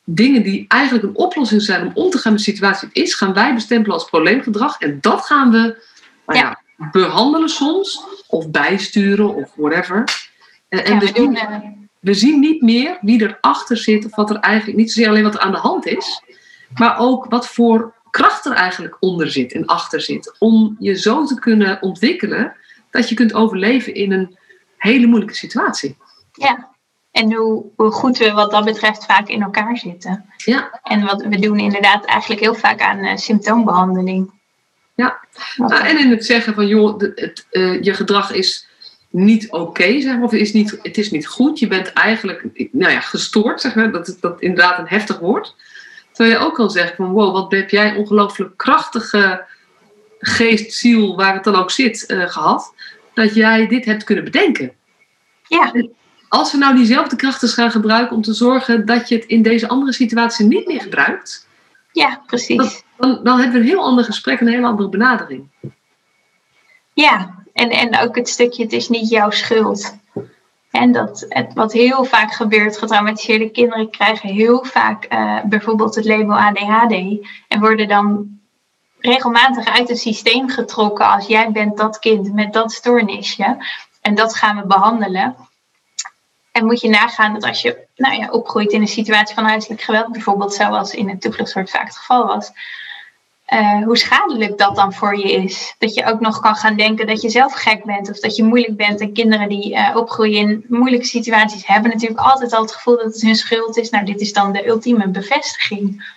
Dingen 0.04 0.44
die 0.44 0.66
eigenlijk 0.68 1.06
een 1.06 1.16
oplossing 1.16 1.62
zijn 1.62 1.88
om 1.88 1.92
om 1.94 2.10
te 2.10 2.18
gaan 2.18 2.32
met 2.32 2.46
de 2.46 2.52
situatie 2.52 2.90
is, 2.92 3.14
gaan 3.14 3.34
wij 3.34 3.54
bestempelen 3.54 3.96
als 3.96 4.10
probleemgedrag. 4.10 4.80
En 4.80 4.98
dat 5.02 5.26
gaan 5.26 5.52
we 5.52 5.84
nou 6.26 6.40
ja. 6.40 6.62
behandelen 6.92 7.50
soms, 7.50 8.04
of 8.28 8.50
bijsturen, 8.50 9.36
of 9.36 9.52
whatever. 9.56 10.04
En, 10.70 10.86
en 10.86 11.00
we, 11.00 11.12
zien, 11.16 11.36
eh, 11.36 11.58
we 12.00 12.14
zien 12.14 12.40
niet 12.40 12.62
meer 12.62 12.98
wie 13.02 13.22
erachter 13.22 13.78
zit, 13.78 14.06
of 14.06 14.16
wat 14.16 14.30
er 14.30 14.36
eigenlijk, 14.36 14.78
niet 14.78 14.92
zozeer 14.92 15.10
alleen 15.10 15.24
wat 15.24 15.34
er 15.34 15.40
aan 15.40 15.52
de 15.52 15.58
hand 15.58 15.86
is, 15.86 16.24
maar 16.74 17.00
ook 17.00 17.26
wat 17.26 17.48
voor 17.48 17.94
kracht 18.10 18.46
er 18.46 18.54
eigenlijk 18.54 18.98
onder 19.00 19.32
zit 19.32 19.54
en 19.54 19.66
achter 19.66 20.02
zit. 20.02 20.36
Om 20.40 20.76
je 20.80 20.94
zo 20.94 21.26
te 21.26 21.40
kunnen 21.40 21.82
ontwikkelen 21.82 22.56
dat 22.90 23.10
je 23.10 23.16
kunt 23.16 23.34
overleven 23.34 23.94
in 23.94 24.12
een 24.12 24.38
hele 24.78 25.08
moeilijke 25.08 25.36
situatie. 25.36 25.98
Ja, 26.40 26.70
en 27.12 27.34
hoe, 27.34 27.66
hoe, 27.76 27.92
goed 27.92 28.18
we 28.18 28.32
wat 28.32 28.52
dat 28.52 28.66
betreft 28.66 29.06
vaak 29.06 29.28
in 29.28 29.42
elkaar 29.42 29.78
zitten. 29.78 30.26
Ja. 30.38 30.80
En 30.84 31.06
wat 31.06 31.22
we 31.22 31.40
doen 31.40 31.60
inderdaad 31.60 32.06
eigenlijk 32.06 32.42
heel 32.42 32.56
vaak 32.56 32.82
aan 32.82 32.98
uh, 32.98 33.16
symptoombehandeling. 33.16 34.32
Ja, 34.96 35.20
nou, 35.56 35.76
en 35.76 36.00
in 36.00 36.10
het 36.10 36.26
zeggen 36.26 36.54
van 36.54 36.68
joh, 36.68 37.00
het, 37.00 37.48
uh, 37.52 37.82
je 37.82 37.94
gedrag 37.94 38.32
is 38.32 38.68
niet 39.10 39.52
oké, 39.52 39.62
okay, 39.62 40.02
zeg 40.02 40.16
maar, 40.16 40.24
of 40.24 40.34
is 40.34 40.54
niet, 40.54 40.80
het 40.82 40.98
is 40.98 41.12
niet 41.12 41.28
goed. 41.28 41.60
Je 41.60 41.68
bent 41.68 41.94
eigenlijk 41.94 42.70
nou 42.72 42.92
ja, 42.92 43.00
gestoord, 43.00 43.62
zeg 43.62 43.76
maar. 43.76 43.92
Dat 43.92 44.08
is 44.08 44.20
dat 44.20 44.42
inderdaad 44.42 44.80
een 44.80 44.88
heftig 44.88 45.20
woord. 45.20 45.56
Terwijl 46.12 46.40
je 46.40 46.46
ook 46.46 46.54
kan 46.54 46.70
zeggen 46.70 46.96
van 46.96 47.12
wow, 47.12 47.34
wat 47.34 47.52
heb 47.52 47.70
jij 47.70 47.96
ongelooflijk 47.96 48.58
krachtige 48.58 49.46
geest, 50.20 50.74
ziel, 50.74 51.16
waar 51.16 51.34
het 51.34 51.44
dan 51.44 51.56
ook 51.56 51.72
zit, 51.72 52.04
uh, 52.08 52.28
gehad. 52.28 52.74
Dat 53.14 53.36
jij 53.36 53.68
dit 53.68 53.86
hebt 53.86 54.04
kunnen 54.04 54.24
bedenken. 54.24 54.72
Ja 55.48 55.72
als 56.30 56.52
we 56.52 56.58
nou 56.58 56.76
diezelfde 56.76 57.16
krachten 57.16 57.50
gaan 57.50 57.72
gebruiken 57.72 58.16
om 58.16 58.22
te 58.22 58.34
zorgen 58.34 58.86
dat 58.86 59.10
je 59.10 59.16
het 59.16 59.26
in 59.26 59.42
deze 59.42 59.68
andere 59.68 59.94
situatie 59.94 60.46
niet 60.46 60.68
meer 60.68 60.82
gebruikt. 60.82 61.48
Ja, 61.92 62.22
precies. 62.26 62.84
Dan, 62.98 63.20
dan, 63.24 63.40
hebben 63.40 63.54
we 63.54 63.60
een 63.60 63.74
heel 63.74 63.84
ander 63.84 64.04
gesprek, 64.04 64.40
een 64.40 64.48
hele 64.48 64.68
andere 64.68 64.90
benadering. 64.90 65.48
Ja, 66.94 67.36
En, 67.54 67.70
en 67.70 68.00
ook 68.00 68.16
het 68.16 68.30
stukje, 68.30 68.64
het 68.64 68.74
is 68.74 68.90
niet 68.90 69.10
jouw 69.10 69.30
schuld. 69.30 69.98
En 70.72 70.92
dat 70.92 71.26
het, 71.30 71.54
wat 71.54 71.74
heel 71.74 72.04
vaak 72.04 72.34
gebeurt, 72.34 72.78
getraumatiseerde 72.78 73.50
kinderen 73.50 73.90
krijgen 73.90 74.30
heel 74.30 74.66
vaak 74.66 75.14
uh, 75.14 75.44
bijvoorbeeld 75.44 75.96
het 75.96 76.06
label 76.06 76.38
ADHD 76.38 76.94
en 77.48 77.60
worden 77.60 77.88
dan 77.88 78.40
regelmatig 79.00 79.66
uit 79.66 79.90
het 79.90 80.00
systeem 80.00 80.50
getrokken 80.50 81.10
als 81.10 81.28
jij 81.28 81.52
bent 81.52 81.78
dat 81.78 82.00
kind 82.00 82.34
met 82.34 82.54
dat 82.54 82.72
stoornisje 82.72 83.58
en 84.02 84.16
dat 84.16 84.36
gaan 84.36 84.56
we 84.56 84.66
behandelen. 84.66 85.36
En 86.60 86.66
moet 86.66 86.82
je 86.82 86.90
nagaan 86.90 87.34
dat 87.34 87.44
als 87.44 87.62
je 87.62 87.78
nou 87.96 88.16
ja, 88.16 88.30
opgroeit 88.30 88.72
in 88.72 88.82
een 88.82 88.88
situatie 88.88 89.36
van 89.36 89.44
huiselijk 89.44 89.82
geweld, 89.82 90.12
bijvoorbeeld 90.12 90.54
zoals 90.54 90.94
in 90.94 91.10
het 91.10 91.22
toevluchtsoord 91.22 91.70
vaak 91.70 91.88
het 91.88 91.98
geval 91.98 92.28
was, 92.28 92.52
uh, 93.50 93.84
hoe 93.84 93.98
schadelijk 93.98 94.58
dat 94.58 94.76
dan 94.76 94.94
voor 94.94 95.18
je 95.18 95.32
is. 95.32 95.76
Dat 95.78 95.94
je 95.94 96.06
ook 96.06 96.20
nog 96.20 96.40
kan 96.40 96.56
gaan 96.56 96.76
denken 96.76 97.08
dat 97.08 97.22
je 97.22 97.30
zelf 97.30 97.54
gek 97.54 97.84
bent 97.86 98.10
of 98.10 98.20
dat 98.20 98.36
je 98.36 98.44
moeilijk 98.44 98.78
bent. 98.78 99.00
En 99.00 99.14
kinderen 99.14 99.50
die 99.50 99.74
uh, 99.74 99.96
opgroeien 99.96 100.40
in 100.40 100.66
moeilijke 100.68 101.06
situaties 101.06 101.68
hebben 101.68 101.92
natuurlijk 101.92 102.20
altijd 102.20 102.54
al 102.54 102.62
het 102.62 102.72
gevoel 102.72 102.96
dat 102.96 103.14
het 103.14 103.22
hun 103.22 103.36
schuld 103.36 103.78
is. 103.78 103.90
Nou, 103.90 104.06
dit 104.06 104.22
is 104.22 104.34
dan 104.34 104.52
de 104.52 104.68
ultieme 104.68 105.08
bevestiging 105.08 106.14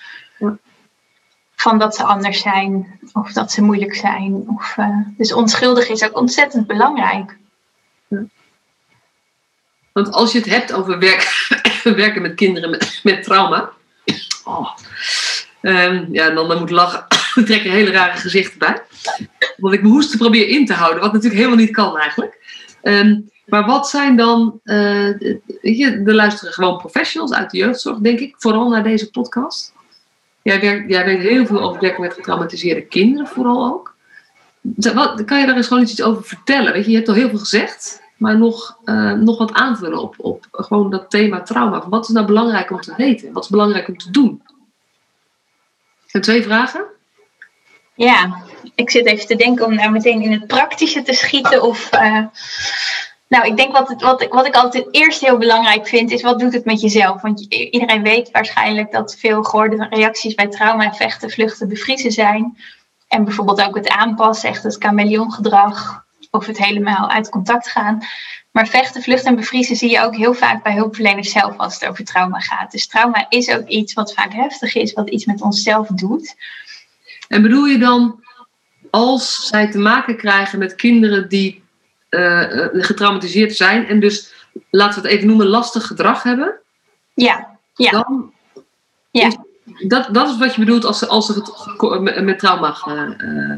van 1.57 1.79
dat 1.79 1.95
ze 1.95 2.05
anders 2.05 2.41
zijn 2.41 2.99
of 3.13 3.33
dat 3.33 3.53
ze 3.53 3.63
moeilijk 3.63 3.95
zijn. 3.95 4.45
Of, 4.47 4.77
uh, 4.79 4.97
dus 5.17 5.33
onschuldig 5.33 5.89
is 5.89 6.05
ook 6.05 6.17
ontzettend 6.17 6.67
belangrijk. 6.67 7.41
Want 9.93 10.13
als 10.13 10.33
je 10.33 10.39
het 10.39 10.49
hebt 10.49 10.73
over 10.73 10.99
werk, 10.99 11.49
werken 11.85 12.23
met 12.23 12.35
kinderen 12.35 12.71
met, 12.71 13.01
met 13.03 13.23
trauma. 13.23 13.71
Oh, 14.45 14.77
um, 15.63 16.09
ja, 16.13 16.31
dan, 16.31 16.49
dan 16.49 16.59
moet 16.59 16.71
lachen. 16.71 17.07
We 17.35 17.43
trekken 17.43 17.71
hele 17.71 17.91
rare 17.91 18.19
gezichten 18.19 18.59
bij. 18.59 18.83
Want 19.57 19.75
ik 19.75 19.83
me 19.83 19.89
hoesten 19.89 20.19
probeer 20.19 20.49
in 20.49 20.67
te 20.67 20.73
houden, 20.73 21.01
wat 21.01 21.13
natuurlijk 21.13 21.41
helemaal 21.41 21.65
niet 21.65 21.75
kan 21.75 21.99
eigenlijk. 21.99 22.41
Um, 22.83 23.31
maar 23.47 23.67
wat 23.67 23.89
zijn 23.89 24.17
dan, 24.17 24.61
uh, 24.65 25.19
je, 25.63 26.03
er 26.07 26.15
luisteren 26.15 26.55
gewoon 26.55 26.79
professionals 26.79 27.33
uit 27.33 27.51
de 27.51 27.57
jeugdzorg, 27.57 27.99
denk 27.99 28.19
ik, 28.19 28.35
vooral 28.39 28.69
naar 28.69 28.83
deze 28.83 29.11
podcast. 29.11 29.73
Jij, 30.43 30.61
werkt, 30.61 30.91
jij 30.91 31.05
weet 31.05 31.19
heel 31.19 31.47
veel 31.47 31.61
over 31.61 31.81
werken 31.81 32.01
met 32.01 32.15
getraumatiseerde 32.15 32.83
kinderen, 32.83 33.27
vooral 33.27 33.65
ook. 33.65 33.95
Wat, 34.77 35.25
kan 35.25 35.41
je 35.41 35.47
daar 35.47 35.57
eens 35.57 35.67
gewoon 35.67 35.83
iets 35.83 36.03
over 36.03 36.25
vertellen? 36.25 36.73
Weet 36.73 36.87
je 36.87 36.95
hebt 36.95 37.09
al 37.09 37.15
heel 37.15 37.29
veel 37.29 37.39
gezegd, 37.39 38.02
maar 38.23 38.39
nog, 38.39 38.79
uh, 38.85 39.13
nog 39.13 39.39
wat 39.39 39.53
aanvullen 39.53 40.03
op, 40.03 40.15
op 40.19 40.47
gewoon 40.51 40.91
dat 40.91 41.11
thema 41.11 41.43
trauma. 41.43 41.89
Wat 41.89 42.09
is 42.09 42.15
nou 42.15 42.27
belangrijk 42.27 42.71
om 42.71 42.81
te 42.81 42.95
weten? 42.97 43.33
Wat 43.33 43.45
is 43.45 43.51
belangrijk 43.51 43.89
om 43.89 43.99
te 43.99 44.11
doen? 44.11 44.43
zijn 46.07 46.23
twee 46.23 46.43
vragen. 46.43 46.85
Ja, 47.95 48.43
ik 48.75 48.91
zit 48.91 49.07
even 49.07 49.27
te 49.27 49.37
denken 49.37 49.67
om 49.67 49.75
nou 49.75 49.91
meteen 49.91 50.23
in 50.23 50.33
het 50.33 50.47
praktische 50.47 51.03
te 51.03 51.13
schieten. 51.13 51.63
Of, 51.63 51.95
uh, 51.95 52.25
nou, 53.29 53.47
ik 53.47 53.57
denk 53.57 53.73
wat, 53.73 53.89
het, 53.89 54.03
wat, 54.03 54.27
wat 54.29 54.47
ik 54.47 54.55
altijd 54.55 54.87
eerst 54.91 55.21
heel 55.21 55.39
belangrijk 55.39 55.89
vind, 55.89 56.11
is 56.11 56.23
wat 56.23 56.39
doet 56.39 56.53
het 56.53 56.65
met 56.65 56.81
jezelf? 56.81 57.23
Want 57.23 57.41
iedereen 57.55 58.03
weet 58.03 58.31
waarschijnlijk 58.31 58.93
dat 58.93 59.17
veel 59.19 59.43
gehoorde 59.43 59.87
reacties 59.91 60.35
bij 60.35 60.49
trauma, 60.49 60.93
vechten, 60.93 61.31
vluchten, 61.31 61.69
bevriezen 61.69 62.13
zijn. 62.13 62.57
En 63.09 63.25
bijvoorbeeld 63.25 63.63
ook 63.63 63.75
het 63.75 63.89
aanpassen, 63.89 64.49
echt 64.49 64.63
het 64.63 64.77
chameleongedrag, 64.79 66.02
of 66.33 66.47
het 66.47 66.59
helemaal 66.59 67.11
uit 67.11 67.29
contact 67.29 67.69
gaan. 67.69 67.99
Maar 68.51 68.67
vechten, 68.67 69.03
vluchten 69.03 69.29
en 69.29 69.37
bevriezen 69.37 69.77
zie 69.77 69.91
je 69.91 70.03
ook 70.03 70.17
heel 70.17 70.35
vaak 70.35 70.63
bij 70.63 70.75
hulpverleners 70.75 71.31
zelf 71.31 71.57
als 71.57 71.75
het 71.75 71.89
over 71.89 72.05
trauma 72.05 72.39
gaat. 72.39 72.71
Dus 72.71 72.87
trauma 72.87 73.27
is 73.29 73.51
ook 73.51 73.69
iets 73.69 73.93
wat 73.93 74.15
vaak 74.15 74.33
heftig 74.33 74.75
is, 74.75 74.93
wat 74.93 75.11
iets 75.11 75.25
met 75.25 75.41
onszelf 75.41 75.87
doet. 75.87 76.35
En 77.29 77.43
bedoel 77.43 77.65
je 77.65 77.79
dan, 77.79 78.25
als 78.91 79.47
zij 79.47 79.71
te 79.71 79.79
maken 79.79 80.17
krijgen 80.17 80.59
met 80.59 80.75
kinderen 80.75 81.29
die 81.29 81.63
uh, 82.11 82.69
getraumatiseerd 82.73 83.57
zijn 83.57 83.87
en 83.87 84.01
dus, 84.01 84.33
laten 84.71 85.03
we 85.03 85.09
het 85.09 85.17
even 85.17 85.29
noemen, 85.29 85.47
lastig 85.47 85.87
gedrag 85.87 86.23
hebben? 86.23 86.61
Ja, 87.15 87.59
ja. 87.75 87.91
Dan 87.91 88.33
ja. 89.11 89.27
Is, 89.27 89.37
dat, 89.89 90.15
dat 90.15 90.29
is 90.29 90.39
wat 90.39 90.55
je 90.55 90.61
bedoelt 90.61 90.85
als 90.85 90.99
ze, 90.99 91.07
als 91.07 91.27
ze 91.27 92.01
met, 92.01 92.25
met 92.25 92.39
trauma 92.39 92.77
uh, 92.89 93.57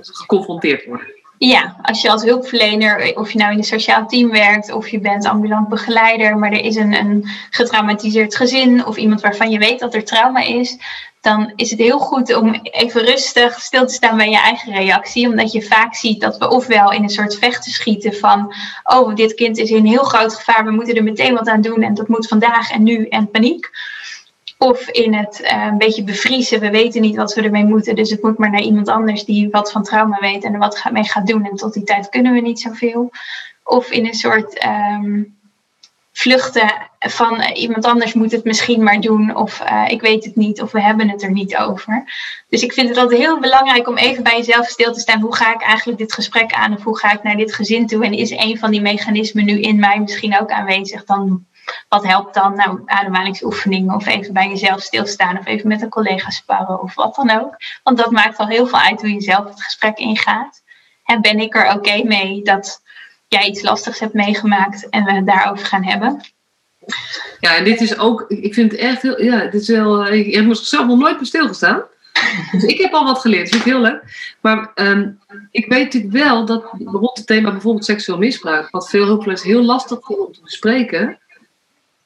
geconfronteerd 0.00 0.84
worden. 0.84 1.06
Ja, 1.38 1.76
als 1.82 2.02
je 2.02 2.10
als 2.10 2.22
hulpverlener, 2.22 3.16
of 3.16 3.30
je 3.30 3.38
nou 3.38 3.52
in 3.52 3.58
een 3.58 3.64
sociaal 3.64 4.06
team 4.06 4.30
werkt 4.30 4.72
of 4.72 4.88
je 4.88 5.00
bent 5.00 5.26
ambulant 5.26 5.68
begeleider, 5.68 6.38
maar 6.38 6.52
er 6.52 6.64
is 6.64 6.76
een, 6.76 6.92
een 6.92 7.28
getraumatiseerd 7.50 8.36
gezin 8.36 8.86
of 8.86 8.96
iemand 8.96 9.20
waarvan 9.20 9.50
je 9.50 9.58
weet 9.58 9.78
dat 9.78 9.94
er 9.94 10.04
trauma 10.04 10.40
is, 10.40 10.78
dan 11.26 11.52
is 11.56 11.70
het 11.70 11.78
heel 11.78 11.98
goed 11.98 12.34
om 12.34 12.54
even 12.54 13.04
rustig 13.04 13.60
stil 13.60 13.86
te 13.86 13.94
staan 13.94 14.16
bij 14.16 14.30
je 14.30 14.38
eigen 14.38 14.72
reactie. 14.72 15.28
Omdat 15.28 15.52
je 15.52 15.62
vaak 15.62 15.94
ziet 15.94 16.20
dat 16.20 16.38
we 16.38 16.48
ofwel 16.48 16.92
in 16.92 17.02
een 17.02 17.08
soort 17.08 17.38
vechten 17.38 17.72
schieten 17.72 18.14
van, 18.14 18.54
oh, 18.82 19.14
dit 19.14 19.34
kind 19.34 19.58
is 19.58 19.70
in 19.70 19.86
heel 19.86 20.04
groot 20.04 20.34
gevaar, 20.34 20.64
we 20.64 20.70
moeten 20.70 20.94
er 20.94 21.02
meteen 21.02 21.34
wat 21.34 21.48
aan 21.48 21.60
doen 21.60 21.82
en 21.82 21.94
dat 21.94 22.08
moet 22.08 22.28
vandaag 22.28 22.70
en 22.70 22.82
nu 22.82 23.06
en 23.06 23.30
paniek. 23.30 23.70
Of 24.58 24.88
in 24.88 25.14
het 25.14 25.40
uh, 25.42 25.66
een 25.70 25.78
beetje 25.78 26.04
bevriezen. 26.04 26.60
We 26.60 26.70
weten 26.70 27.00
niet 27.00 27.16
wat 27.16 27.34
we 27.34 27.42
ermee 27.42 27.64
moeten. 27.64 27.94
Dus 27.94 28.10
het 28.10 28.22
moet 28.22 28.38
maar 28.38 28.50
naar 28.50 28.60
iemand 28.60 28.88
anders 28.88 29.24
die 29.24 29.50
wat 29.50 29.72
van 29.72 29.82
trauma 29.82 30.18
weet 30.20 30.44
en 30.44 30.52
er 30.52 30.58
wat 30.58 30.84
mee 30.92 31.04
gaat 31.04 31.26
doen. 31.26 31.44
En 31.44 31.56
tot 31.56 31.72
die 31.72 31.84
tijd 31.84 32.08
kunnen 32.08 32.32
we 32.32 32.40
niet 32.40 32.60
zoveel. 32.60 33.10
Of 33.64 33.90
in 33.90 34.06
een 34.06 34.14
soort 34.14 34.64
um, 34.64 35.36
vluchten 36.12 36.72
van 36.98 37.40
uh, 37.40 37.50
iemand 37.54 37.84
anders 37.84 38.12
moet 38.12 38.32
het 38.32 38.44
misschien 38.44 38.82
maar 38.82 39.00
doen. 39.00 39.36
Of 39.36 39.60
uh, 39.60 39.84
ik 39.88 40.00
weet 40.00 40.24
het 40.24 40.36
niet. 40.36 40.62
Of 40.62 40.72
we 40.72 40.82
hebben 40.82 41.08
het 41.08 41.22
er 41.22 41.32
niet 41.32 41.56
over. 41.56 42.04
Dus 42.48 42.62
ik 42.62 42.72
vind 42.72 42.88
het 42.88 42.98
altijd 42.98 43.20
heel 43.20 43.40
belangrijk 43.40 43.88
om 43.88 43.96
even 43.96 44.22
bij 44.22 44.36
jezelf 44.36 44.66
stil 44.66 44.92
te 44.92 45.00
staan. 45.00 45.20
Hoe 45.20 45.36
ga 45.36 45.54
ik 45.54 45.62
eigenlijk 45.62 45.98
dit 45.98 46.12
gesprek 46.12 46.52
aan? 46.52 46.72
Of 46.72 46.82
hoe 46.82 46.98
ga 46.98 47.12
ik 47.12 47.22
naar 47.22 47.36
dit 47.36 47.54
gezin 47.54 47.86
toe? 47.86 48.04
En 48.04 48.12
is 48.12 48.30
een 48.30 48.58
van 48.58 48.70
die 48.70 48.80
mechanismen 48.80 49.44
nu 49.44 49.60
in 49.60 49.78
mij 49.78 50.00
misschien 50.00 50.40
ook 50.40 50.50
aanwezig? 50.50 51.04
Dan 51.04 51.46
wat 51.88 52.06
helpt 52.06 52.34
dan? 52.34 52.54
Nou, 52.54 52.82
ademhalingsoefeningen 52.86 53.94
of 53.94 54.06
even 54.06 54.32
bij 54.32 54.48
jezelf 54.48 54.80
stilstaan 54.80 55.38
of 55.38 55.46
even 55.46 55.68
met 55.68 55.82
een 55.82 55.88
collega 55.88 56.30
sparren 56.30 56.82
of 56.82 56.94
wat 56.94 57.14
dan 57.14 57.30
ook. 57.30 57.56
Want 57.82 57.98
dat 57.98 58.10
maakt 58.10 58.38
al 58.38 58.48
heel 58.48 58.66
veel 58.66 58.78
uit 58.78 59.00
hoe 59.00 59.12
je 59.12 59.20
zelf 59.20 59.44
het 59.44 59.62
gesprek 59.62 59.98
ingaat. 59.98 60.62
En 61.04 61.20
ben 61.20 61.40
ik 61.40 61.54
er 61.56 61.74
oké 61.74 62.02
mee 62.04 62.42
dat 62.42 62.82
jij 63.28 63.46
iets 63.46 63.62
lastigs 63.62 64.00
hebt 64.00 64.14
meegemaakt 64.14 64.88
en 64.88 65.04
we 65.04 65.12
het 65.12 65.26
daarover 65.26 65.66
gaan 65.66 65.84
hebben? 65.84 66.20
Ja, 67.40 67.56
en 67.56 67.64
dit 67.64 67.80
is 67.80 67.98
ook, 67.98 68.24
ik 68.28 68.54
vind 68.54 68.72
het 68.72 68.80
echt 68.80 69.02
heel, 69.02 69.22
ja, 69.22 69.44
dit 69.44 69.60
is 69.60 69.68
wel, 69.68 70.06
ik 70.06 70.34
heb 70.34 70.44
mezelf 70.44 70.86
nog 70.86 70.98
nooit 70.98 71.16
bij 71.16 71.26
stilgestaan. 71.26 71.82
Dus 72.52 72.64
ik 72.64 72.80
heb 72.80 72.92
al 72.92 73.04
wat 73.04 73.18
geleerd, 73.18 73.48
vind 73.48 73.60
ik 73.60 73.72
heel 73.72 73.80
leuk. 73.80 74.34
Maar 74.40 74.70
um, 74.74 75.20
ik 75.50 75.66
weet 75.66 75.84
natuurlijk 75.84 76.12
wel 76.12 76.44
dat 76.44 76.64
rond 76.84 77.16
het 77.16 77.26
thema 77.26 77.50
bijvoorbeeld 77.50 77.84
seksueel 77.84 78.18
misbruik, 78.18 78.70
wat 78.70 78.90
veel 78.90 79.04
hulpverleners 79.04 79.46
heel 79.46 79.62
lastig 79.62 79.98
vinden 80.06 80.26
om 80.26 80.32
te 80.32 80.40
bespreken, 80.42 81.18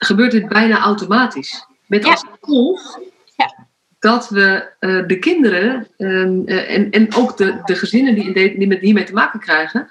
gebeurt 0.05 0.31
dit 0.31 0.49
bijna 0.49 0.79
automatisch. 0.79 1.67
Met 1.87 2.05
als 2.05 2.25
gevolg 2.41 2.99
ja. 3.37 3.55
dat 3.99 4.29
we 4.29 4.73
uh, 4.81 5.07
de 5.07 5.19
kinderen 5.19 5.87
uh, 5.99 6.75
en, 6.75 6.91
en 6.91 7.15
ook 7.15 7.37
de, 7.37 7.61
de 7.65 7.75
gezinnen 7.75 8.15
die, 8.15 8.33
de, 8.33 8.55
die 8.59 8.67
met 8.67 8.81
hiermee 8.81 9.05
te 9.05 9.13
maken 9.13 9.41
krijgen, 9.41 9.91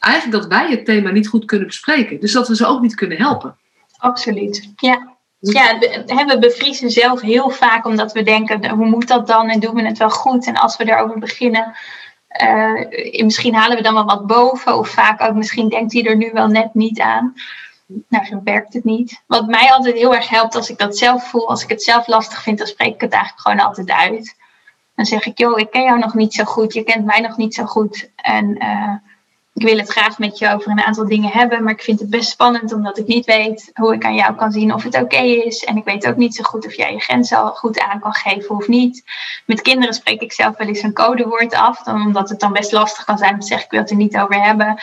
eigenlijk 0.00 0.42
dat 0.42 0.52
wij 0.52 0.70
het 0.70 0.84
thema 0.84 1.10
niet 1.10 1.28
goed 1.28 1.44
kunnen 1.44 1.66
bespreken. 1.66 2.20
Dus 2.20 2.32
dat 2.32 2.48
we 2.48 2.56
ze 2.56 2.66
ook 2.66 2.80
niet 2.80 2.94
kunnen 2.94 3.18
helpen. 3.18 3.56
Absoluut, 3.98 4.72
ja. 4.76 5.12
Ja, 5.38 5.78
we 6.26 6.36
bevriezen 6.40 6.90
zelf 6.90 7.20
heel 7.20 7.50
vaak 7.50 7.86
omdat 7.86 8.12
we 8.12 8.22
denken, 8.22 8.68
hoe 8.68 8.86
moet 8.86 9.08
dat 9.08 9.26
dan 9.26 9.48
en 9.48 9.60
doen 9.60 9.74
we 9.74 9.82
het 9.82 9.98
wel 9.98 10.10
goed? 10.10 10.46
En 10.46 10.54
als 10.54 10.76
we 10.76 10.90
erover 10.90 11.18
beginnen, 11.18 11.74
uh, 12.42 13.24
misschien 13.24 13.54
halen 13.54 13.76
we 13.76 13.82
dan 13.82 13.94
wel 13.94 14.04
wat 14.04 14.26
boven. 14.26 14.78
Of 14.78 14.88
vaak 14.88 15.22
ook, 15.22 15.34
misschien 15.34 15.68
denkt 15.68 15.92
hij 15.92 16.04
er 16.04 16.16
nu 16.16 16.30
wel 16.32 16.46
net 16.46 16.74
niet 16.74 17.00
aan 17.00 17.34
nou, 17.86 18.24
zo 18.24 18.40
werkt 18.44 18.74
het 18.74 18.84
niet. 18.84 19.22
Wat 19.26 19.46
mij 19.46 19.72
altijd 19.72 19.94
heel 19.94 20.14
erg 20.14 20.28
helpt 20.28 20.54
als 20.54 20.70
ik 20.70 20.78
dat 20.78 20.98
zelf 20.98 21.28
voel, 21.28 21.48
als 21.48 21.62
ik 21.62 21.68
het 21.68 21.82
zelf 21.82 22.06
lastig 22.06 22.42
vind, 22.42 22.58
dan 22.58 22.66
spreek 22.66 22.94
ik 22.94 23.00
het 23.00 23.12
eigenlijk 23.12 23.42
gewoon 23.42 23.66
altijd 23.66 23.90
uit. 23.90 24.36
Dan 24.94 25.06
zeg 25.06 25.26
ik, 25.26 25.38
joh, 25.38 25.58
ik 25.58 25.70
ken 25.70 25.82
jou 25.82 25.98
nog 25.98 26.14
niet 26.14 26.34
zo 26.34 26.44
goed, 26.44 26.74
je 26.74 26.82
kent 26.82 27.04
mij 27.04 27.20
nog 27.20 27.36
niet 27.36 27.54
zo 27.54 27.64
goed. 27.64 28.10
En 28.16 28.62
uh, 28.62 28.94
ik 29.54 29.66
wil 29.66 29.78
het 29.78 29.88
graag 29.88 30.18
met 30.18 30.38
je 30.38 30.54
over 30.54 30.70
een 30.70 30.82
aantal 30.82 31.08
dingen 31.08 31.30
hebben, 31.30 31.62
maar 31.62 31.72
ik 31.72 31.82
vind 31.82 32.00
het 32.00 32.10
best 32.10 32.30
spannend 32.30 32.72
omdat 32.72 32.98
ik 32.98 33.06
niet 33.06 33.24
weet 33.24 33.70
hoe 33.74 33.94
ik 33.94 34.04
aan 34.04 34.14
jou 34.14 34.34
kan 34.34 34.52
zien 34.52 34.74
of 34.74 34.82
het 34.82 35.02
oké 35.02 35.20
is. 35.20 35.64
En 35.64 35.76
ik 35.76 35.84
weet 35.84 36.06
ook 36.06 36.16
niet 36.16 36.34
zo 36.34 36.42
goed 36.42 36.66
of 36.66 36.74
jij 36.74 36.92
je 36.92 37.00
grenzen 37.00 37.38
al 37.38 37.52
goed 37.52 37.80
aan 37.80 38.00
kan 38.00 38.14
geven 38.14 38.56
of 38.56 38.68
niet. 38.68 39.04
Met 39.46 39.62
kinderen 39.62 39.94
spreek 39.94 40.20
ik 40.20 40.32
zelf 40.32 40.56
wel 40.56 40.66
eens 40.66 40.82
een 40.82 40.92
codewoord 40.92 41.54
af, 41.54 41.82
dan, 41.82 42.02
omdat 42.02 42.28
het 42.28 42.40
dan 42.40 42.52
best 42.52 42.72
lastig 42.72 43.04
kan 43.04 43.18
zijn 43.18 43.34
om 43.34 43.40
te 43.40 43.46
zeggen, 43.46 43.66
ik 43.66 43.72
wil 43.72 43.80
het 43.80 43.90
er 43.90 43.96
niet 43.96 44.16
over 44.16 44.42
hebben 44.42 44.78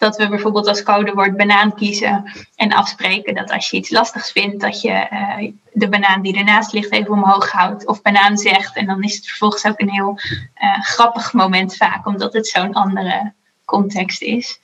dat 0.00 0.16
we 0.16 0.28
bijvoorbeeld 0.28 0.68
als 0.68 0.82
codewoord 0.82 1.36
banaan 1.36 1.74
kiezen 1.74 2.32
en 2.56 2.72
afspreken 2.72 3.34
dat 3.34 3.50
als 3.50 3.70
je 3.70 3.76
iets 3.76 3.90
lastigs 3.90 4.32
vindt, 4.32 4.60
dat 4.60 4.80
je 4.80 5.06
uh, 5.12 5.52
de 5.72 5.88
banaan 5.88 6.22
die 6.22 6.36
ernaast 6.36 6.72
ligt 6.72 6.92
even 6.92 7.10
omhoog 7.10 7.50
houdt 7.50 7.86
of 7.86 8.02
banaan 8.02 8.36
zegt. 8.36 8.76
En 8.76 8.86
dan 8.86 9.02
is 9.02 9.16
het 9.16 9.26
vervolgens 9.26 9.64
ook 9.64 9.80
een 9.80 9.90
heel 9.90 10.18
uh, 10.62 10.82
grappig 10.82 11.32
moment 11.32 11.76
vaak, 11.76 12.06
omdat 12.06 12.32
het 12.32 12.46
zo'n 12.46 12.72
andere 12.72 13.32
context 13.64 14.22
is. 14.22 14.60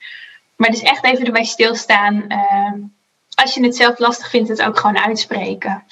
Maar 0.55 0.69
dus 0.69 0.81
echt 0.81 1.03
even 1.03 1.25
erbij 1.25 1.43
stilstaan. 1.43 2.25
Uh, 2.27 2.73
als 3.33 3.53
je 3.53 3.63
het 3.63 3.75
zelf 3.75 3.99
lastig 3.99 4.29
vindt, 4.29 4.49
het 4.49 4.61
ook 4.61 4.79
gewoon 4.79 4.99
uitspreken. 4.99 5.83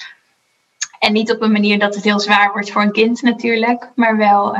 En 0.98 1.12
niet 1.12 1.32
op 1.32 1.42
een 1.42 1.52
manier 1.52 1.78
dat 1.78 1.94
het 1.94 2.04
heel 2.04 2.20
zwaar 2.20 2.52
wordt 2.52 2.70
voor 2.70 2.82
een 2.82 2.92
kind 2.92 3.22
natuurlijk, 3.22 3.90
maar 3.94 4.16
wel 4.16 4.56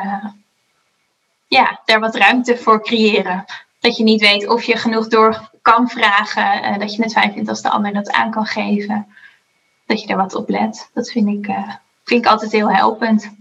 ja, 1.49 1.81
daar 1.85 2.01
wat 2.01 2.15
ruimte 2.15 2.57
voor 2.57 2.83
creëren 2.83 3.45
dat 3.87 3.97
je 3.97 4.05
niet 4.05 4.21
weet 4.21 4.49
of 4.49 4.63
je 4.63 4.77
genoeg 4.77 5.09
door 5.09 5.51
kan 5.63 5.89
vragen. 5.89 6.65
Uh, 6.65 6.79
dat 6.79 6.95
je 6.95 7.03
het 7.03 7.13
fijn 7.13 7.33
vindt 7.33 7.49
als 7.49 7.63
de 7.63 7.71
ander 7.71 7.93
dat 7.93 8.11
aan 8.11 8.31
kan 8.31 8.47
geven. 8.47 9.07
Dat 9.87 10.03
je 10.03 10.09
er 10.09 10.17
wat 10.17 10.35
op 10.35 10.49
let. 10.49 10.91
Dat 10.95 11.11
vind 11.11 11.29
ik, 11.29 11.49
uh, 11.49 11.69
vind 12.05 12.25
ik 12.25 12.31
altijd 12.31 12.53
heel 12.53 12.71
helpend. 12.71 13.35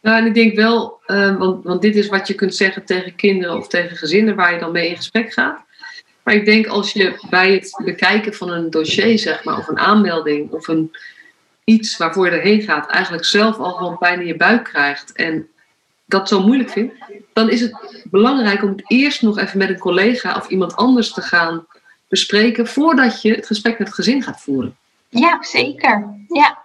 Nou, 0.00 0.18
en 0.18 0.26
ik 0.26 0.34
denk 0.34 0.54
wel, 0.54 1.00
uh, 1.06 1.36
want, 1.36 1.64
want 1.64 1.82
dit 1.82 1.96
is 1.96 2.08
wat 2.08 2.26
je 2.26 2.34
kunt 2.34 2.54
zeggen 2.54 2.84
tegen 2.84 3.14
kinderen 3.14 3.56
of 3.56 3.68
tegen 3.68 3.96
gezinnen 3.96 4.34
waar 4.34 4.52
je 4.52 4.58
dan 4.58 4.72
mee 4.72 4.88
in 4.88 4.96
gesprek 4.96 5.32
gaat. 5.32 5.64
Maar 6.22 6.34
ik 6.34 6.44
denk 6.44 6.66
als 6.66 6.92
je 6.92 7.26
bij 7.30 7.52
het 7.52 7.82
bekijken 7.84 8.34
van 8.34 8.50
een 8.50 8.70
dossier, 8.70 9.18
zeg 9.18 9.44
maar, 9.44 9.58
of 9.58 9.68
een 9.68 9.78
aanmelding 9.78 10.50
of 10.50 10.68
een, 10.68 10.96
iets 11.64 11.96
waarvoor 11.96 12.26
je 12.26 12.30
erheen 12.30 12.62
gaat, 12.62 12.90
eigenlijk 12.90 13.24
zelf 13.24 13.58
al 13.58 13.72
gewoon 13.72 13.98
pijn 13.98 14.20
in 14.20 14.26
je 14.26 14.36
buik 14.36 14.64
krijgt 14.64 15.12
en 15.12 15.48
dat 16.04 16.28
zo 16.28 16.40
moeilijk 16.42 16.70
vindt, 16.70 16.94
dan 17.32 17.50
is 17.50 17.60
het 17.60 18.04
belangrijk 18.10 18.62
om 18.62 18.68
het 18.68 18.82
eerst 18.86 19.22
nog 19.22 19.38
even 19.38 19.58
met 19.58 19.68
een 19.68 19.78
collega 19.78 20.36
of 20.36 20.48
iemand 20.48 20.76
anders 20.76 21.12
te 21.12 21.22
gaan 21.22 21.66
bespreken 22.08 22.66
voordat 22.66 23.22
je 23.22 23.34
het 23.34 23.46
gesprek 23.46 23.78
met 23.78 23.86
het 23.86 23.96
gezin 23.96 24.22
gaat 24.22 24.40
voeren. 24.40 24.76
Ja, 25.08 25.42
zeker. 25.42 26.14
Ja. 26.28 26.62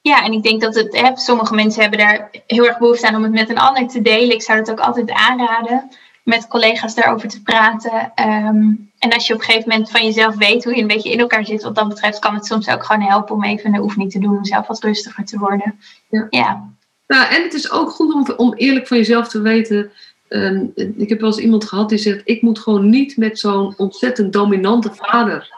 Ja, 0.00 0.24
en 0.24 0.32
ik 0.32 0.42
denk 0.42 0.60
dat 0.60 0.74
het, 0.74 0.96
hè, 0.96 1.16
sommige 1.16 1.54
mensen 1.54 1.80
hebben 1.80 1.98
daar 1.98 2.30
heel 2.46 2.66
erg 2.66 2.78
behoefte 2.78 3.08
aan 3.08 3.16
om 3.16 3.22
het 3.22 3.32
met 3.32 3.50
een 3.50 3.58
ander 3.58 3.88
te 3.88 4.02
delen. 4.02 4.34
Ik 4.34 4.42
zou 4.42 4.58
het 4.58 4.70
ook 4.70 4.80
altijd 4.80 5.10
aanraden 5.10 5.90
met 6.22 6.48
collega's 6.48 6.94
daarover 6.94 7.28
te 7.28 7.42
praten. 7.42 8.12
Ehm, 8.14 8.70
en 8.98 9.12
als 9.12 9.26
je 9.26 9.34
op 9.34 9.40
een 9.40 9.44
gegeven 9.44 9.68
moment 9.68 9.90
van 9.90 10.04
jezelf 10.04 10.36
weet 10.36 10.64
hoe 10.64 10.74
je 10.74 10.80
een 10.80 10.86
beetje 10.86 11.10
in 11.10 11.18
elkaar 11.18 11.44
zit, 11.44 11.62
wat 11.62 11.74
dat 11.74 11.88
betreft, 11.88 12.18
kan 12.18 12.34
het 12.34 12.46
soms 12.46 12.68
ook 12.68 12.84
gewoon 12.84 13.02
helpen 13.02 13.34
om 13.34 13.44
even 13.44 13.74
een 13.74 13.80
oefening 13.80 14.10
te 14.10 14.18
doen, 14.18 14.36
om 14.36 14.44
zelf 14.44 14.66
wat 14.66 14.82
rustiger 14.82 15.24
te 15.24 15.38
worden. 15.38 15.80
Ja. 16.08 16.26
ja. 16.30 16.68
Nou, 17.08 17.34
en 17.34 17.42
het 17.42 17.54
is 17.54 17.70
ook 17.70 17.90
goed 17.90 18.14
om, 18.14 18.26
om 18.36 18.54
eerlijk 18.54 18.86
van 18.86 18.96
jezelf 18.96 19.28
te 19.28 19.40
weten. 19.40 19.90
Ehm, 20.28 20.66
ik 20.74 21.08
heb 21.08 21.20
wel 21.20 21.30
eens 21.30 21.38
iemand 21.38 21.64
gehad 21.64 21.88
die 21.88 21.98
zegt: 21.98 22.20
Ik 22.24 22.42
moet 22.42 22.58
gewoon 22.58 22.90
niet 22.90 23.16
met 23.16 23.38
zo'n 23.38 23.74
ontzettend 23.76 24.32
dominante 24.32 24.90
vader 24.94 25.52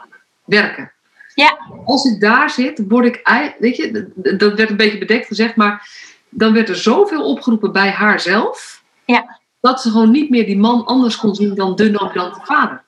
werken. 0.45 0.91
Ja. 1.35 1.57
Als 1.85 2.05
ik 2.05 2.21
daar 2.21 2.49
zit, 2.49 2.83
word 2.87 3.05
ik. 3.05 3.21
Weet 3.59 3.75
je, 3.75 4.11
dat 4.37 4.53
werd 4.53 4.69
een 4.69 4.77
beetje 4.77 4.97
bedekt 4.97 5.27
gezegd, 5.27 5.55
maar 5.55 5.89
dan 6.29 6.53
werd 6.53 6.69
er 6.69 6.75
zoveel 6.75 7.23
opgeroepen 7.23 7.71
bij 7.71 7.89
haarzelf. 7.89 8.83
Ja 9.05 9.39
dat 9.61 9.81
ze 9.81 9.91
gewoon 9.91 10.11
niet 10.11 10.29
meer 10.29 10.45
die 10.45 10.57
man 10.57 10.85
anders 10.85 11.17
kon 11.17 11.35
zien 11.35 11.55
dan 11.55 11.75
de 11.75 11.91
dominante 11.91 12.39
vader. 12.43 12.83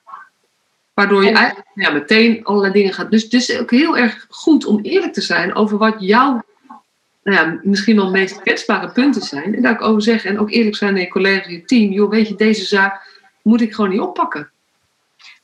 Waardoor 0.94 1.24
je 1.24 1.30
eigenlijk 1.30 1.68
ja, 1.74 1.90
meteen 1.90 2.44
allerlei 2.44 2.72
dingen 2.72 2.92
gaat. 2.92 3.10
Dus 3.10 3.22
het 3.22 3.32
is 3.32 3.58
ook 3.58 3.70
heel 3.70 3.96
erg 3.96 4.26
goed 4.28 4.64
om 4.64 4.80
eerlijk 4.82 5.12
te 5.12 5.20
zijn 5.20 5.54
over 5.54 5.78
wat 5.78 5.94
jouw 5.98 6.42
nou 7.24 7.38
ja, 7.38 7.58
misschien 7.62 7.96
wel 7.96 8.10
meest 8.10 8.40
kwetsbare 8.40 8.88
punten 8.88 9.22
zijn. 9.22 9.54
En 9.54 9.62
daar 9.62 9.72
ook 9.72 9.82
over 9.82 10.02
zeggen. 10.02 10.30
En 10.30 10.38
ook 10.38 10.50
eerlijk 10.50 10.76
zijn 10.76 10.92
naar 10.92 11.02
je 11.02 11.08
collega's, 11.08 11.46
je 11.46 11.64
team. 11.64 11.92
Joh, 11.92 12.10
weet 12.10 12.28
je, 12.28 12.34
deze 12.34 12.64
zaak 12.64 13.22
moet 13.42 13.60
ik 13.60 13.74
gewoon 13.74 13.90
niet 13.90 14.00
oppakken. 14.00 14.50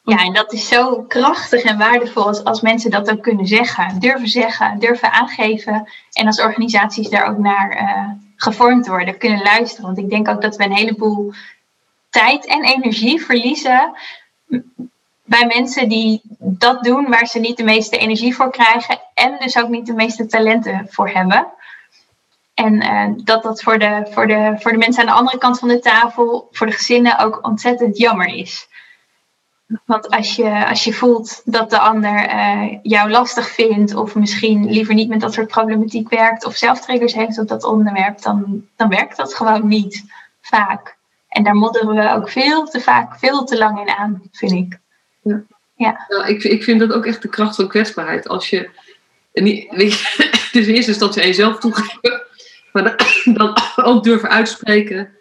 Ja, 0.04 0.18
en 0.18 0.32
dat 0.32 0.52
is 0.52 0.68
zo 0.68 1.02
krachtig 1.02 1.62
en 1.62 1.78
waardevol 1.78 2.26
als, 2.26 2.44
als 2.44 2.60
mensen 2.60 2.90
dat 2.90 3.10
ook 3.10 3.22
kunnen 3.22 3.46
zeggen. 3.46 4.00
Durven 4.00 4.28
zeggen, 4.28 4.78
durven 4.78 5.12
aangeven. 5.12 5.88
En 6.12 6.26
als 6.26 6.40
organisaties 6.40 7.08
daar 7.08 7.26
ook 7.26 7.38
naar 7.38 7.72
uh, 7.72 8.10
gevormd 8.36 8.86
worden, 8.86 9.18
kunnen 9.18 9.42
luisteren. 9.42 9.84
Want 9.84 9.98
ik 9.98 10.10
denk 10.10 10.28
ook 10.28 10.42
dat 10.42 10.56
we 10.56 10.64
een 10.64 10.72
heleboel 10.72 11.32
tijd 12.10 12.46
en 12.46 12.64
energie 12.64 13.24
verliezen 13.24 13.92
bij 15.24 15.46
mensen 15.46 15.88
die 15.88 16.20
dat 16.38 16.84
doen 16.84 17.08
waar 17.08 17.26
ze 17.26 17.38
niet 17.38 17.56
de 17.56 17.64
meeste 17.64 17.98
energie 17.98 18.34
voor 18.34 18.50
krijgen 18.50 19.00
en 19.14 19.36
dus 19.38 19.58
ook 19.58 19.68
niet 19.68 19.86
de 19.86 19.92
meeste 19.92 20.26
talenten 20.26 20.86
voor 20.90 21.08
hebben. 21.08 21.46
En 22.64 22.74
uh, 22.74 23.24
dat 23.24 23.42
dat 23.42 23.62
voor 23.62 23.78
de, 23.78 24.06
voor, 24.10 24.26
de, 24.26 24.56
voor 24.58 24.72
de 24.72 24.78
mensen 24.78 25.00
aan 25.00 25.08
de 25.08 25.12
andere 25.12 25.38
kant 25.38 25.58
van 25.58 25.68
de 25.68 25.78
tafel, 25.78 26.48
voor 26.50 26.66
de 26.66 26.72
gezinnen 26.72 27.18
ook 27.18 27.46
ontzettend 27.46 27.98
jammer 27.98 28.26
is. 28.26 28.68
Want 29.84 30.10
als 30.10 30.36
je, 30.36 30.66
als 30.66 30.84
je 30.84 30.92
voelt 30.92 31.42
dat 31.44 31.70
de 31.70 31.78
ander 31.78 32.34
uh, 32.34 32.78
jou 32.82 33.10
lastig 33.10 33.48
vindt, 33.48 33.94
of 33.94 34.14
misschien 34.14 34.70
liever 34.70 34.94
niet 34.94 35.08
met 35.08 35.20
dat 35.20 35.32
soort 35.32 35.46
problematiek 35.48 36.08
werkt, 36.08 36.44
of 36.44 36.56
zelf 36.56 36.80
triggers 36.80 37.14
heeft 37.14 37.38
op 37.38 37.48
dat 37.48 37.64
onderwerp, 37.64 38.22
dan, 38.22 38.66
dan 38.76 38.88
werkt 38.88 39.16
dat 39.16 39.34
gewoon 39.34 39.68
niet 39.68 40.04
vaak. 40.40 40.96
En 41.28 41.42
daar 41.44 41.54
modderen 41.54 41.94
we 41.94 42.12
ook 42.12 42.30
veel 42.30 42.64
te 42.64 42.80
vaak, 42.80 43.18
veel 43.18 43.44
te 43.44 43.58
lang 43.58 43.80
in 43.80 43.88
aan, 43.88 44.22
vind 44.32 44.52
ik. 44.52 44.78
Ja. 45.22 45.42
Ja. 45.74 46.04
Nou, 46.08 46.28
ik, 46.28 46.42
ik 46.42 46.64
vind 46.64 46.80
dat 46.80 46.92
ook 46.92 47.06
echt 47.06 47.22
de 47.22 47.28
kracht 47.28 47.54
van 47.56 47.68
kwetsbaarheid. 47.68 48.28
Als 48.28 48.50
je, 48.50 48.70
niet, 49.32 49.70
weet 49.70 50.00
je, 50.00 50.48
dus 50.52 50.66
in 50.66 50.74
eerste 50.74 50.90
instantie 50.90 51.22
aan 51.22 51.28
jezelf 51.28 51.58
toegeven, 51.58 52.28
maar 52.72 52.96
dan, 53.36 53.56
ook 53.76 54.04
durven 54.04 54.28
uitspreken 54.28 55.18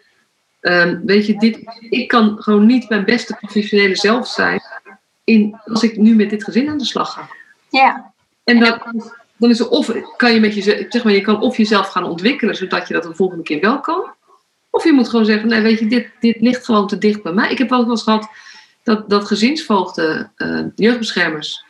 Um, 0.60 1.00
weet 1.04 1.26
je, 1.26 1.38
dit, 1.38 1.58
ik 1.90 2.08
kan 2.08 2.42
gewoon 2.42 2.66
niet 2.66 2.88
mijn 2.88 3.04
beste 3.04 3.34
professionele 3.34 3.96
zelf 3.96 4.28
zijn 4.28 4.62
in, 5.24 5.60
als 5.64 5.82
ik 5.82 5.96
nu 5.96 6.14
met 6.14 6.30
dit 6.30 6.44
gezin 6.44 6.68
aan 6.68 6.78
de 6.78 6.84
slag 6.84 7.12
ga. 7.12 7.28
Ja. 7.70 8.12
En 8.44 8.60
dan, 8.60 8.80
dan 9.36 9.50
is 9.50 9.58
het 9.58 9.68
of 9.68 9.92
kan 10.16 10.34
je 10.34 10.40
met 10.40 10.54
jezelf, 10.54 10.84
zeg 10.88 11.04
maar, 11.04 11.12
je 11.12 11.20
kan 11.20 11.40
of 11.40 11.56
jezelf 11.56 11.88
gaan 11.88 12.04
ontwikkelen 12.04 12.54
zodat 12.54 12.88
je 12.88 12.94
dat 12.94 13.02
de 13.02 13.14
volgende 13.14 13.42
keer 13.42 13.60
wel 13.60 13.80
kan. 13.80 14.14
Of 14.70 14.84
je 14.84 14.92
moet 14.92 15.08
gewoon 15.08 15.24
zeggen, 15.24 15.48
nee, 15.48 15.60
weet 15.60 15.78
je, 15.78 15.86
dit, 15.86 16.08
dit 16.20 16.40
ligt 16.40 16.64
gewoon 16.64 16.86
te 16.86 16.98
dicht 16.98 17.22
bij 17.22 17.32
mij. 17.32 17.50
Ik 17.50 17.58
heb 17.58 17.72
ook 17.72 17.82
wel 17.82 17.90
eens 17.90 18.02
gehad 18.02 18.28
dat, 18.82 19.10
dat 19.10 19.26
gezinsvoogden, 19.26 20.32
uh, 20.36 20.64
jeugdbeschermers, 20.74 21.64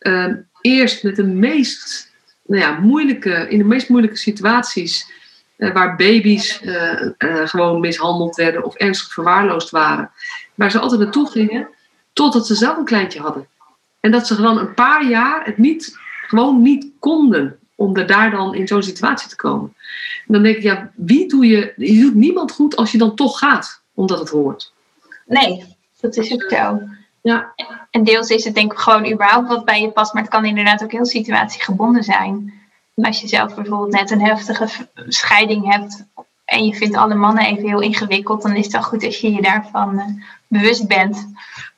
uh, 0.00 0.32
eerst 0.60 1.02
met 1.02 1.16
de 1.16 1.24
meest 1.24 2.05
nou 2.46 2.62
ja, 2.62 2.78
moeilijke, 2.80 3.48
in 3.48 3.58
de 3.58 3.64
meest 3.64 3.88
moeilijke 3.88 4.16
situaties 4.16 5.12
eh, 5.56 5.72
waar 5.72 5.96
baby's 5.96 6.60
uh, 6.62 7.02
uh, 7.18 7.46
gewoon 7.46 7.80
mishandeld 7.80 8.36
werden 8.36 8.64
of 8.64 8.74
ernstig 8.74 9.12
verwaarloosd 9.12 9.70
waren. 9.70 10.10
Waar 10.54 10.70
ze 10.70 10.78
altijd 10.78 11.00
naartoe 11.00 11.30
gingen 11.30 11.68
totdat 12.12 12.46
ze 12.46 12.54
zelf 12.54 12.76
een 12.76 12.84
kleintje 12.84 13.20
hadden. 13.20 13.46
En 14.00 14.10
dat 14.10 14.26
ze 14.26 14.34
gewoon 14.34 14.58
een 14.58 14.74
paar 14.74 15.08
jaar 15.08 15.44
het 15.44 15.58
niet, 15.58 15.98
gewoon 16.26 16.62
niet 16.62 16.86
konden 16.98 17.58
om 17.74 17.96
er 17.96 18.06
daar 18.06 18.30
dan 18.30 18.54
in 18.54 18.66
zo'n 18.66 18.82
situatie 18.82 19.28
te 19.28 19.36
komen. 19.36 19.74
En 20.26 20.32
dan 20.32 20.42
denk 20.42 20.56
ik, 20.56 20.62
ja, 20.62 20.90
wie 20.94 21.28
doe 21.28 21.46
je, 21.46 21.72
je 21.76 22.00
doet 22.00 22.14
niemand 22.14 22.52
goed 22.52 22.76
als 22.76 22.92
je 22.92 22.98
dan 22.98 23.14
toch 23.14 23.38
gaat, 23.38 23.82
omdat 23.94 24.18
het 24.18 24.28
hoort. 24.28 24.72
Nee, 25.26 25.64
dat 26.00 26.16
is 26.16 26.32
ook 26.32 26.46
zo. 26.48 26.80
Ja. 27.28 27.54
En 27.90 28.04
deels 28.04 28.28
is 28.28 28.44
het 28.44 28.54
denk 28.54 28.72
ik 28.72 28.78
gewoon 28.78 29.12
überhaupt 29.12 29.48
wat 29.48 29.64
bij 29.64 29.80
je 29.80 29.90
past, 29.90 30.12
maar 30.12 30.22
het 30.22 30.30
kan 30.30 30.44
inderdaad 30.44 30.82
ook 30.82 30.92
heel 30.92 31.06
situatiegebonden 31.06 32.04
zijn 32.04 32.64
als 33.04 33.20
je 33.20 33.28
zelf 33.28 33.54
bijvoorbeeld 33.54 33.92
net 33.92 34.10
een 34.10 34.20
heftige 34.20 34.88
scheiding 35.08 35.72
hebt 35.72 36.04
en 36.44 36.64
je 36.64 36.74
vindt 36.74 36.96
alle 36.96 37.14
mannen 37.14 37.44
even 37.44 37.68
heel 37.68 37.80
ingewikkeld, 37.80 38.42
dan 38.42 38.56
is 38.56 38.64
het 38.64 38.72
wel 38.72 38.82
goed 38.82 39.04
als 39.04 39.20
je 39.20 39.32
je 39.32 39.42
daarvan 39.42 39.94
uh, 39.94 40.04
bewust 40.46 40.88
bent. 40.88 41.28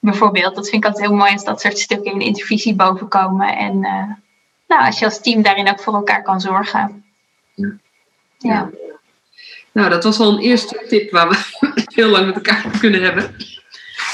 Bijvoorbeeld, 0.01 0.55
dat 0.55 0.69
vind 0.69 0.85
ik 0.85 0.89
altijd 0.89 1.07
heel 1.07 1.17
mooi 1.17 1.33
als 1.33 1.45
dat 1.45 1.61
soort 1.61 1.79
stukken 1.79 2.13
in 2.13 2.21
intervisie 2.21 2.75
bovenkomen. 2.75 3.57
En 3.57 3.75
uh, 3.75 4.13
nou, 4.67 4.87
als 4.87 4.99
je 4.99 5.05
als 5.05 5.21
team 5.21 5.43
daarin 5.43 5.71
ook 5.71 5.81
voor 5.81 5.95
elkaar 5.95 6.23
kan 6.23 6.41
zorgen. 6.41 7.05
Ja. 7.55 7.71
ja. 8.39 8.71
Nou, 9.73 9.91
dat 9.91 10.05
was 10.05 10.19
al 10.19 10.33
een 10.33 10.39
eerste 10.39 10.85
tip 10.89 11.11
waar 11.11 11.29
we 11.29 11.37
heel 11.95 12.09
lang 12.09 12.27
met 12.27 12.35
elkaar 12.35 12.65
kunnen 12.81 13.03
hebben. 13.03 13.35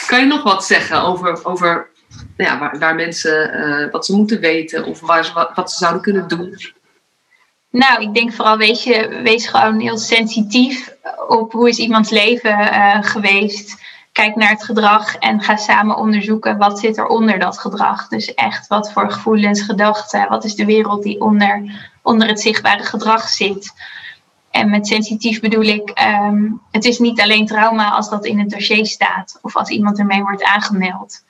Kan 0.06 0.20
je 0.20 0.26
nog 0.26 0.42
wat 0.42 0.64
zeggen 0.64 1.02
over, 1.02 1.44
over 1.44 1.90
ja, 2.36 2.58
waar, 2.58 2.78
waar 2.78 2.94
mensen 2.94 3.60
uh, 3.60 3.90
wat 3.90 4.06
ze 4.06 4.16
moeten 4.16 4.40
weten 4.40 4.84
of 4.84 5.00
waar 5.00 5.24
ze, 5.24 5.32
wat, 5.32 5.50
wat 5.54 5.70
ze 5.70 5.76
zouden 5.76 6.02
kunnen 6.02 6.28
doen? 6.28 6.58
Nou, 7.70 8.02
ik 8.02 8.14
denk 8.14 8.32
vooral 8.32 8.56
wees, 8.56 8.84
je, 8.84 9.20
wees 9.22 9.46
gewoon 9.46 9.80
heel 9.80 9.98
sensitief 9.98 10.94
op 11.28 11.52
hoe 11.52 11.68
is 11.68 11.78
iemands 11.78 12.10
leven 12.10 12.58
uh, 12.58 13.02
geweest. 13.02 13.82
Kijk 14.12 14.36
naar 14.36 14.48
het 14.48 14.64
gedrag 14.64 15.16
en 15.16 15.40
ga 15.40 15.56
samen 15.56 15.96
onderzoeken 15.96 16.58
wat 16.58 16.78
zit 16.78 16.96
er 16.96 17.06
onder 17.06 17.38
dat 17.38 17.58
gedrag. 17.58 18.08
Dus 18.08 18.34
echt 18.34 18.66
wat 18.66 18.92
voor 18.92 19.10
gevoelens, 19.10 19.62
gedachten, 19.62 20.28
wat 20.28 20.44
is 20.44 20.54
de 20.54 20.64
wereld 20.64 21.02
die 21.02 21.20
onder, 21.20 21.62
onder 22.02 22.28
het 22.28 22.40
zichtbare 22.40 22.82
gedrag 22.82 23.28
zit. 23.28 23.72
En 24.54 24.70
met 24.70 24.86
sensitief 24.86 25.40
bedoel 25.40 25.62
ik, 25.62 26.00
um, 26.00 26.60
het 26.70 26.84
is 26.84 26.98
niet 26.98 27.20
alleen 27.20 27.46
trauma 27.46 27.90
als 27.90 28.10
dat 28.10 28.24
in 28.24 28.38
het 28.38 28.50
dossier 28.50 28.86
staat 28.86 29.38
of 29.42 29.56
als 29.56 29.68
iemand 29.68 29.98
ermee 29.98 30.22
wordt 30.22 30.44
aangemeld 30.44 31.22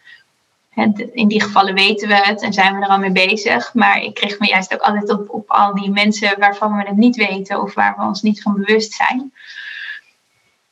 in 1.12 1.28
die 1.28 1.42
gevallen 1.42 1.74
weten 1.74 2.08
we 2.08 2.14
het 2.14 2.42
en 2.42 2.52
zijn 2.52 2.78
we 2.78 2.84
er 2.84 2.90
al 2.90 2.98
mee 2.98 3.12
bezig. 3.12 3.74
Maar 3.74 4.02
ik 4.02 4.18
richt 4.18 4.40
me 4.40 4.46
juist 4.46 4.74
ook 4.74 4.80
altijd 4.80 5.10
op, 5.10 5.30
op 5.30 5.50
al 5.50 5.74
die 5.74 5.90
mensen 5.90 6.38
waarvan 6.38 6.76
we 6.76 6.82
het 6.82 6.96
niet 6.96 7.16
weten 7.16 7.62
of 7.62 7.74
waar 7.74 7.94
we 7.96 8.02
ons 8.02 8.22
niet 8.22 8.42
van 8.42 8.54
bewust 8.54 8.92
zijn. 8.92 9.32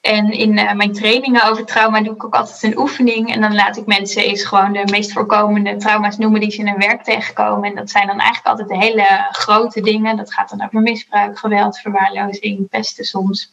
En 0.03 0.31
in 0.31 0.59
uh, 0.59 0.73
mijn 0.73 0.93
trainingen 0.93 1.45
over 1.45 1.65
trauma 1.65 2.01
doe 2.01 2.15
ik 2.15 2.25
ook 2.25 2.35
altijd 2.35 2.63
een 2.63 2.79
oefening. 2.79 3.35
En 3.35 3.41
dan 3.41 3.55
laat 3.55 3.77
ik 3.77 3.87
mensen 3.87 4.23
eens 4.23 4.45
gewoon 4.45 4.73
de 4.73 4.83
meest 4.91 5.13
voorkomende 5.13 5.77
trauma's 5.77 6.17
noemen 6.17 6.41
die 6.41 6.51
ze 6.51 6.59
in 6.59 6.69
hun 6.69 6.79
werk 6.79 7.03
tegenkomen. 7.03 7.69
En 7.69 7.75
dat 7.75 7.91
zijn 7.91 8.07
dan 8.07 8.19
eigenlijk 8.19 8.59
altijd 8.59 8.81
hele 8.81 9.29
grote 9.31 9.81
dingen. 9.81 10.17
Dat 10.17 10.35
gaat 10.35 10.51
dan 10.51 10.65
over 10.65 10.81
misbruik, 10.81 11.39
geweld, 11.39 11.79
verwaarlozing, 11.79 12.69
pesten 12.69 13.05
soms, 13.05 13.53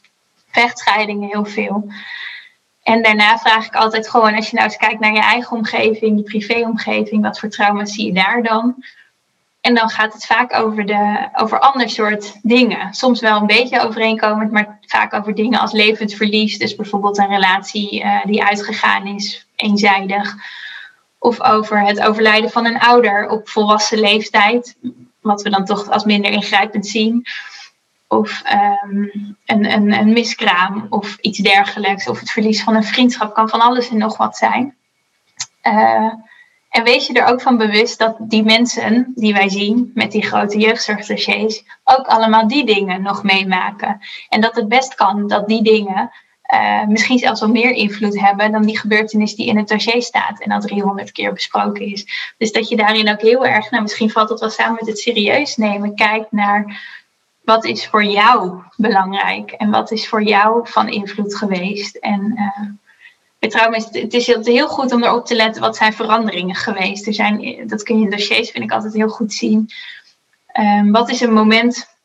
vechtscheidingen 0.51 1.29
heel 1.29 1.45
veel. 1.45 1.87
En 2.83 3.01
daarna 3.03 3.37
vraag 3.37 3.65
ik 3.65 3.75
altijd 3.75 4.09
gewoon, 4.09 4.35
als 4.35 4.49
je 4.49 4.55
nou 4.55 4.67
eens 4.67 4.77
kijkt 4.77 4.99
naar 4.99 5.13
je 5.13 5.19
eigen 5.19 5.57
omgeving, 5.57 6.17
je 6.17 6.23
privéomgeving, 6.23 7.21
wat 7.21 7.39
voor 7.39 7.49
trauma's 7.49 7.93
zie 7.93 8.05
je 8.05 8.13
daar 8.13 8.43
dan? 8.43 8.83
En 9.69 9.75
dan 9.75 9.89
gaat 9.89 10.13
het 10.13 10.25
vaak 10.25 10.55
over, 10.55 10.85
de, 10.85 11.29
over 11.33 11.59
ander 11.59 11.89
soort 11.89 12.39
dingen. 12.41 12.93
Soms 12.93 13.21
wel 13.21 13.37
een 13.37 13.45
beetje 13.45 13.81
overeenkomend, 13.81 14.51
maar 14.51 14.79
vaak 14.81 15.13
over 15.13 15.35
dingen 15.35 15.59
als 15.59 15.71
levend 15.71 16.13
verlies. 16.13 16.57
Dus 16.57 16.75
bijvoorbeeld 16.75 17.17
een 17.17 17.27
relatie 17.27 18.03
uh, 18.03 18.25
die 18.25 18.43
uitgegaan 18.43 19.07
is, 19.07 19.47
eenzijdig. 19.55 20.35
Of 21.19 21.41
over 21.41 21.81
het 21.81 22.01
overlijden 22.01 22.49
van 22.49 22.65
een 22.65 22.79
ouder 22.79 23.29
op 23.29 23.49
volwassen 23.49 23.99
leeftijd. 23.99 24.75
Wat 25.21 25.41
we 25.41 25.49
dan 25.49 25.65
toch 25.65 25.89
als 25.89 26.03
minder 26.03 26.31
ingrijpend 26.31 26.87
zien. 26.87 27.25
Of 28.07 28.41
um, 28.83 29.35
een, 29.45 29.71
een, 29.71 29.91
een 29.91 30.13
miskraam 30.13 30.87
of 30.89 31.17
iets 31.17 31.37
dergelijks. 31.37 32.07
Of 32.07 32.19
het 32.19 32.31
verlies 32.31 32.63
van 32.63 32.75
een 32.75 32.83
vriendschap 32.83 33.33
kan 33.33 33.49
van 33.49 33.61
alles 33.61 33.89
en 33.89 33.97
nog 33.97 34.17
wat 34.17 34.37
zijn. 34.37 34.75
Uh, 35.63 36.13
en 36.69 36.83
wees 36.83 37.07
je 37.07 37.13
er 37.13 37.25
ook 37.25 37.41
van 37.41 37.57
bewust 37.57 37.99
dat 37.99 38.15
die 38.19 38.43
mensen 38.43 39.11
die 39.15 39.33
wij 39.33 39.49
zien 39.49 39.91
met 39.93 40.11
die 40.11 40.25
grote 40.25 40.57
jeugdzorgdossiers 40.57 41.63
ook 41.83 42.07
allemaal 42.07 42.47
die 42.47 42.65
dingen 42.65 43.01
nog 43.01 43.23
meemaken. 43.23 43.99
En 44.29 44.41
dat 44.41 44.55
het 44.55 44.67
best 44.67 44.95
kan 44.95 45.27
dat 45.27 45.47
die 45.47 45.63
dingen 45.63 46.11
uh, 46.53 46.87
misschien 46.87 47.19
zelfs 47.19 47.39
wel 47.39 47.49
meer 47.49 47.71
invloed 47.71 48.19
hebben 48.19 48.51
dan 48.51 48.61
die 48.61 48.79
gebeurtenis 48.79 49.35
die 49.35 49.47
in 49.47 49.57
het 49.57 49.67
dossier 49.67 50.01
staat 50.01 50.41
en 50.41 50.51
al 50.51 50.59
300 50.59 51.11
keer 51.11 51.33
besproken 51.33 51.85
is. 51.85 52.33
Dus 52.37 52.51
dat 52.51 52.69
je 52.69 52.75
daarin 52.75 53.09
ook 53.09 53.21
heel 53.21 53.45
erg, 53.45 53.71
nou 53.71 53.81
misschien 53.81 54.09
valt 54.09 54.29
het 54.29 54.39
wel 54.39 54.49
samen 54.49 54.77
met 54.79 54.87
het 54.87 54.99
serieus 54.99 55.57
nemen, 55.57 55.95
kijkt 55.95 56.31
naar 56.31 56.81
wat 57.43 57.65
is 57.65 57.87
voor 57.87 58.03
jou 58.03 58.61
belangrijk 58.75 59.51
en 59.51 59.69
wat 59.69 59.91
is 59.91 60.07
voor 60.07 60.23
jou 60.23 60.67
van 60.67 60.87
invloed 60.89 61.35
geweest. 61.35 61.95
En 61.95 62.31
uh, 62.35 62.69
trauma 63.47 63.75
is 63.75 63.85
het, 63.91 64.13
is 64.13 64.27
heel 64.27 64.67
goed 64.67 64.91
om 64.91 65.03
erop 65.03 65.25
te 65.25 65.35
letten 65.35 65.61
wat 65.61 65.75
zijn 65.75 65.93
veranderingen 65.93 66.55
geweest. 66.55 67.07
Er 67.07 67.13
zijn, 67.13 67.67
dat 67.67 67.83
kun 67.83 67.97
je 67.97 68.03
in 68.03 68.09
dossiers, 68.09 68.51
vind 68.51 68.63
ik 68.63 68.71
altijd 68.71 68.93
heel 68.93 69.09
goed 69.09 69.33
zien. 69.33 69.69
Um, 70.59 70.91
wat 70.91 71.09
is 71.09 71.21
een 71.21 71.33
moment 71.33 71.97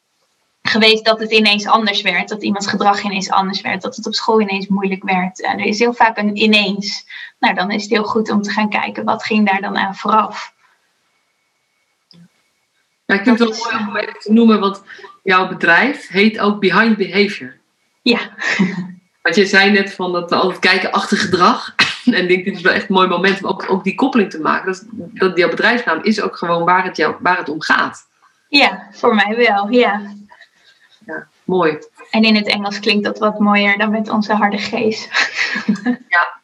geweest 0.62 1.04
dat 1.04 1.20
het 1.20 1.32
ineens 1.32 1.66
anders 1.66 2.02
werd? 2.02 2.28
Dat 2.28 2.42
iemands 2.42 2.66
gedrag 2.66 3.02
ineens 3.02 3.30
anders 3.30 3.60
werd? 3.60 3.82
Dat 3.82 3.96
het 3.96 4.06
op 4.06 4.14
school 4.14 4.40
ineens 4.40 4.66
moeilijk 4.66 5.02
werd? 5.02 5.40
Uh, 5.40 5.50
er 5.50 5.64
is 5.64 5.78
heel 5.78 5.94
vaak 5.94 6.16
een 6.16 6.36
ineens. 6.36 7.06
Nou, 7.38 7.54
dan 7.54 7.70
is 7.70 7.82
het 7.82 7.90
heel 7.90 8.04
goed 8.04 8.30
om 8.30 8.42
te 8.42 8.50
gaan 8.50 8.68
kijken 8.68 9.04
wat 9.04 9.24
ging 9.24 9.50
daar 9.50 9.60
dan 9.60 9.76
aan 9.76 9.96
vooraf. 9.96 10.52
Ja, 13.06 13.14
ik 13.14 13.22
vind 13.22 13.38
het 13.38 13.48
wel 13.48 13.80
mooi 13.80 13.88
om 13.88 13.96
even 13.96 14.20
te 14.20 14.32
noemen, 14.32 14.60
want 14.60 14.82
jouw 15.22 15.48
bedrijf 15.48 16.08
heet 16.08 16.38
ook 16.38 16.60
Behind 16.60 16.96
Behavior. 16.96 17.56
Ja. 18.02 18.20
Want 19.24 19.36
je 19.36 19.46
zei 19.46 19.70
net 19.70 19.94
van 19.94 20.12
dat 20.12 20.30
we 20.30 20.36
altijd 20.36 20.58
kijken 20.58 20.92
achter 20.92 21.16
gedrag. 21.16 21.74
en 22.04 22.14
ik 22.14 22.28
denk, 22.28 22.44
dit 22.44 22.56
is 22.56 22.62
wel 22.62 22.72
echt 22.72 22.88
een 22.88 22.94
mooi 22.94 23.08
moment 23.08 23.42
om 23.42 23.48
ook, 23.48 23.70
ook 23.70 23.84
die 23.84 23.94
koppeling 23.94 24.30
te 24.30 24.40
maken. 24.40 24.66
Dat, 24.66 24.84
dat 25.12 25.36
jouw 25.36 25.48
bedrijfsnaam 25.48 26.02
is 26.02 26.20
ook 26.20 26.36
gewoon 26.36 26.64
waar 26.64 26.84
het, 26.84 26.96
jou, 26.96 27.14
waar 27.20 27.38
het 27.38 27.48
om 27.48 27.62
gaat. 27.62 28.06
Ja, 28.48 28.88
voor 28.92 29.14
mij 29.14 29.36
wel, 29.36 29.68
ja. 29.68 30.00
Ja, 31.06 31.26
mooi. 31.44 31.78
En 32.10 32.22
in 32.22 32.34
het 32.34 32.46
Engels 32.46 32.80
klinkt 32.80 33.04
dat 33.04 33.18
wat 33.18 33.38
mooier 33.38 33.78
dan 33.78 33.90
met 33.90 34.08
onze 34.08 34.34
harde 34.34 34.58
G's. 34.58 35.08
ja. 36.08 36.40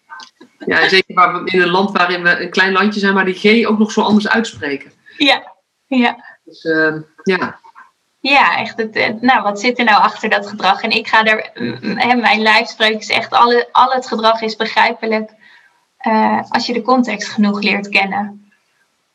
ja, 0.58 0.88
zeker 0.88 1.14
waar 1.14 1.42
we 1.42 1.50
in 1.50 1.62
een 1.62 1.70
land 1.70 1.90
waarin 1.90 2.22
we 2.22 2.42
een 2.42 2.50
klein 2.50 2.72
landje 2.72 3.00
zijn, 3.00 3.14
maar 3.14 3.24
die 3.24 3.62
G 3.62 3.68
ook 3.68 3.78
nog 3.78 3.92
zo 3.92 4.00
anders 4.00 4.28
uitspreken. 4.28 4.92
Ja, 5.16 5.52
ja. 5.86 6.24
Dus 6.44 6.64
uh, 6.64 6.94
ja, 7.22 7.59
ja, 8.20 8.56
echt. 8.56 8.76
Het, 8.76 9.22
nou, 9.22 9.42
wat 9.42 9.60
zit 9.60 9.78
er 9.78 9.84
nou 9.84 10.02
achter 10.02 10.28
dat 10.28 10.46
gedrag? 10.46 10.82
En 10.82 10.90
ik 10.90 11.08
ga 11.08 11.24
er, 11.24 11.50
mijn 12.16 12.40
lijfspreuk 12.40 12.98
is 12.98 13.08
echt, 13.08 13.30
alle, 13.30 13.68
al 13.72 13.90
het 13.90 14.06
gedrag 14.06 14.40
is 14.40 14.56
begrijpelijk 14.56 15.30
uh, 16.06 16.42
als 16.48 16.66
je 16.66 16.72
de 16.72 16.82
context 16.82 17.28
genoeg 17.28 17.60
leert 17.60 17.88
kennen. 17.88 18.52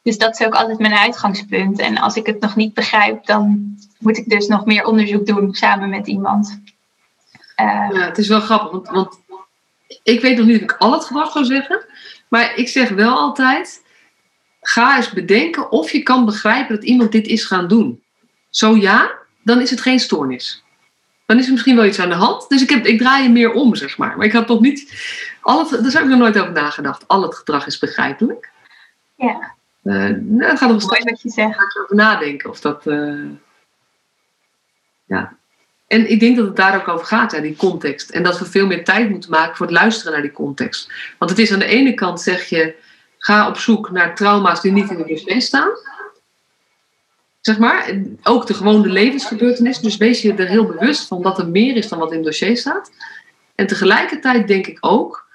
Dus 0.02 0.18
dat 0.18 0.40
is 0.40 0.46
ook 0.46 0.54
altijd 0.54 0.80
mijn 0.80 0.94
uitgangspunt. 0.94 1.80
En 1.80 1.98
als 1.98 2.16
ik 2.16 2.26
het 2.26 2.40
nog 2.40 2.56
niet 2.56 2.74
begrijp, 2.74 3.26
dan 3.26 3.76
moet 4.00 4.18
ik 4.18 4.30
dus 4.30 4.48
nog 4.48 4.66
meer 4.66 4.86
onderzoek 4.86 5.26
doen 5.26 5.54
samen 5.54 5.90
met 5.90 6.08
iemand. 6.08 6.62
Uh, 7.62 7.90
ja, 7.92 8.06
het 8.06 8.18
is 8.18 8.28
wel 8.28 8.40
grappig, 8.40 8.72
want, 8.72 8.88
want 8.90 9.20
ik 10.04 10.22
weet 10.22 10.38
nog 10.38 10.46
niet 10.46 10.56
of 10.56 10.62
ik 10.62 10.76
al 10.78 10.92
het 10.92 11.06
gedrag 11.06 11.32
zou 11.32 11.46
zeggen. 11.46 11.86
Maar 12.28 12.56
ik 12.56 12.68
zeg 12.68 12.90
wel 12.90 13.18
altijd, 13.18 13.84
ga 14.62 14.96
eens 14.96 15.10
bedenken 15.10 15.72
of 15.72 15.92
je 15.92 16.04
kan 16.04 16.26
begrijpen 16.26 16.76
dat 16.76 16.84
iemand 16.84 17.12
dit 17.12 17.28
is 17.28 17.46
gaan 17.46 17.68
doen. 17.68 18.04
Zo 18.56 18.76
ja, 18.76 19.12
dan 19.44 19.62
is 19.62 19.70
het 19.70 19.82
geen 19.82 20.00
stoornis. 20.00 20.64
Dan 21.26 21.38
is 21.38 21.46
er 21.46 21.52
misschien 21.52 21.76
wel 21.76 21.86
iets 21.86 22.00
aan 22.00 22.10
de 22.10 22.16
hand. 22.16 22.50
Dus 22.50 22.62
ik, 22.62 22.70
heb, 22.70 22.86
ik 22.86 22.98
draai 23.00 23.24
je 23.24 23.30
meer 23.30 23.52
om, 23.52 23.76
zeg 23.76 23.98
maar. 23.98 24.18
Maar 24.18 24.26
ik 24.26 24.32
had 24.32 24.48
toch 24.48 24.60
niet. 24.60 24.94
Al 25.42 25.60
het, 25.60 25.70
daar 25.70 25.92
heb 25.92 26.02
ik 26.02 26.08
nog 26.08 26.20
nooit 26.20 26.40
over 26.40 26.52
nagedacht. 26.52 27.08
Al 27.08 27.22
het 27.22 27.36
gedrag 27.36 27.68
is 27.68 27.78
begrijpelijk. 27.78 28.50
Ja. 29.16 29.54
Uh, 29.84 29.94
nou, 29.94 30.38
dan 30.38 30.58
gaat 30.58 30.82
straks 30.82 31.04
wat 31.04 31.22
je 31.22 31.30
zegt. 31.30 31.80
over 31.84 31.96
nadenken 31.96 32.50
of 32.50 32.62
dat. 32.62 32.86
Uh, 32.86 33.30
ja. 35.06 35.38
En 35.88 36.12
ik 36.12 36.20
denk 36.20 36.38
dat 36.38 36.46
het 36.46 36.56
daar 36.56 36.76
ook 36.76 36.88
over 36.88 37.06
gaat, 37.06 37.32
ja, 37.32 37.40
die 37.40 37.56
context. 37.56 38.10
En 38.10 38.24
dat 38.24 38.40
we 38.40 38.46
veel 38.46 38.68
meer 38.68 38.84
tijd 38.84 39.10
moeten 39.10 39.30
maken 39.30 39.56
voor 39.56 39.66
het 39.66 39.76
luisteren 39.76 40.14
naar 40.14 40.22
die 40.22 40.32
context. 40.32 40.92
Want 41.18 41.32
het 41.32 41.40
is 41.40 41.54
aan 41.54 41.60
de 41.60 41.66
ene 41.66 41.94
kant 41.94 42.22
zeg 42.22 42.50
je, 42.50 42.76
ga 43.18 43.48
op 43.48 43.58
zoek 43.58 43.92
naar 43.92 44.16
trauma's 44.16 44.62
die 44.62 44.72
niet 44.72 44.90
in 44.90 44.98
de 44.98 45.06
dossier 45.06 45.42
staan 45.42 45.72
zeg 47.46 47.58
maar, 47.58 47.92
ook 48.24 48.48
de 48.48 48.54
gewone 48.54 48.88
levensgebeurtenis. 48.88 49.80
Dus 49.80 49.98
wees 49.98 50.22
je 50.22 50.34
er 50.34 50.48
heel 50.48 50.66
bewust 50.66 51.08
van 51.08 51.22
dat 51.22 51.40
er 51.40 51.48
meer 51.48 51.76
is 51.76 51.90
dan 51.90 52.00
wat 52.00 52.10
in 52.10 52.16
het 52.16 52.26
dossier 52.26 52.58
staat. 52.58 52.92
En 53.56 53.68
tegelijkertijd 53.68 54.48
denk 54.48 54.68
ik 54.68 54.78
ook, 54.82 55.28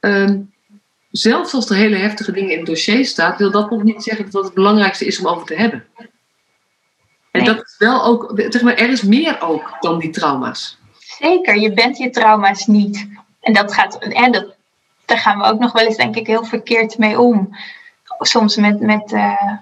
um, 0.00 0.52
zelfs 1.10 1.54
als 1.54 1.70
er 1.70 1.76
hele 1.76 1.96
heftige 1.96 2.32
dingen 2.32 2.50
in 2.50 2.56
het 2.56 2.66
dossier 2.66 3.04
staat, 3.04 3.38
wil 3.38 3.50
dat 3.50 3.70
nog 3.70 3.82
niet 3.82 4.02
zeggen 4.02 4.24
dat 4.24 4.32
dat 4.32 4.44
het 4.44 4.54
belangrijkste 4.54 5.04
is 5.04 5.18
om 5.18 5.26
over 5.26 5.46
te 5.46 5.54
hebben. 5.54 5.84
En 7.30 7.44
dat 7.44 7.56
is 7.56 7.74
wel 7.78 8.04
ook, 8.04 8.32
zeg 8.48 8.62
maar, 8.62 8.74
er 8.74 8.90
is 8.90 9.02
meer 9.02 9.40
ook 9.40 9.76
dan 9.80 9.98
die 9.98 10.10
trauma's. 10.10 10.78
Zeker, 10.98 11.56
je 11.56 11.72
bent 11.72 11.98
je 11.98 12.10
trauma's 12.10 12.66
niet. 12.66 13.08
En 13.40 13.52
dat 13.52 13.74
gaat, 13.74 13.98
en 13.98 14.32
dat, 14.32 14.54
daar 15.04 15.18
gaan 15.18 15.38
we 15.38 15.44
ook 15.44 15.60
nog 15.60 15.72
wel 15.72 15.84
eens, 15.84 15.96
denk 15.96 16.16
ik, 16.16 16.26
heel 16.26 16.44
verkeerd 16.44 16.98
mee 16.98 17.20
om. 17.20 17.56
Soms 18.18 18.56
met, 18.56 18.80
met 18.80 19.12
uh, 19.12 19.52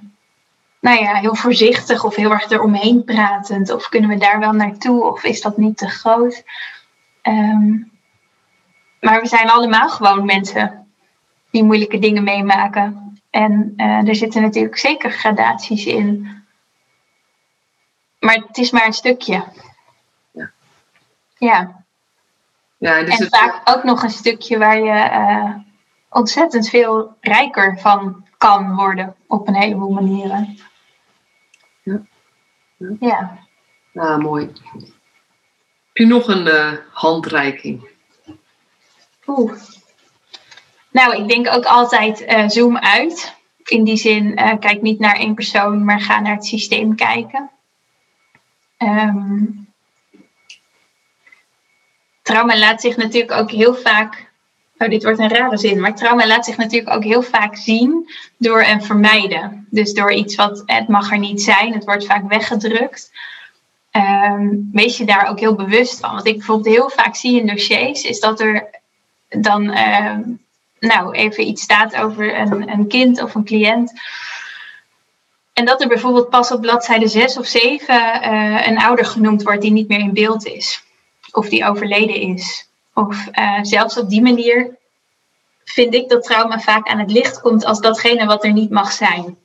nou 0.88 1.02
ja, 1.02 1.14
heel 1.14 1.34
voorzichtig 1.34 2.04
of 2.04 2.14
heel 2.14 2.30
erg 2.30 2.50
eromheen 2.50 3.04
pratend? 3.04 3.70
Of 3.70 3.88
kunnen 3.88 4.10
we 4.10 4.16
daar 4.16 4.38
wel 4.38 4.52
naartoe? 4.52 5.04
Of 5.04 5.24
is 5.24 5.40
dat 5.40 5.56
niet 5.56 5.76
te 5.76 5.88
groot? 5.88 6.44
Um, 7.22 7.90
maar 9.00 9.20
we 9.20 9.26
zijn 9.26 9.50
allemaal 9.50 9.88
gewoon 9.88 10.24
mensen 10.24 10.86
die 11.50 11.64
moeilijke 11.64 11.98
dingen 11.98 12.24
meemaken. 12.24 13.18
En 13.30 13.72
uh, 13.76 14.08
er 14.08 14.14
zitten 14.14 14.42
natuurlijk 14.42 14.78
zeker 14.78 15.10
gradaties 15.10 15.86
in. 15.86 16.42
Maar 18.18 18.34
het 18.34 18.58
is 18.58 18.70
maar 18.70 18.86
een 18.86 18.92
stukje. 18.92 19.44
Ja. 20.30 20.50
Ja. 21.38 21.84
ja 22.78 23.00
dus 23.00 23.18
en 23.18 23.24
het... 23.24 23.36
vaak 23.36 23.60
ook 23.64 23.84
nog 23.84 24.02
een 24.02 24.10
stukje 24.10 24.58
waar 24.58 24.78
je 24.78 25.10
uh, 25.10 25.54
ontzettend 26.08 26.68
veel 26.68 27.16
rijker 27.20 27.78
van 27.78 28.26
kan 28.38 28.74
worden 28.74 29.14
op 29.26 29.48
een 29.48 29.56
heleboel 29.56 29.92
manieren. 29.92 30.58
Ja. 31.88 32.02
Ja. 33.00 33.38
Ah, 33.94 34.18
mooi. 34.18 34.52
Heb 34.72 36.06
je 36.06 36.06
nog 36.06 36.28
een 36.28 36.46
uh, 36.46 36.72
handreiking? 36.92 37.88
Oeh. 39.26 39.52
Nou, 40.90 41.22
ik 41.22 41.28
denk 41.28 41.48
ook 41.48 41.64
altijd 41.64 42.20
uh, 42.20 42.48
zoom 42.48 42.78
uit. 42.78 43.36
In 43.64 43.84
die 43.84 43.96
zin, 43.96 44.38
uh, 44.38 44.58
kijk 44.58 44.82
niet 44.82 44.98
naar 44.98 45.16
één 45.16 45.34
persoon, 45.34 45.84
maar 45.84 46.00
ga 46.00 46.20
naar 46.20 46.34
het 46.34 46.46
systeem 46.46 46.94
kijken. 46.94 47.50
Um, 48.78 49.68
trauma 52.22 52.58
laat 52.58 52.80
zich 52.80 52.96
natuurlijk 52.96 53.32
ook 53.32 53.50
heel 53.50 53.74
vaak 53.74 54.27
Oh, 54.78 54.88
dit 54.88 55.02
wordt 55.02 55.18
een 55.18 55.28
rare 55.28 55.56
zin, 55.56 55.80
maar 55.80 55.94
trauma 55.94 56.26
laat 56.26 56.44
zich 56.44 56.56
natuurlijk 56.56 56.96
ook 56.96 57.04
heel 57.04 57.22
vaak 57.22 57.56
zien 57.56 58.10
door 58.36 58.62
een 58.62 58.82
vermijden. 58.82 59.66
Dus 59.70 59.92
door 59.92 60.12
iets 60.12 60.34
wat 60.34 60.62
het 60.66 60.88
mag 60.88 61.10
er 61.10 61.18
niet 61.18 61.42
zijn, 61.42 61.72
het 61.72 61.84
wordt 61.84 62.06
vaak 62.06 62.28
weggedrukt. 62.28 63.10
Um, 63.92 64.68
wees 64.72 64.96
je 64.96 65.04
daar 65.04 65.28
ook 65.28 65.40
heel 65.40 65.54
bewust 65.54 66.00
van. 66.00 66.14
Wat 66.14 66.26
ik 66.26 66.36
bijvoorbeeld 66.36 66.74
heel 66.74 66.90
vaak 66.90 67.16
zie 67.16 67.40
in 67.40 67.46
dossiers, 67.46 68.02
is 68.02 68.20
dat 68.20 68.40
er 68.40 68.70
dan 69.28 69.62
uh, 69.62 70.16
nou, 70.78 71.12
even 71.14 71.46
iets 71.46 71.62
staat 71.62 71.96
over 71.96 72.38
een, 72.38 72.70
een 72.70 72.88
kind 72.88 73.22
of 73.22 73.34
een 73.34 73.44
cliënt. 73.44 73.92
En 75.52 75.64
dat 75.64 75.82
er 75.82 75.88
bijvoorbeeld 75.88 76.28
pas 76.28 76.52
op 76.52 76.60
bladzijde 76.60 77.08
6 77.08 77.38
of 77.38 77.46
7 77.46 77.94
uh, 77.94 78.66
een 78.66 78.78
ouder 78.78 79.04
genoemd 79.04 79.42
wordt 79.42 79.62
die 79.62 79.72
niet 79.72 79.88
meer 79.88 79.98
in 79.98 80.12
beeld 80.12 80.46
is. 80.46 80.84
Of 81.30 81.48
die 81.48 81.64
overleden 81.64 82.16
is. 82.16 82.67
Of 82.98 83.28
uh, 83.38 83.58
zelfs 83.62 83.98
op 83.98 84.08
die 84.08 84.22
manier 84.22 84.76
vind 85.64 85.94
ik 85.94 86.08
dat 86.08 86.22
trauma 86.22 86.60
vaak 86.60 86.88
aan 86.88 86.98
het 86.98 87.10
licht 87.10 87.40
komt 87.40 87.64
als 87.64 87.80
datgene 87.80 88.26
wat 88.26 88.44
er 88.44 88.52
niet 88.52 88.70
mag 88.70 88.92
zijn. 88.92 89.36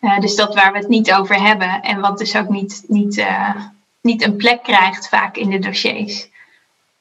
Uh, 0.00 0.18
dus 0.18 0.34
dat 0.34 0.54
waar 0.54 0.72
we 0.72 0.78
het 0.78 0.88
niet 0.88 1.12
over 1.12 1.42
hebben 1.42 1.82
en 1.82 2.00
wat 2.00 2.18
dus 2.18 2.36
ook 2.36 2.48
niet, 2.48 2.84
niet, 2.86 3.16
uh, 3.16 3.54
niet 4.00 4.22
een 4.22 4.36
plek 4.36 4.62
krijgt 4.62 5.08
vaak 5.08 5.36
in 5.36 5.50
de 5.50 5.58
dossiers. 5.58 6.28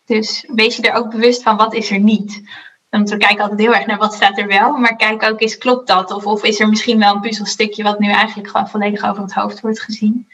Dus 0.05 0.45
wees 0.47 0.75
je 0.75 0.81
er 0.81 0.97
ook 0.97 1.11
bewust 1.11 1.43
van 1.43 1.57
wat 1.57 1.73
is 1.73 1.91
er 1.91 1.99
niet. 1.99 2.41
Want 2.89 3.09
we 3.09 3.17
kijken 3.17 3.41
altijd 3.41 3.59
heel 3.59 3.75
erg 3.75 3.85
naar 3.85 3.97
wat 3.97 4.13
staat 4.13 4.37
er 4.37 4.47
wel, 4.47 4.77
maar 4.77 4.95
kijk 4.95 5.23
ook 5.23 5.41
eens, 5.41 5.57
klopt 5.57 5.87
dat? 5.87 6.11
Of, 6.11 6.25
of 6.25 6.43
is 6.43 6.59
er 6.59 6.69
misschien 6.69 6.99
wel 6.99 7.15
een 7.15 7.21
puzzelstukje 7.21 7.83
wat 7.83 7.99
nu 7.99 8.09
eigenlijk 8.11 8.49
gewoon 8.49 8.69
volledig 8.69 9.03
over 9.03 9.23
het 9.23 9.33
hoofd 9.33 9.61
wordt 9.61 9.81
gezien? 9.81 10.27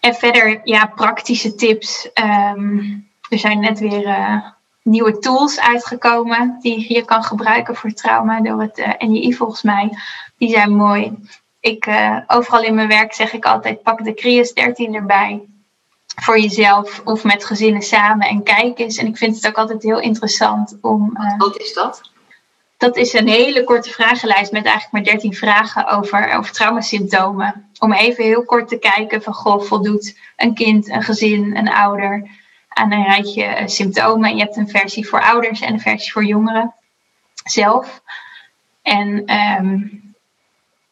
En 0.00 0.14
verder, 0.14 0.60
ja, 0.64 0.86
praktische 0.86 1.54
tips. 1.54 2.12
Ehm, 2.12 2.98
er 3.28 3.38
zijn 3.38 3.60
net 3.60 3.78
weer 3.78 4.06
uh, 4.06 4.36
nieuwe 4.82 5.18
tools 5.18 5.60
uitgekomen 5.60 6.56
die 6.60 6.92
je 6.94 7.04
kan 7.04 7.24
gebruiken 7.24 7.76
voor 7.76 7.92
trauma 7.92 8.40
door 8.40 8.60
het 8.60 8.78
uh, 8.78 8.88
eh, 8.88 9.08
NJI 9.08 9.34
volgens 9.34 9.62
mij. 9.62 9.98
Die 10.38 10.50
zijn 10.50 10.76
mooi. 10.76 11.12
Ik, 11.60 11.86
uh, 11.86 12.18
overal 12.26 12.62
in 12.62 12.74
mijn 12.74 12.88
werk 12.88 13.14
zeg 13.14 13.32
ik 13.32 13.44
altijd, 13.44 13.82
pak 13.82 14.04
de 14.04 14.14
Crius 14.14 14.52
13 14.52 14.94
erbij 14.94 15.42
voor 16.14 16.38
jezelf 16.38 17.00
of 17.04 17.24
met 17.24 17.44
gezinnen 17.44 17.82
samen 17.82 18.28
en 18.28 18.42
kijk 18.42 18.78
eens. 18.78 18.96
En 18.96 19.06
ik 19.06 19.16
vind 19.16 19.36
het 19.36 19.46
ook 19.46 19.58
altijd 19.58 19.82
heel 19.82 20.00
interessant 20.00 20.78
om. 20.80 21.18
Wat 21.38 21.58
is 21.58 21.72
dat? 21.72 22.10
Dat 22.76 22.96
is 22.96 23.12
een 23.12 23.28
hele 23.28 23.64
korte 23.64 23.90
vragenlijst 23.90 24.52
met 24.52 24.64
eigenlijk 24.64 24.92
maar 24.92 25.14
13 25.14 25.34
vragen 25.34 25.86
over, 25.86 26.32
over 26.32 26.52
traumasymptomen. 26.52 27.70
Om 27.78 27.92
even 27.92 28.24
heel 28.24 28.44
kort 28.44 28.68
te 28.68 28.78
kijken 28.78 29.22
van 29.22 29.34
goh, 29.34 29.62
voldoet 29.62 30.18
een 30.36 30.54
kind, 30.54 30.88
een 30.88 31.02
gezin, 31.02 31.56
een 31.56 31.72
ouder 31.72 32.28
aan 32.74 32.92
een 32.92 33.04
rijtje 33.04 33.44
eh, 33.44 33.66
symptomen. 33.66 34.30
En 34.30 34.36
je 34.36 34.42
hebt 34.42 34.56
een 34.56 34.68
versie 34.68 35.08
voor 35.08 35.22
ouders 35.22 35.60
en 35.60 35.72
een 35.72 35.80
versie 35.80 36.12
voor 36.12 36.24
jongeren 36.24 36.74
zelf. 37.44 38.02
En 38.82 39.34
um, 39.34 40.14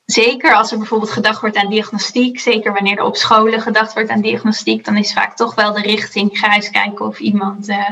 zeker 0.04 0.54
als 0.54 0.72
er 0.72 0.78
bijvoorbeeld 0.78 1.10
gedacht 1.10 1.40
wordt 1.40 1.56
aan 1.56 1.70
diagnostiek, 1.70 2.40
zeker 2.40 2.72
wanneer 2.72 2.98
er 2.98 3.04
op 3.04 3.16
scholen 3.16 3.60
gedacht 3.60 3.94
wordt 3.94 4.10
aan 4.10 4.20
diagnostiek, 4.20 4.84
dan 4.84 4.96
is 4.96 5.12
vaak 5.12 5.36
toch 5.36 5.54
wel 5.54 5.72
de 5.72 5.80
richting, 5.80 6.38
ga 6.38 6.54
eens 6.54 6.70
kijken 6.70 7.06
of 7.06 7.18
iemand 7.18 7.68
uh, 7.68 7.88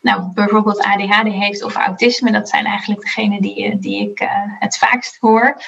nou, 0.00 0.22
bijvoorbeeld 0.34 0.82
ADHD 0.82 1.28
heeft 1.28 1.62
of 1.62 1.74
autisme. 1.74 2.32
Dat 2.32 2.48
zijn 2.48 2.64
eigenlijk 2.64 3.00
degenen 3.00 3.42
die, 3.42 3.64
eh, 3.64 3.74
die 3.78 4.10
ik 4.10 4.20
uh, 4.20 4.28
het 4.58 4.78
vaakst 4.78 5.16
hoor. 5.20 5.62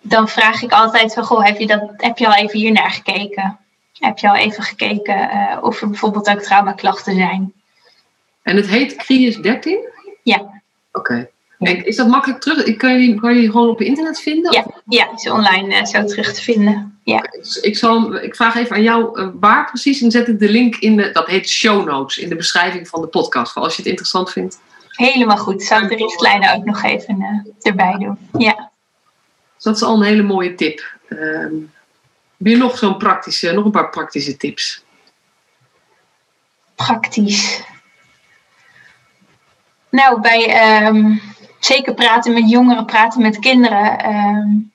Dan 0.00 0.28
vraag 0.28 0.62
ik 0.62 0.72
altijd 0.72 1.14
van, 1.14 1.24
goh, 1.24 1.44
heb 1.44 1.58
je, 1.58 1.66
dat, 1.66 1.92
heb 1.96 2.18
je 2.18 2.26
al 2.26 2.34
even 2.34 2.58
hier 2.58 2.72
naar 2.72 2.90
gekeken? 2.90 3.58
Heb 3.98 4.18
je 4.18 4.28
al 4.28 4.36
even 4.36 4.62
gekeken 4.62 5.30
uh, 5.32 5.58
of 5.60 5.80
er 5.80 5.88
bijvoorbeeld 5.88 6.28
ook 6.28 6.40
traumaklachten 6.40 7.14
zijn? 7.14 7.52
En 8.42 8.56
het 8.56 8.66
heet 8.66 8.96
Crius 8.96 9.36
13? 9.36 9.88
Ja. 10.22 10.36
Oké. 10.92 11.28
Okay. 11.58 11.74
Is 11.74 11.96
dat 11.96 12.08
makkelijk 12.08 12.40
terug? 12.40 12.76
Kan 12.76 13.00
je, 13.00 13.14
kan 13.14 13.34
je 13.34 13.40
die 13.40 13.50
gewoon 13.50 13.68
op 13.68 13.80
internet 13.80 14.20
vinden? 14.20 14.52
Ja, 14.52 14.66
ja 14.86 15.12
is 15.14 15.30
online 15.30 15.74
uh, 15.74 15.84
zo 15.84 16.04
terug 16.04 16.32
te 16.32 16.42
vinden. 16.42 16.98
Ja. 17.04 17.20
dus 17.40 17.56
ik, 17.56 17.76
zal, 17.76 18.14
ik 18.14 18.36
vraag 18.36 18.56
even 18.56 18.76
aan 18.76 18.82
jou 18.82 19.20
uh, 19.20 19.28
waar 19.40 19.66
precies 19.66 20.02
en 20.02 20.10
zet 20.10 20.28
ik 20.28 20.38
de 20.38 20.50
link 20.50 20.76
in 20.76 20.96
de, 20.96 21.10
dat 21.12 21.26
heet 21.26 21.48
show 21.48 21.86
notes, 21.86 22.18
in 22.18 22.28
de 22.28 22.36
beschrijving 22.36 22.88
van 22.88 23.00
de 23.00 23.06
podcast, 23.06 23.52
voor 23.52 23.62
als 23.62 23.72
je 23.72 23.82
het 23.82 23.90
interessant 23.90 24.32
vindt. 24.32 24.60
Helemaal 24.88 25.36
goed. 25.36 25.62
Zou 25.62 25.82
ik 25.82 25.88
de 25.88 25.96
richtlijnen 25.96 26.54
ook 26.54 26.64
nog 26.64 26.82
even 26.82 27.16
uh, 27.20 27.52
erbij 27.62 27.96
doen. 27.98 28.18
Ja. 28.38 28.70
Dus 29.54 29.64
dat 29.64 29.76
is 29.76 29.82
al 29.82 29.96
een 29.96 30.02
hele 30.02 30.22
mooie 30.22 30.54
tip. 30.54 30.96
Um, 31.08 31.70
heb 32.38 32.46
je 32.46 32.56
nog 32.56 32.78
zo'n 32.78 32.96
praktische, 32.96 33.52
nog 33.52 33.64
een 33.64 33.70
paar 33.70 33.90
praktische 33.90 34.36
tips? 34.36 34.84
Praktisch. 36.74 37.62
Nou, 39.90 40.20
bij 40.20 40.86
um, 40.86 41.20
zeker 41.58 41.94
praten 41.94 42.32
met 42.32 42.50
jongeren, 42.50 42.84
praten 42.84 43.22
met 43.22 43.38
kinderen. 43.38 44.14
Um, 44.14 44.72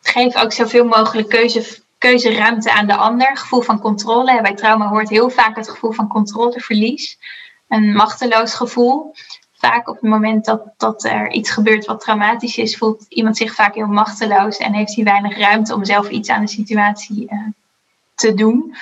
geef 0.00 0.36
ook 0.36 0.52
zoveel 0.52 0.84
mogelijk 0.84 1.28
keuze, 1.28 1.78
keuzeruimte 1.98 2.72
aan 2.72 2.86
de 2.86 2.96
ander. 2.96 3.36
Gevoel 3.36 3.60
van 3.60 3.80
controle. 3.80 4.42
Bij 4.42 4.54
trauma 4.54 4.88
hoort 4.88 5.08
heel 5.08 5.30
vaak 5.30 5.56
het 5.56 5.70
gevoel 5.70 5.92
van 5.92 6.08
controleverlies. 6.08 7.18
Een 7.68 7.92
machteloos 7.92 8.54
gevoel. 8.54 9.14
Vaak 9.58 9.88
op 9.88 9.94
het 9.94 10.10
moment 10.10 10.44
dat, 10.44 10.62
dat 10.76 11.04
er 11.04 11.30
iets 11.30 11.50
gebeurt 11.50 11.84
wat 11.84 12.00
traumatisch 12.00 12.58
is, 12.58 12.76
voelt 12.76 13.06
iemand 13.08 13.36
zich 13.36 13.54
vaak 13.54 13.74
heel 13.74 13.86
machteloos 13.86 14.56
en 14.56 14.72
heeft 14.72 14.94
hij 14.94 15.04
weinig 15.04 15.38
ruimte 15.38 15.74
om 15.74 15.84
zelf 15.84 16.08
iets 16.08 16.28
aan 16.28 16.44
de 16.44 16.50
situatie 16.50 17.26
uh, 17.30 17.38
te 18.14 18.34
doen. 18.34 18.74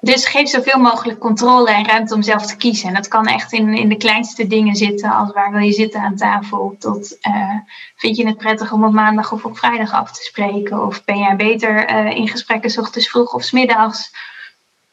Dus 0.00 0.26
geef 0.26 0.48
zoveel 0.48 0.80
mogelijk 0.80 1.18
controle 1.18 1.70
en 1.70 1.86
ruimte 1.86 2.14
om 2.14 2.22
zelf 2.22 2.46
te 2.46 2.56
kiezen. 2.56 2.88
En 2.88 2.94
dat 2.94 3.08
kan 3.08 3.26
echt 3.26 3.52
in, 3.52 3.74
in 3.74 3.88
de 3.88 3.96
kleinste 3.96 4.46
dingen 4.46 4.74
zitten, 4.74 5.10
als 5.10 5.32
waar 5.32 5.52
wil 5.52 5.60
je 5.60 5.72
zitten 5.72 6.00
aan 6.00 6.16
tafel, 6.16 6.76
tot 6.78 7.16
uh, 7.28 7.58
vind 7.96 8.16
je 8.16 8.26
het 8.26 8.38
prettig 8.38 8.72
om 8.72 8.84
op 8.84 8.92
maandag 8.92 9.32
of 9.32 9.44
op 9.44 9.58
vrijdag 9.58 9.92
af 9.92 10.12
te 10.12 10.22
spreken? 10.22 10.86
Of 10.86 11.04
ben 11.04 11.18
jij 11.18 11.36
beter 11.36 11.90
uh, 11.90 12.16
in 12.16 12.28
gesprekken 12.28 12.80
ochtends 12.80 13.08
vroeg 13.08 13.34
of 13.34 13.42
s 13.42 13.50
middags? 13.50 14.10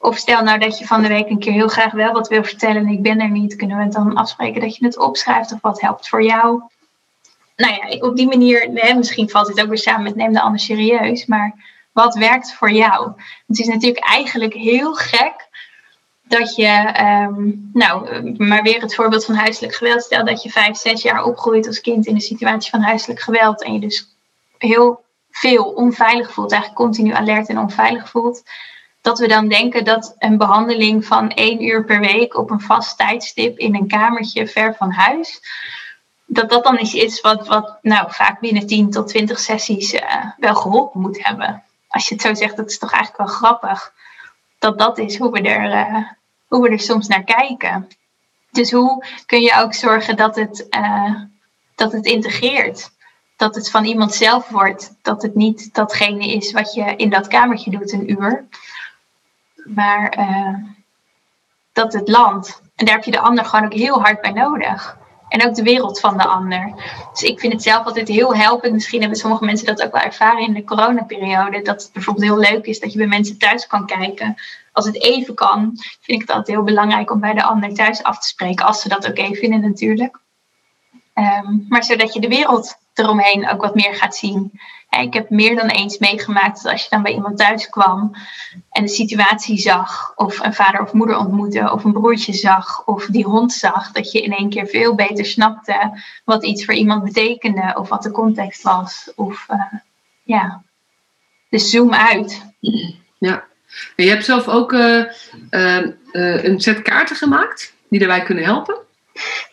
Of 0.03 0.17
stel 0.17 0.43
nou 0.43 0.59
dat 0.59 0.79
je 0.79 0.85
van 0.85 1.01
de 1.01 1.07
week 1.07 1.29
een 1.29 1.39
keer 1.39 1.51
heel 1.51 1.67
graag 1.67 1.91
wel 1.91 2.11
wat 2.11 2.27
wil 2.27 2.43
vertellen 2.43 2.75
en 2.75 2.87
ik 2.87 3.01
ben 3.01 3.19
er 3.19 3.29
niet, 3.29 3.55
kunnen 3.55 3.77
we 3.77 3.83
het 3.83 3.93
dan 3.93 4.15
afspreken 4.15 4.61
dat 4.61 4.75
je 4.75 4.85
het 4.85 4.97
opschrijft 4.97 5.53
of 5.53 5.61
wat 5.61 5.81
helpt 5.81 6.09
voor 6.09 6.23
jou? 6.23 6.61
Nou 7.55 7.73
ja, 7.73 8.07
op 8.07 8.15
die 8.15 8.27
manier, 8.27 8.71
misschien 8.95 9.29
valt 9.29 9.47
het 9.47 9.61
ook 9.61 9.67
weer 9.67 9.77
samen 9.77 10.03
met 10.03 10.15
neem 10.15 10.33
de 10.33 10.41
ander 10.41 10.59
serieus, 10.59 11.25
maar 11.25 11.55
wat 11.91 12.15
werkt 12.15 12.53
voor 12.53 12.71
jou? 12.71 13.11
Het 13.47 13.59
is 13.59 13.67
natuurlijk 13.67 14.05
eigenlijk 14.05 14.53
heel 14.53 14.93
gek 14.93 15.47
dat 16.23 16.55
je, 16.55 16.93
um, 17.01 17.69
nou, 17.73 18.31
maar 18.37 18.63
weer 18.63 18.81
het 18.81 18.95
voorbeeld 18.95 19.25
van 19.25 19.35
huiselijk 19.35 19.75
geweld. 19.75 20.03
Stel 20.03 20.25
dat 20.25 20.43
je 20.43 20.49
vijf, 20.49 20.77
zes 20.77 21.01
jaar 21.01 21.23
opgroeit 21.23 21.67
als 21.67 21.81
kind 21.81 22.05
in 22.05 22.15
een 22.15 22.21
situatie 22.21 22.69
van 22.69 22.81
huiselijk 22.81 23.19
geweld 23.19 23.63
en 23.63 23.73
je 23.73 23.79
dus 23.79 24.15
heel 24.57 25.03
veel 25.31 25.63
onveilig 25.63 26.31
voelt, 26.31 26.51
eigenlijk 26.51 26.81
continu 26.81 27.11
alert 27.11 27.49
en 27.49 27.59
onveilig 27.59 28.09
voelt. 28.09 28.43
Dat 29.03 29.19
we 29.19 29.27
dan 29.27 29.47
denken 29.47 29.85
dat 29.85 30.15
een 30.17 30.37
behandeling 30.37 31.05
van 31.05 31.29
één 31.29 31.63
uur 31.63 31.85
per 31.85 31.99
week 31.99 32.37
op 32.37 32.49
een 32.49 32.61
vast 32.61 32.97
tijdstip 32.97 33.57
in 33.57 33.75
een 33.75 33.87
kamertje 33.87 34.47
ver 34.47 34.75
van 34.75 34.91
huis, 34.91 35.41
dat 36.25 36.49
dat 36.49 36.63
dan 36.63 36.79
iets 36.79 36.93
is 36.93 37.21
wat, 37.21 37.47
wat 37.47 37.77
nou, 37.81 38.07
vaak 38.11 38.39
binnen 38.39 38.67
10 38.67 38.91
tot 38.91 39.07
20 39.07 39.39
sessies 39.39 39.93
uh, 39.93 40.25
wel 40.37 40.55
geholpen 40.55 41.01
moet 41.01 41.25
hebben 41.25 41.63
als 41.93 42.07
je 42.07 42.13
het 42.13 42.23
zo 42.23 42.33
zegt, 42.33 42.57
dat 42.57 42.69
is 42.69 42.77
toch 42.77 42.91
eigenlijk 42.91 43.29
wel 43.29 43.37
grappig. 43.37 43.93
Dat 44.59 44.79
dat 44.79 44.97
is 44.97 45.17
hoe 45.17 45.31
we 45.31 45.41
er, 45.41 45.71
uh, 45.71 46.09
hoe 46.47 46.61
we 46.61 46.69
er 46.69 46.79
soms 46.79 47.07
naar 47.07 47.23
kijken. 47.23 47.87
Dus 48.51 48.71
hoe 48.71 49.05
kun 49.25 49.41
je 49.41 49.55
ook 49.55 49.73
zorgen 49.73 50.17
dat 50.17 50.35
het, 50.35 50.67
uh, 50.69 51.15
dat 51.75 51.91
het 51.91 52.05
integreert? 52.05 52.91
Dat 53.37 53.55
het 53.55 53.69
van 53.69 53.85
iemand 53.85 54.13
zelf 54.13 54.49
wordt. 54.49 54.95
Dat 55.01 55.21
het 55.21 55.35
niet 55.35 55.73
datgene 55.73 56.33
is 56.33 56.51
wat 56.51 56.73
je 56.73 56.95
in 56.95 57.09
dat 57.09 57.27
kamertje 57.27 57.71
doet, 57.71 57.91
een 57.91 58.11
uur. 58.11 58.47
Maar 59.65 60.17
uh, 60.19 60.55
dat 61.73 61.93
het 61.93 62.09
landt. 62.09 62.61
En 62.75 62.85
daar 62.85 62.95
heb 62.95 63.03
je 63.03 63.11
de 63.11 63.19
ander 63.19 63.45
gewoon 63.45 63.65
ook 63.65 63.73
heel 63.73 64.01
hard 64.01 64.21
bij 64.21 64.31
nodig. 64.31 64.97
En 65.29 65.47
ook 65.47 65.55
de 65.55 65.63
wereld 65.63 65.99
van 65.99 66.17
de 66.17 66.27
ander. 66.27 66.73
Dus 67.11 67.21
ik 67.21 67.39
vind 67.39 67.53
het 67.53 67.63
zelf 67.63 67.85
altijd 67.85 68.07
heel 68.07 68.35
helpend. 68.35 68.73
Misschien 68.73 68.99
hebben 68.99 69.19
sommige 69.19 69.45
mensen 69.45 69.65
dat 69.65 69.83
ook 69.83 69.91
wel 69.91 70.01
ervaren 70.01 70.41
in 70.41 70.53
de 70.53 70.63
coronaperiode. 70.63 71.61
Dat 71.61 71.83
het 71.83 71.93
bijvoorbeeld 71.93 72.25
heel 72.25 72.37
leuk 72.37 72.65
is 72.65 72.79
dat 72.79 72.91
je 72.91 72.97
bij 72.97 73.07
mensen 73.07 73.37
thuis 73.37 73.67
kan 73.67 73.85
kijken. 73.85 74.35
Als 74.71 74.85
het 74.85 75.03
even 75.03 75.33
kan, 75.33 75.71
vind 76.01 76.21
ik 76.21 76.27
het 76.27 76.29
altijd 76.29 76.57
heel 76.57 76.65
belangrijk 76.65 77.11
om 77.11 77.19
bij 77.19 77.33
de 77.33 77.43
ander 77.43 77.73
thuis 77.73 78.03
af 78.03 78.19
te 78.19 78.27
spreken. 78.27 78.65
Als 78.65 78.81
ze 78.81 78.89
dat 78.89 79.07
oké 79.07 79.21
okay 79.21 79.33
vinden 79.33 79.61
natuurlijk. 79.61 80.19
Um, 81.15 81.65
maar 81.69 81.83
zodat 81.83 82.13
je 82.13 82.19
de 82.19 82.27
wereld 82.27 82.75
eromheen 82.93 83.49
ook 83.49 83.61
wat 83.61 83.75
meer 83.75 83.95
gaat 83.95 84.15
zien. 84.15 84.59
Ik 85.01 85.13
heb 85.13 85.29
meer 85.29 85.55
dan 85.55 85.67
eens 85.67 85.97
meegemaakt 85.97 86.63
dat 86.63 86.71
als 86.71 86.83
je 86.83 86.89
dan 86.89 87.03
bij 87.03 87.13
iemand 87.13 87.37
thuis 87.37 87.69
kwam 87.69 88.15
en 88.69 88.83
de 88.83 88.89
situatie 88.89 89.57
zag, 89.57 90.13
of 90.15 90.39
een 90.39 90.53
vader 90.53 90.81
of 90.81 90.93
moeder 90.93 91.17
ontmoette, 91.17 91.71
of 91.71 91.83
een 91.83 91.93
broertje 91.93 92.33
zag, 92.33 92.85
of 92.85 93.05
die 93.05 93.23
hond 93.23 93.53
zag, 93.53 93.91
dat 93.91 94.11
je 94.11 94.21
in 94.21 94.31
één 94.31 94.49
keer 94.49 94.67
veel 94.67 94.95
beter 94.95 95.25
snapte 95.25 96.03
wat 96.23 96.45
iets 96.45 96.65
voor 96.65 96.73
iemand 96.73 97.03
betekende, 97.03 97.73
of 97.77 97.89
wat 97.89 98.03
de 98.03 98.11
context 98.11 98.61
was. 98.61 99.11
Of 99.15 99.47
uh, 99.51 99.79
ja, 100.23 100.63
dus 101.49 101.69
zoom 101.69 101.93
uit. 101.93 102.45
Ja, 103.17 103.43
je 103.95 104.09
hebt 104.09 104.25
zelf 104.25 104.47
ook 104.47 104.73
uh, 104.73 105.03
uh, 105.49 106.43
een 106.43 106.61
set 106.61 106.81
kaarten 106.81 107.15
gemaakt 107.15 107.73
die 107.89 107.99
daarbij 107.99 108.23
kunnen 108.23 108.43
helpen. 108.43 108.75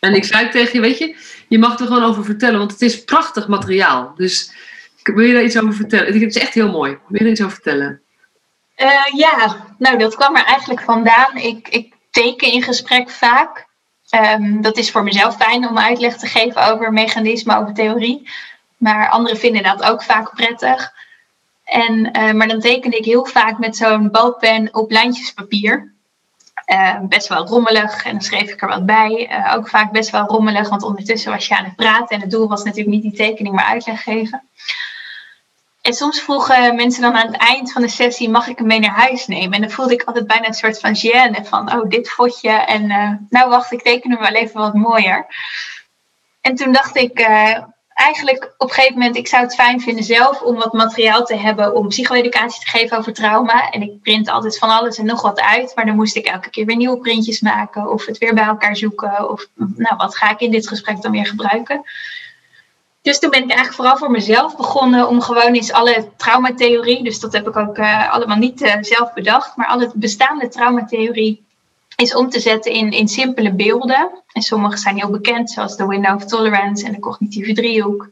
En 0.00 0.14
ik 0.14 0.24
zei 0.24 0.48
tegen 0.48 0.72
je, 0.72 0.80
weet 0.80 0.98
je, 0.98 1.16
je 1.48 1.58
mag 1.58 1.78
er 1.78 1.86
gewoon 1.86 2.04
over 2.04 2.24
vertellen, 2.24 2.58
want 2.58 2.70
het 2.72 2.82
is 2.82 3.04
prachtig 3.04 3.48
materiaal. 3.48 4.12
Dus 4.16 4.52
wil 5.02 5.26
je 5.26 5.32
daar 5.32 5.42
iets 5.42 5.58
over 5.58 5.74
vertellen? 5.74 6.12
Het 6.12 6.36
is 6.36 6.42
echt 6.42 6.54
heel 6.54 6.70
mooi. 6.70 6.90
Wil 6.90 7.18
je 7.18 7.24
er 7.24 7.30
iets 7.30 7.40
over 7.40 7.54
vertellen? 7.54 8.00
Uh, 8.76 9.04
ja, 9.16 9.56
nou 9.78 9.98
dat 9.98 10.14
kwam 10.14 10.36
er 10.36 10.44
eigenlijk 10.44 10.80
vandaan. 10.80 11.36
Ik, 11.36 11.68
ik 11.68 11.94
teken 12.10 12.52
in 12.52 12.62
gesprek 12.62 13.10
vaak. 13.10 13.68
Um, 14.34 14.62
dat 14.62 14.76
is 14.76 14.90
voor 14.90 15.02
mezelf 15.02 15.36
fijn 15.36 15.68
om 15.68 15.78
uitleg 15.78 16.16
te 16.16 16.26
geven 16.26 16.72
over 16.72 16.92
mechanismen, 16.92 17.56
over 17.56 17.74
theorie. 17.74 18.28
Maar 18.76 19.08
anderen 19.08 19.38
vinden 19.38 19.62
dat 19.62 19.82
ook 19.82 20.02
vaak 20.02 20.34
prettig. 20.34 20.92
En, 21.64 22.16
uh, 22.16 22.32
maar 22.32 22.48
dan 22.48 22.60
teken 22.60 22.92
ik 22.92 23.04
heel 23.04 23.24
vaak 23.24 23.58
met 23.58 23.76
zo'n 23.76 24.10
balpen 24.10 24.68
op 24.72 24.90
lijntjespapier. 24.90 25.94
Uh, 26.66 27.00
best 27.00 27.28
wel 27.28 27.46
rommelig 27.46 28.04
en 28.04 28.12
dan 28.12 28.22
schreef 28.22 28.50
ik 28.50 28.62
er 28.62 28.68
wat 28.68 28.86
bij. 28.86 29.30
ook 29.54 29.68
vaak 29.68 29.92
best 29.92 30.10
wel 30.10 30.26
rommelig, 30.26 30.68
want 30.68 30.82
ondertussen 30.82 31.32
was 31.32 31.48
je 31.48 31.56
aan 31.56 31.64
het 31.64 31.76
praten. 31.76 32.16
En 32.16 32.20
het 32.20 32.30
doel 32.30 32.48
was 32.48 32.62
natuurlijk 32.62 32.94
niet 32.94 33.02
die 33.02 33.26
tekening, 33.26 33.54
maar 33.54 33.64
uitleg 33.64 34.02
geven. 34.02 34.42
En 35.80 35.94
soms 35.94 36.20
vroegen 36.20 36.76
mensen 36.76 37.02
dan 37.02 37.14
aan 37.14 37.26
het 37.26 37.36
eind 37.36 37.72
van 37.72 37.82
de 37.82 37.88
sessie, 37.88 38.28
mag 38.28 38.48
ik 38.48 38.58
hem 38.58 38.66
mee 38.66 38.78
naar 38.78 38.90
huis 38.90 39.26
nemen? 39.26 39.52
En 39.52 39.60
dan 39.60 39.70
voelde 39.70 39.92
ik 39.92 40.02
altijd 40.02 40.26
bijna 40.26 40.46
een 40.46 40.54
soort 40.54 40.80
van 40.80 40.96
gêne 40.96 41.48
van, 41.48 41.72
oh, 41.72 41.88
dit 41.88 42.10
fotje. 42.10 42.50
En 42.50 42.90
uh, 42.90 43.10
nou 43.30 43.50
wacht, 43.50 43.72
ik 43.72 43.82
teken 43.82 44.10
hem 44.10 44.20
wel 44.20 44.42
even 44.42 44.60
wat 44.60 44.74
mooier. 44.74 45.26
En 46.40 46.54
toen 46.54 46.72
dacht 46.72 46.96
ik, 46.96 47.18
uh, 47.20 47.58
eigenlijk 48.00 48.54
op 48.58 48.68
een 48.68 48.74
gegeven 48.74 48.98
moment, 48.98 49.16
ik 49.16 49.28
zou 49.28 49.42
het 49.42 49.54
fijn 49.54 49.80
vinden 49.80 50.04
zelf 50.04 50.42
om 50.42 50.54
wat 50.54 50.72
materiaal 50.72 51.24
te 51.24 51.36
hebben 51.36 51.74
om 51.74 51.88
psycho-educatie 51.88 52.60
te 52.60 52.70
geven 52.70 52.98
over 52.98 53.12
trauma. 53.12 53.70
En 53.70 53.82
ik 53.82 54.02
print 54.02 54.28
altijd 54.28 54.58
van 54.58 54.70
alles 54.70 54.98
en 54.98 55.06
nog 55.06 55.22
wat 55.22 55.40
uit, 55.40 55.72
maar 55.74 55.86
dan 55.86 55.96
moest 55.96 56.16
ik 56.16 56.26
elke 56.26 56.50
keer 56.50 56.66
weer 56.66 56.76
nieuwe 56.76 56.98
printjes 56.98 57.40
maken 57.40 57.90
of 57.90 58.06
het 58.06 58.18
weer 58.18 58.34
bij 58.34 58.44
elkaar 58.44 58.76
zoeken. 58.76 59.30
Of 59.30 59.46
nou, 59.54 59.96
wat 59.96 60.16
ga 60.16 60.30
ik 60.30 60.40
in 60.40 60.50
dit 60.50 60.68
gesprek 60.68 61.02
dan 61.02 61.12
weer 61.12 61.26
gebruiken? 61.26 61.82
Dus 63.02 63.18
toen 63.18 63.30
ben 63.30 63.42
ik 63.42 63.48
eigenlijk 63.48 63.76
vooral 63.76 63.96
voor 63.96 64.10
mezelf 64.10 64.56
begonnen 64.56 65.08
om 65.08 65.20
gewoon 65.20 65.52
eens 65.52 65.72
alle 65.72 66.08
traumatheorie, 66.16 67.02
dus 67.02 67.20
dat 67.20 67.32
heb 67.32 67.48
ik 67.48 67.56
ook 67.56 67.78
uh, 67.78 68.12
allemaal 68.12 68.36
niet 68.36 68.62
uh, 68.62 68.74
zelf 68.80 69.12
bedacht, 69.12 69.56
maar 69.56 69.66
alle 69.66 69.90
bestaande 69.94 70.48
traumatheorie 70.48 71.44
is 71.96 72.14
om 72.14 72.30
te 72.30 72.40
zetten 72.40 72.72
in, 72.72 72.90
in 72.90 73.08
simpele 73.08 73.52
beelden. 73.52 74.10
En 74.32 74.42
sommige 74.42 74.76
zijn 74.76 74.96
heel 74.96 75.10
bekend, 75.10 75.50
zoals 75.50 75.76
de 75.76 75.86
window 75.86 76.14
of 76.14 76.24
tolerance 76.24 76.86
en 76.86 76.92
de 76.92 76.98
cognitieve 77.00 77.52
driehoek. 77.52 78.08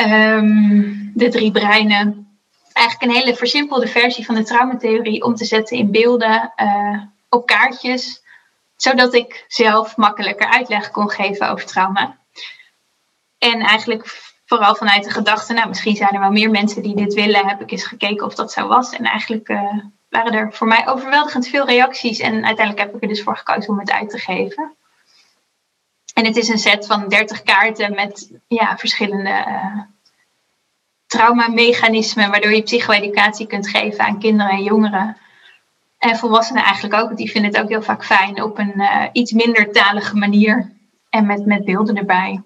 Um, 0.00 1.12
de 1.14 1.28
drie 1.28 1.52
breinen. 1.52 2.28
Eigenlijk 2.72 3.12
een 3.12 3.20
hele 3.20 3.36
versimpelde 3.36 3.88
versie 3.88 4.24
van 4.24 4.34
de 4.34 4.42
traumatheorie 4.42 5.24
om 5.24 5.34
te 5.34 5.44
zetten 5.44 5.76
in 5.76 5.90
beelden 5.90 6.52
uh, 6.56 7.02
op 7.28 7.46
kaartjes, 7.46 8.22
zodat 8.76 9.14
ik 9.14 9.44
zelf 9.48 9.96
makkelijker 9.96 10.46
uitleg 10.46 10.90
kon 10.90 11.10
geven 11.10 11.50
over 11.50 11.66
trauma. 11.66 12.17
En 13.38 13.60
eigenlijk 13.60 14.32
vooral 14.44 14.74
vanuit 14.74 15.04
de 15.04 15.10
gedachte, 15.10 15.52
nou 15.52 15.68
misschien 15.68 15.96
zijn 15.96 16.10
er 16.10 16.20
wel 16.20 16.30
meer 16.30 16.50
mensen 16.50 16.82
die 16.82 16.96
dit 16.96 17.14
willen, 17.14 17.48
heb 17.48 17.60
ik 17.60 17.70
eens 17.70 17.86
gekeken 17.86 18.26
of 18.26 18.34
dat 18.34 18.52
zo 18.52 18.66
was. 18.66 18.92
En 18.92 19.04
eigenlijk 19.04 19.48
uh, 19.48 19.78
waren 20.08 20.32
er 20.32 20.52
voor 20.52 20.66
mij 20.66 20.88
overweldigend 20.88 21.48
veel 21.48 21.66
reacties. 21.66 22.18
En 22.18 22.32
uiteindelijk 22.44 22.78
heb 22.78 22.94
ik 22.94 23.02
er 23.02 23.08
dus 23.08 23.22
voor 23.22 23.36
gekozen 23.36 23.70
om 23.70 23.78
het 23.78 23.90
uit 23.90 24.10
te 24.10 24.18
geven. 24.18 24.76
En 26.14 26.24
het 26.24 26.36
is 26.36 26.48
een 26.48 26.58
set 26.58 26.86
van 26.86 27.08
30 27.08 27.42
kaarten 27.42 27.94
met 27.94 28.32
ja, 28.48 28.76
verschillende 28.76 29.44
uh, 29.48 29.80
traumamechanismen, 31.06 32.30
waardoor 32.30 32.52
je 32.52 32.62
psycho-educatie 32.62 33.46
kunt 33.46 33.68
geven 33.68 34.04
aan 34.04 34.18
kinderen 34.18 34.52
en 34.52 34.62
jongeren. 34.62 35.16
En 35.98 36.16
volwassenen 36.16 36.62
eigenlijk 36.62 36.94
ook, 36.94 37.06
want 37.06 37.18
die 37.18 37.30
vinden 37.30 37.50
het 37.50 37.60
ook 37.60 37.68
heel 37.68 37.82
vaak 37.82 38.04
fijn 38.04 38.42
op 38.42 38.58
een 38.58 38.72
uh, 38.76 39.04
iets 39.12 39.32
minder 39.32 39.72
talige 39.72 40.16
manier 40.16 40.72
en 41.10 41.26
met, 41.26 41.46
met 41.46 41.64
beelden 41.64 41.96
erbij. 41.96 42.42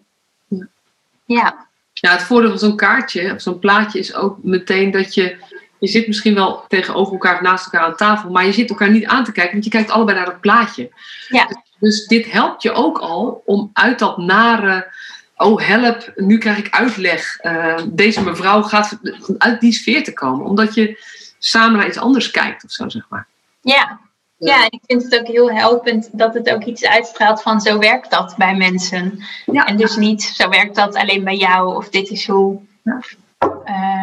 Ja. 1.32 1.66
ja. 1.92 2.12
Het 2.12 2.22
voordeel 2.22 2.50
van 2.50 2.58
zo'n 2.58 2.76
kaartje 2.76 3.32
of 3.34 3.40
zo'n 3.40 3.58
plaatje 3.58 3.98
is 3.98 4.14
ook 4.14 4.38
meteen 4.42 4.90
dat 4.90 5.14
je 5.14 5.36
je 5.82 5.88
zit 5.88 6.06
misschien 6.06 6.34
wel 6.34 6.64
tegenover 6.68 7.12
elkaar 7.12 7.42
naast 7.42 7.64
elkaar 7.64 7.80
aan 7.80 7.96
tafel, 7.96 8.30
maar 8.30 8.46
je 8.46 8.52
zit 8.52 8.70
elkaar 8.70 8.90
niet 8.90 9.06
aan 9.06 9.24
te 9.24 9.32
kijken, 9.32 9.52
want 9.52 9.64
je 9.64 9.70
kijkt 9.70 9.90
allebei 9.90 10.18
naar 10.18 10.26
het 10.26 10.40
plaatje. 10.40 10.90
Ja. 11.28 11.46
Dus, 11.46 11.56
dus 11.78 12.06
dit 12.06 12.32
helpt 12.32 12.62
je 12.62 12.72
ook 12.72 12.98
al 12.98 13.42
om 13.44 13.70
uit 13.72 13.98
dat 13.98 14.18
nare, 14.18 14.92
oh 15.36 15.60
help, 15.66 16.12
nu 16.14 16.38
krijg 16.38 16.58
ik 16.58 16.70
uitleg. 16.70 17.44
Uh, 17.44 17.78
deze 17.86 18.22
mevrouw 18.22 18.62
gaat 18.62 18.98
uit 19.38 19.60
die 19.60 19.72
sfeer 19.72 20.04
te 20.04 20.12
komen, 20.12 20.46
omdat 20.46 20.74
je 20.74 21.04
samen 21.38 21.78
naar 21.78 21.86
iets 21.86 21.98
anders 21.98 22.30
kijkt 22.30 22.64
of 22.64 22.70
zo, 22.70 22.88
zeg 22.88 23.06
maar. 23.08 23.26
Ja. 23.60 24.00
Ja, 24.44 24.66
ik 24.70 24.80
vind 24.86 25.02
het 25.02 25.18
ook 25.18 25.26
heel 25.26 25.50
helpend 25.50 26.08
dat 26.12 26.34
het 26.34 26.50
ook 26.50 26.64
iets 26.64 26.84
uitstraalt 26.84 27.42
van 27.42 27.60
zo 27.60 27.78
werkt 27.78 28.10
dat 28.10 28.34
bij 28.36 28.54
mensen. 28.54 29.24
Ja. 29.46 29.66
En 29.66 29.76
dus 29.76 29.96
niet 29.96 30.22
zo 30.22 30.48
werkt 30.48 30.74
dat 30.74 30.94
alleen 30.94 31.24
bij 31.24 31.36
jou 31.36 31.76
of 31.76 31.88
dit 31.88 32.10
is 32.10 32.26
hoe. 32.26 32.60
Ja. 32.82 33.00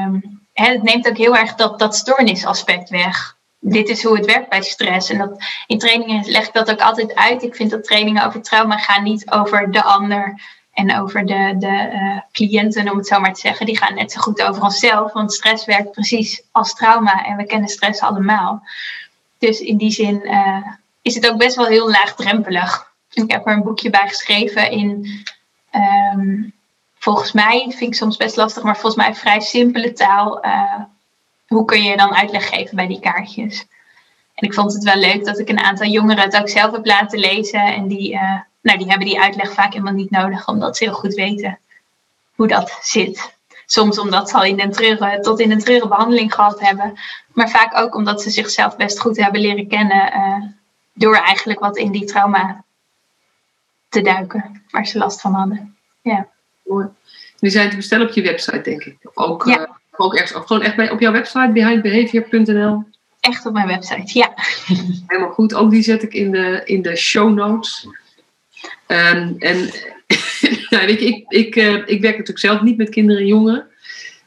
Um, 0.06 0.42
het 0.54 0.84
neemt 0.84 1.08
ook 1.08 1.18
heel 1.18 1.36
erg 1.36 1.56
dat, 1.56 1.80
dat 1.80 1.96
stoornisaspect 1.96 2.90
weg. 2.90 3.38
Dit 3.60 3.90
is 3.90 4.04
hoe 4.04 4.18
het 4.18 4.26
werkt 4.26 4.50
bij 4.50 4.62
stress. 4.62 5.10
En 5.10 5.18
dat, 5.18 5.44
in 5.68 5.80
trainingen 5.80 6.32
leg 6.32 6.48
ik 6.48 6.54
dat 6.54 6.72
ook 6.72 6.82
altijd 6.82 7.16
uit. 7.16 7.44
Ik 7.44 7.56
vind 7.56 7.72
dat 7.72 7.84
trainingen 7.84 8.26
over 8.26 8.42
trauma 8.42 8.78
gaan 8.78 9.04
niet 9.04 9.32
over 9.32 9.72
de 9.72 9.84
ander 9.84 10.42
en 10.74 11.00
over 11.00 11.26
de, 11.26 11.56
de 11.58 11.90
uh, 11.94 12.20
cliënten, 12.32 12.92
om 12.92 12.98
het 12.98 13.08
zo 13.08 13.20
maar 13.20 13.34
te 13.34 13.40
zeggen. 13.40 13.66
Die 13.66 13.78
gaan 13.78 13.96
net 13.96 14.12
zo 14.12 14.22
goed 14.22 14.42
over 14.42 14.64
onszelf, 14.64 15.14
want 15.14 15.34
stress 15.34 15.66
werkt 15.66 15.92
precies 15.92 16.42
als 16.52 16.74
trauma 16.74 17.26
en 17.26 17.38
we 17.38 17.46
kennen 17.46 17.70
stress 17.70 18.02
allemaal. 18.02 18.64
Dus 19.40 19.60
in 19.60 19.78
die 19.78 19.92
zin 19.92 20.22
uh, 20.24 20.68
is 21.02 21.16
het 21.16 21.30
ook 21.30 21.38
best 21.38 21.56
wel 21.56 21.66
heel 21.66 21.90
laagdrempelig. 21.90 22.92
Ik 23.12 23.32
heb 23.32 23.48
er 23.48 23.54
een 23.54 23.64
boekje 23.64 23.90
bij 23.90 24.08
geschreven 24.08 24.72
in 24.72 25.08
um, 25.74 26.54
volgens 27.00 27.32
mij, 27.32 27.60
vind 27.70 27.82
ik 27.82 27.96
soms 27.96 28.18
best 28.18 28.36
lastig, 28.36 28.64
maar 28.64 28.78
volgens 28.78 28.96
mij 28.96 29.16
vrij 29.16 29.40
simpele 29.40 29.94
taal. 29.94 30.46
Uh, 30.46 30.82
hoe 31.48 31.66
kun 31.66 31.84
je 31.84 31.98
dan 31.98 32.16
uitleg 32.16 32.50
geven 32.50 32.76
bij 32.76 32.88
die 32.88 33.00
kaartjes? 33.00 33.66
En 34.34 34.48
ik 34.48 34.54
vond 34.54 34.74
het 34.74 34.84
wel 34.84 34.96
leuk 34.96 35.26
dat 35.26 35.40
ik 35.40 35.50
een 35.50 35.60
aantal 35.60 35.88
jongeren 35.88 36.24
het 36.24 36.38
ook 36.38 36.50
zelf 36.50 36.72
heb 36.72 36.86
laten 36.86 37.20
lezen. 37.20 37.62
En 37.62 37.88
die, 37.88 38.14
uh, 38.14 38.40
nou, 38.62 38.78
die 38.78 38.88
hebben 38.88 39.08
die 39.08 39.22
uitleg 39.22 39.54
vaak 39.54 39.72
helemaal 39.72 39.94
niet 39.94 40.12
nodig, 40.12 40.48
omdat 40.48 40.78
ze 40.78 40.84
heel 40.84 40.94
goed 40.94 41.14
weten 41.14 41.60
hoe 42.36 42.48
dat 42.48 42.80
zit. 42.82 43.38
Soms 43.72 44.00
omdat 44.00 44.30
ze 44.30 44.36
al 44.36 44.44
in 44.44 44.60
een 44.60 44.72
treuren, 44.72 45.22
tot 45.22 45.40
in 45.40 45.52
een 45.52 45.60
treurige 45.60 45.88
behandeling 45.88 46.34
gehad 46.34 46.60
hebben. 46.60 46.94
Maar 47.34 47.50
vaak 47.50 47.78
ook 47.78 47.96
omdat 47.96 48.22
ze 48.22 48.30
zichzelf 48.30 48.76
best 48.76 49.00
goed 49.00 49.18
hebben 49.18 49.42
leren 49.42 49.68
kennen. 49.68 50.14
Uh, 50.14 50.46
door 50.94 51.16
eigenlijk 51.16 51.60
wat 51.60 51.78
in 51.78 51.92
die 51.92 52.06
trauma 52.06 52.64
te 53.90 54.02
duiken, 54.02 54.64
waar 54.70 54.86
ze 54.86 54.98
last 54.98 55.22
van 55.22 55.34
hadden. 55.34 55.76
Ja. 56.02 56.28
Die 57.40 57.50
zijn 57.50 57.70
te 57.70 57.76
bestellen 57.76 58.08
op 58.08 58.14
je 58.14 58.22
website, 58.22 58.62
denk 58.62 58.84
ik. 58.84 58.98
Of 59.04 59.16
ook, 59.16 59.46
ja. 59.46 59.60
uh, 59.60 59.68
ook 59.92 60.14
ergens, 60.14 60.34
of 60.34 60.46
gewoon 60.46 60.62
echt 60.62 60.76
bij, 60.76 60.92
op 60.92 61.00
jouw 61.00 61.12
website, 61.12 61.52
behindbehavior.nl. 61.54 62.84
Echt 63.20 63.46
op 63.46 63.54
mijn 63.54 63.68
website, 63.68 64.20
ja. 64.20 64.34
Helemaal 65.08 65.32
goed. 65.32 65.54
Ook 65.54 65.72
die 65.72 65.84
zet 65.84 66.04
ik 66.04 66.14
in 66.14 66.32
de, 66.32 66.62
in 66.66 66.82
de 66.82 66.96
show 66.96 67.34
notes. 67.34 67.88
Um, 68.88 69.36
en 69.40 69.58
nou, 70.70 70.86
weet 70.86 71.00
je, 71.00 71.06
ik, 71.06 71.26
ik, 71.28 71.56
uh, 71.56 71.74
ik 71.74 72.02
werk 72.02 72.18
natuurlijk 72.18 72.40
zelf 72.40 72.62
niet 72.62 72.78
met 72.78 72.90
kinderen 72.90 73.22
en 73.22 73.28
jongeren. 73.28 73.68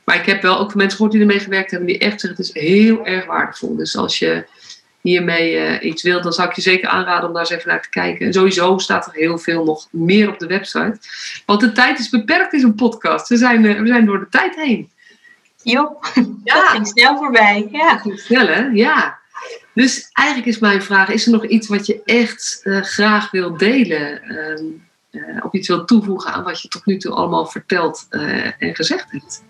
Maar 0.04 0.16
ik 0.16 0.26
heb 0.26 0.42
wel 0.42 0.58
ook 0.58 0.74
mensen 0.74 0.96
gehoord 0.96 1.12
die 1.12 1.20
ermee 1.20 1.40
gewerkt 1.40 1.70
hebben, 1.70 1.88
die 1.88 1.98
echt 1.98 2.20
zeggen: 2.20 2.44
het 2.44 2.54
is 2.54 2.62
heel 2.62 3.06
erg 3.06 3.26
waardevol. 3.26 3.76
Dus 3.76 3.96
als 3.96 4.18
je 4.18 4.44
hiermee 5.00 5.54
uh, 5.54 5.84
iets 5.84 6.02
wil, 6.02 6.22
dan 6.22 6.32
zou 6.32 6.48
ik 6.48 6.54
je 6.54 6.62
zeker 6.62 6.88
aanraden 6.88 7.28
om 7.28 7.34
daar 7.34 7.42
eens 7.42 7.50
even 7.50 7.68
naar 7.68 7.82
te 7.82 7.88
kijken. 7.88 8.26
En 8.26 8.32
sowieso 8.32 8.78
staat 8.78 9.06
er 9.06 9.12
heel 9.12 9.38
veel 9.38 9.64
nog 9.64 9.88
meer 9.90 10.28
op 10.28 10.38
de 10.38 10.46
website. 10.46 10.98
Want 11.46 11.60
de 11.60 11.72
tijd 11.72 11.98
is 11.98 12.08
beperkt 12.08 12.52
in 12.52 12.60
zo'n 12.60 12.74
podcast. 12.74 13.28
We 13.28 13.36
zijn, 13.36 13.64
uh, 13.64 13.80
we 13.80 13.86
zijn 13.86 14.04
door 14.04 14.18
de 14.18 14.28
tijd 14.30 14.56
heen. 14.56 14.90
Jo, 15.62 15.98
ja. 16.44 16.54
dat 16.54 16.68
ging 16.68 16.86
snel 16.86 17.16
voorbij. 17.16 17.68
Ja. 17.72 17.92
Dat 17.92 18.00
ging 18.00 18.18
snel, 18.18 18.46
hè? 18.46 18.60
Ja. 18.60 19.20
Dus 19.74 20.08
eigenlijk 20.12 20.48
is 20.48 20.58
mijn 20.58 20.82
vraag, 20.82 21.08
is 21.08 21.26
er 21.26 21.32
nog 21.32 21.46
iets 21.46 21.68
wat 21.68 21.86
je 21.86 22.02
echt 22.04 22.60
uh, 22.64 22.82
graag 22.82 23.30
wil 23.30 23.56
delen? 23.56 24.22
Ehm, 24.22 24.64
of 25.40 25.52
iets 25.52 25.68
wil 25.68 25.84
toevoegen 25.84 26.32
aan 26.32 26.44
wat 26.44 26.62
je 26.62 26.68
tot 26.68 26.86
nu 26.86 26.96
toe 26.96 27.12
allemaal 27.12 27.46
verteld 27.46 28.06
en 28.58 28.74
gezegd 28.74 29.10
hebt? 29.10 29.44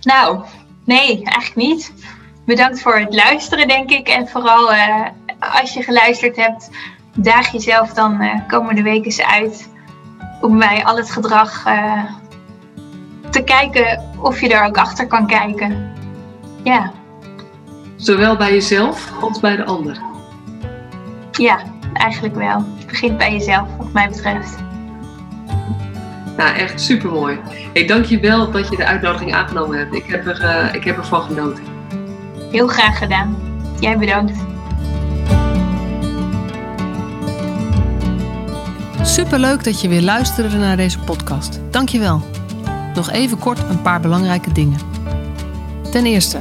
Nou, 0.00 0.44
Nee, 0.90 1.22
eigenlijk 1.24 1.54
niet. 1.54 1.92
Bedankt 2.46 2.82
voor 2.82 2.98
het 2.98 3.14
luisteren, 3.14 3.68
denk 3.68 3.90
ik. 3.90 4.08
En 4.08 4.28
vooral 4.28 4.72
uh, 4.72 5.06
als 5.60 5.72
je 5.72 5.82
geluisterd 5.82 6.36
hebt, 6.36 6.70
daag 7.16 7.52
jezelf 7.52 7.92
dan 7.92 8.22
uh, 8.22 8.34
komende 8.48 8.82
weken 8.82 9.04
eens 9.04 9.22
uit 9.22 9.68
om 10.40 10.58
bij 10.58 10.84
al 10.84 10.96
het 10.96 11.10
gedrag 11.10 11.66
uh, 11.66 12.04
te 13.30 13.42
kijken 13.42 14.12
of 14.20 14.40
je 14.40 14.48
er 14.48 14.64
ook 14.64 14.76
achter 14.76 15.06
kan 15.06 15.26
kijken. 15.26 15.92
Ja. 16.64 16.92
Zowel 17.96 18.36
bij 18.36 18.52
jezelf 18.52 19.12
als 19.20 19.40
bij 19.40 19.56
de 19.56 19.64
ander. 19.64 20.00
Ja, 21.32 21.62
eigenlijk 21.92 22.34
wel. 22.34 22.64
Het 22.78 22.86
begint 22.86 23.18
bij 23.18 23.32
jezelf, 23.32 23.68
wat 23.78 23.92
mij 23.92 24.08
betreft. 24.08 24.56
Nou, 26.36 26.56
echt 26.56 26.80
super 26.80 27.10
mooi. 27.10 27.38
Hey, 27.72 27.86
dank 27.86 28.04
je 28.04 28.20
wel 28.20 28.50
dat 28.50 28.68
je 28.68 28.76
de 28.76 28.86
uitnodiging 28.86 29.34
aangenomen 29.34 29.78
hebt. 29.78 29.94
Ik 29.94 30.06
heb, 30.06 30.26
er, 30.26 30.42
uh, 30.42 30.74
ik 30.74 30.84
heb 30.84 30.96
ervan 30.96 31.22
genoten. 31.22 31.64
Heel 32.50 32.66
graag 32.66 32.98
gedaan. 32.98 33.36
Jij 33.80 33.98
bedankt. 33.98 34.38
Superleuk 39.02 39.64
dat 39.64 39.80
je 39.80 39.88
weer 39.88 40.02
luisterde 40.02 40.56
naar 40.56 40.76
deze 40.76 40.98
podcast. 40.98 41.60
Dank 41.70 41.88
je 41.88 41.98
wel. 41.98 42.22
Nog 42.94 43.10
even 43.10 43.38
kort 43.38 43.58
een 43.58 43.82
paar 43.82 44.00
belangrijke 44.00 44.52
dingen. 44.52 44.78
Ten 45.90 46.06
eerste, 46.06 46.38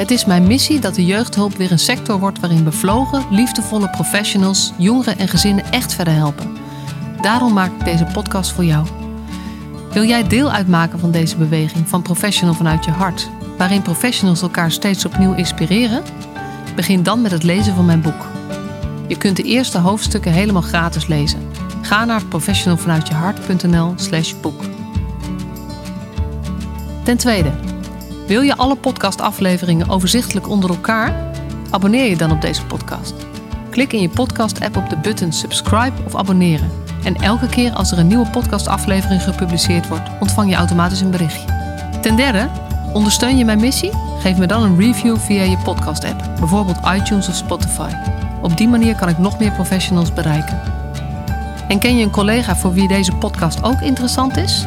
het 0.00 0.10
is 0.10 0.24
mijn 0.24 0.46
missie 0.46 0.80
dat 0.80 0.94
de 0.94 1.04
jeugdhulp 1.04 1.56
weer 1.56 1.72
een 1.72 1.78
sector 1.78 2.18
wordt 2.18 2.40
waarin 2.40 2.64
bevlogen, 2.64 3.24
liefdevolle 3.30 3.90
professionals 3.90 4.72
jongeren 4.76 5.18
en 5.18 5.28
gezinnen 5.28 5.72
echt 5.72 5.94
verder 5.94 6.14
helpen. 6.14 6.56
Daarom 7.20 7.52
maak 7.52 7.70
ik 7.78 7.84
deze 7.84 8.04
podcast 8.04 8.52
voor 8.52 8.64
jou. 8.64 8.86
Wil 9.92 10.04
jij 10.04 10.28
deel 10.28 10.50
uitmaken 10.50 10.98
van 10.98 11.10
deze 11.10 11.36
beweging 11.36 11.88
van 11.88 12.02
Professional 12.02 12.54
vanuit 12.54 12.84
je 12.84 12.90
hart, 12.90 13.30
waarin 13.58 13.82
professionals 13.82 14.42
elkaar 14.42 14.70
steeds 14.70 15.04
opnieuw 15.04 15.34
inspireren? 15.34 16.02
Begin 16.76 17.02
dan 17.02 17.20
met 17.20 17.30
het 17.30 17.42
lezen 17.42 17.74
van 17.74 17.86
mijn 17.86 18.00
boek. 18.00 18.26
Je 19.06 19.16
kunt 19.16 19.36
de 19.36 19.42
eerste 19.42 19.78
hoofdstukken 19.78 20.32
helemaal 20.32 20.62
gratis 20.62 21.06
lezen. 21.06 21.48
Ga 21.82 22.04
naar 22.04 22.24
professionalvanuitjehart.nl/boek. 22.24 24.62
Ten 27.02 27.16
tweede, 27.16 27.50
wil 28.30 28.40
je 28.40 28.56
alle 28.56 28.76
podcastafleveringen 28.76 29.88
overzichtelijk 29.88 30.48
onder 30.48 30.70
elkaar? 30.70 31.32
Abonneer 31.70 32.04
je 32.04 32.16
dan 32.16 32.30
op 32.30 32.40
deze 32.40 32.66
podcast. 32.66 33.14
Klik 33.70 33.92
in 33.92 34.00
je 34.00 34.08
podcast-app 34.08 34.76
op 34.76 34.90
de 34.90 34.96
button 34.96 35.32
subscribe 35.32 35.92
of 36.06 36.16
abonneren. 36.16 36.70
En 37.04 37.14
elke 37.14 37.46
keer 37.46 37.72
als 37.72 37.92
er 37.92 37.98
een 37.98 38.06
nieuwe 38.06 38.30
podcastaflevering 38.30 39.22
gepubliceerd 39.22 39.88
wordt, 39.88 40.08
ontvang 40.20 40.50
je 40.50 40.56
automatisch 40.56 41.00
een 41.00 41.10
berichtje. 41.10 41.46
Ten 42.00 42.16
derde, 42.16 42.48
ondersteun 42.92 43.38
je 43.38 43.44
mijn 43.44 43.60
missie? 43.60 43.92
Geef 44.20 44.36
me 44.36 44.46
dan 44.46 44.62
een 44.62 44.78
review 44.78 45.16
via 45.16 45.42
je 45.42 45.58
podcast-app, 45.58 46.22
bijvoorbeeld 46.38 46.78
iTunes 46.94 47.28
of 47.28 47.34
Spotify. 47.34 47.90
Op 48.42 48.56
die 48.56 48.68
manier 48.68 48.96
kan 48.96 49.08
ik 49.08 49.18
nog 49.18 49.38
meer 49.38 49.52
professionals 49.52 50.12
bereiken. 50.12 50.60
En 51.68 51.78
ken 51.78 51.96
je 51.96 52.04
een 52.04 52.10
collega 52.10 52.56
voor 52.56 52.72
wie 52.72 52.88
deze 52.88 53.12
podcast 53.12 53.62
ook 53.62 53.80
interessant 53.80 54.36
is? 54.36 54.66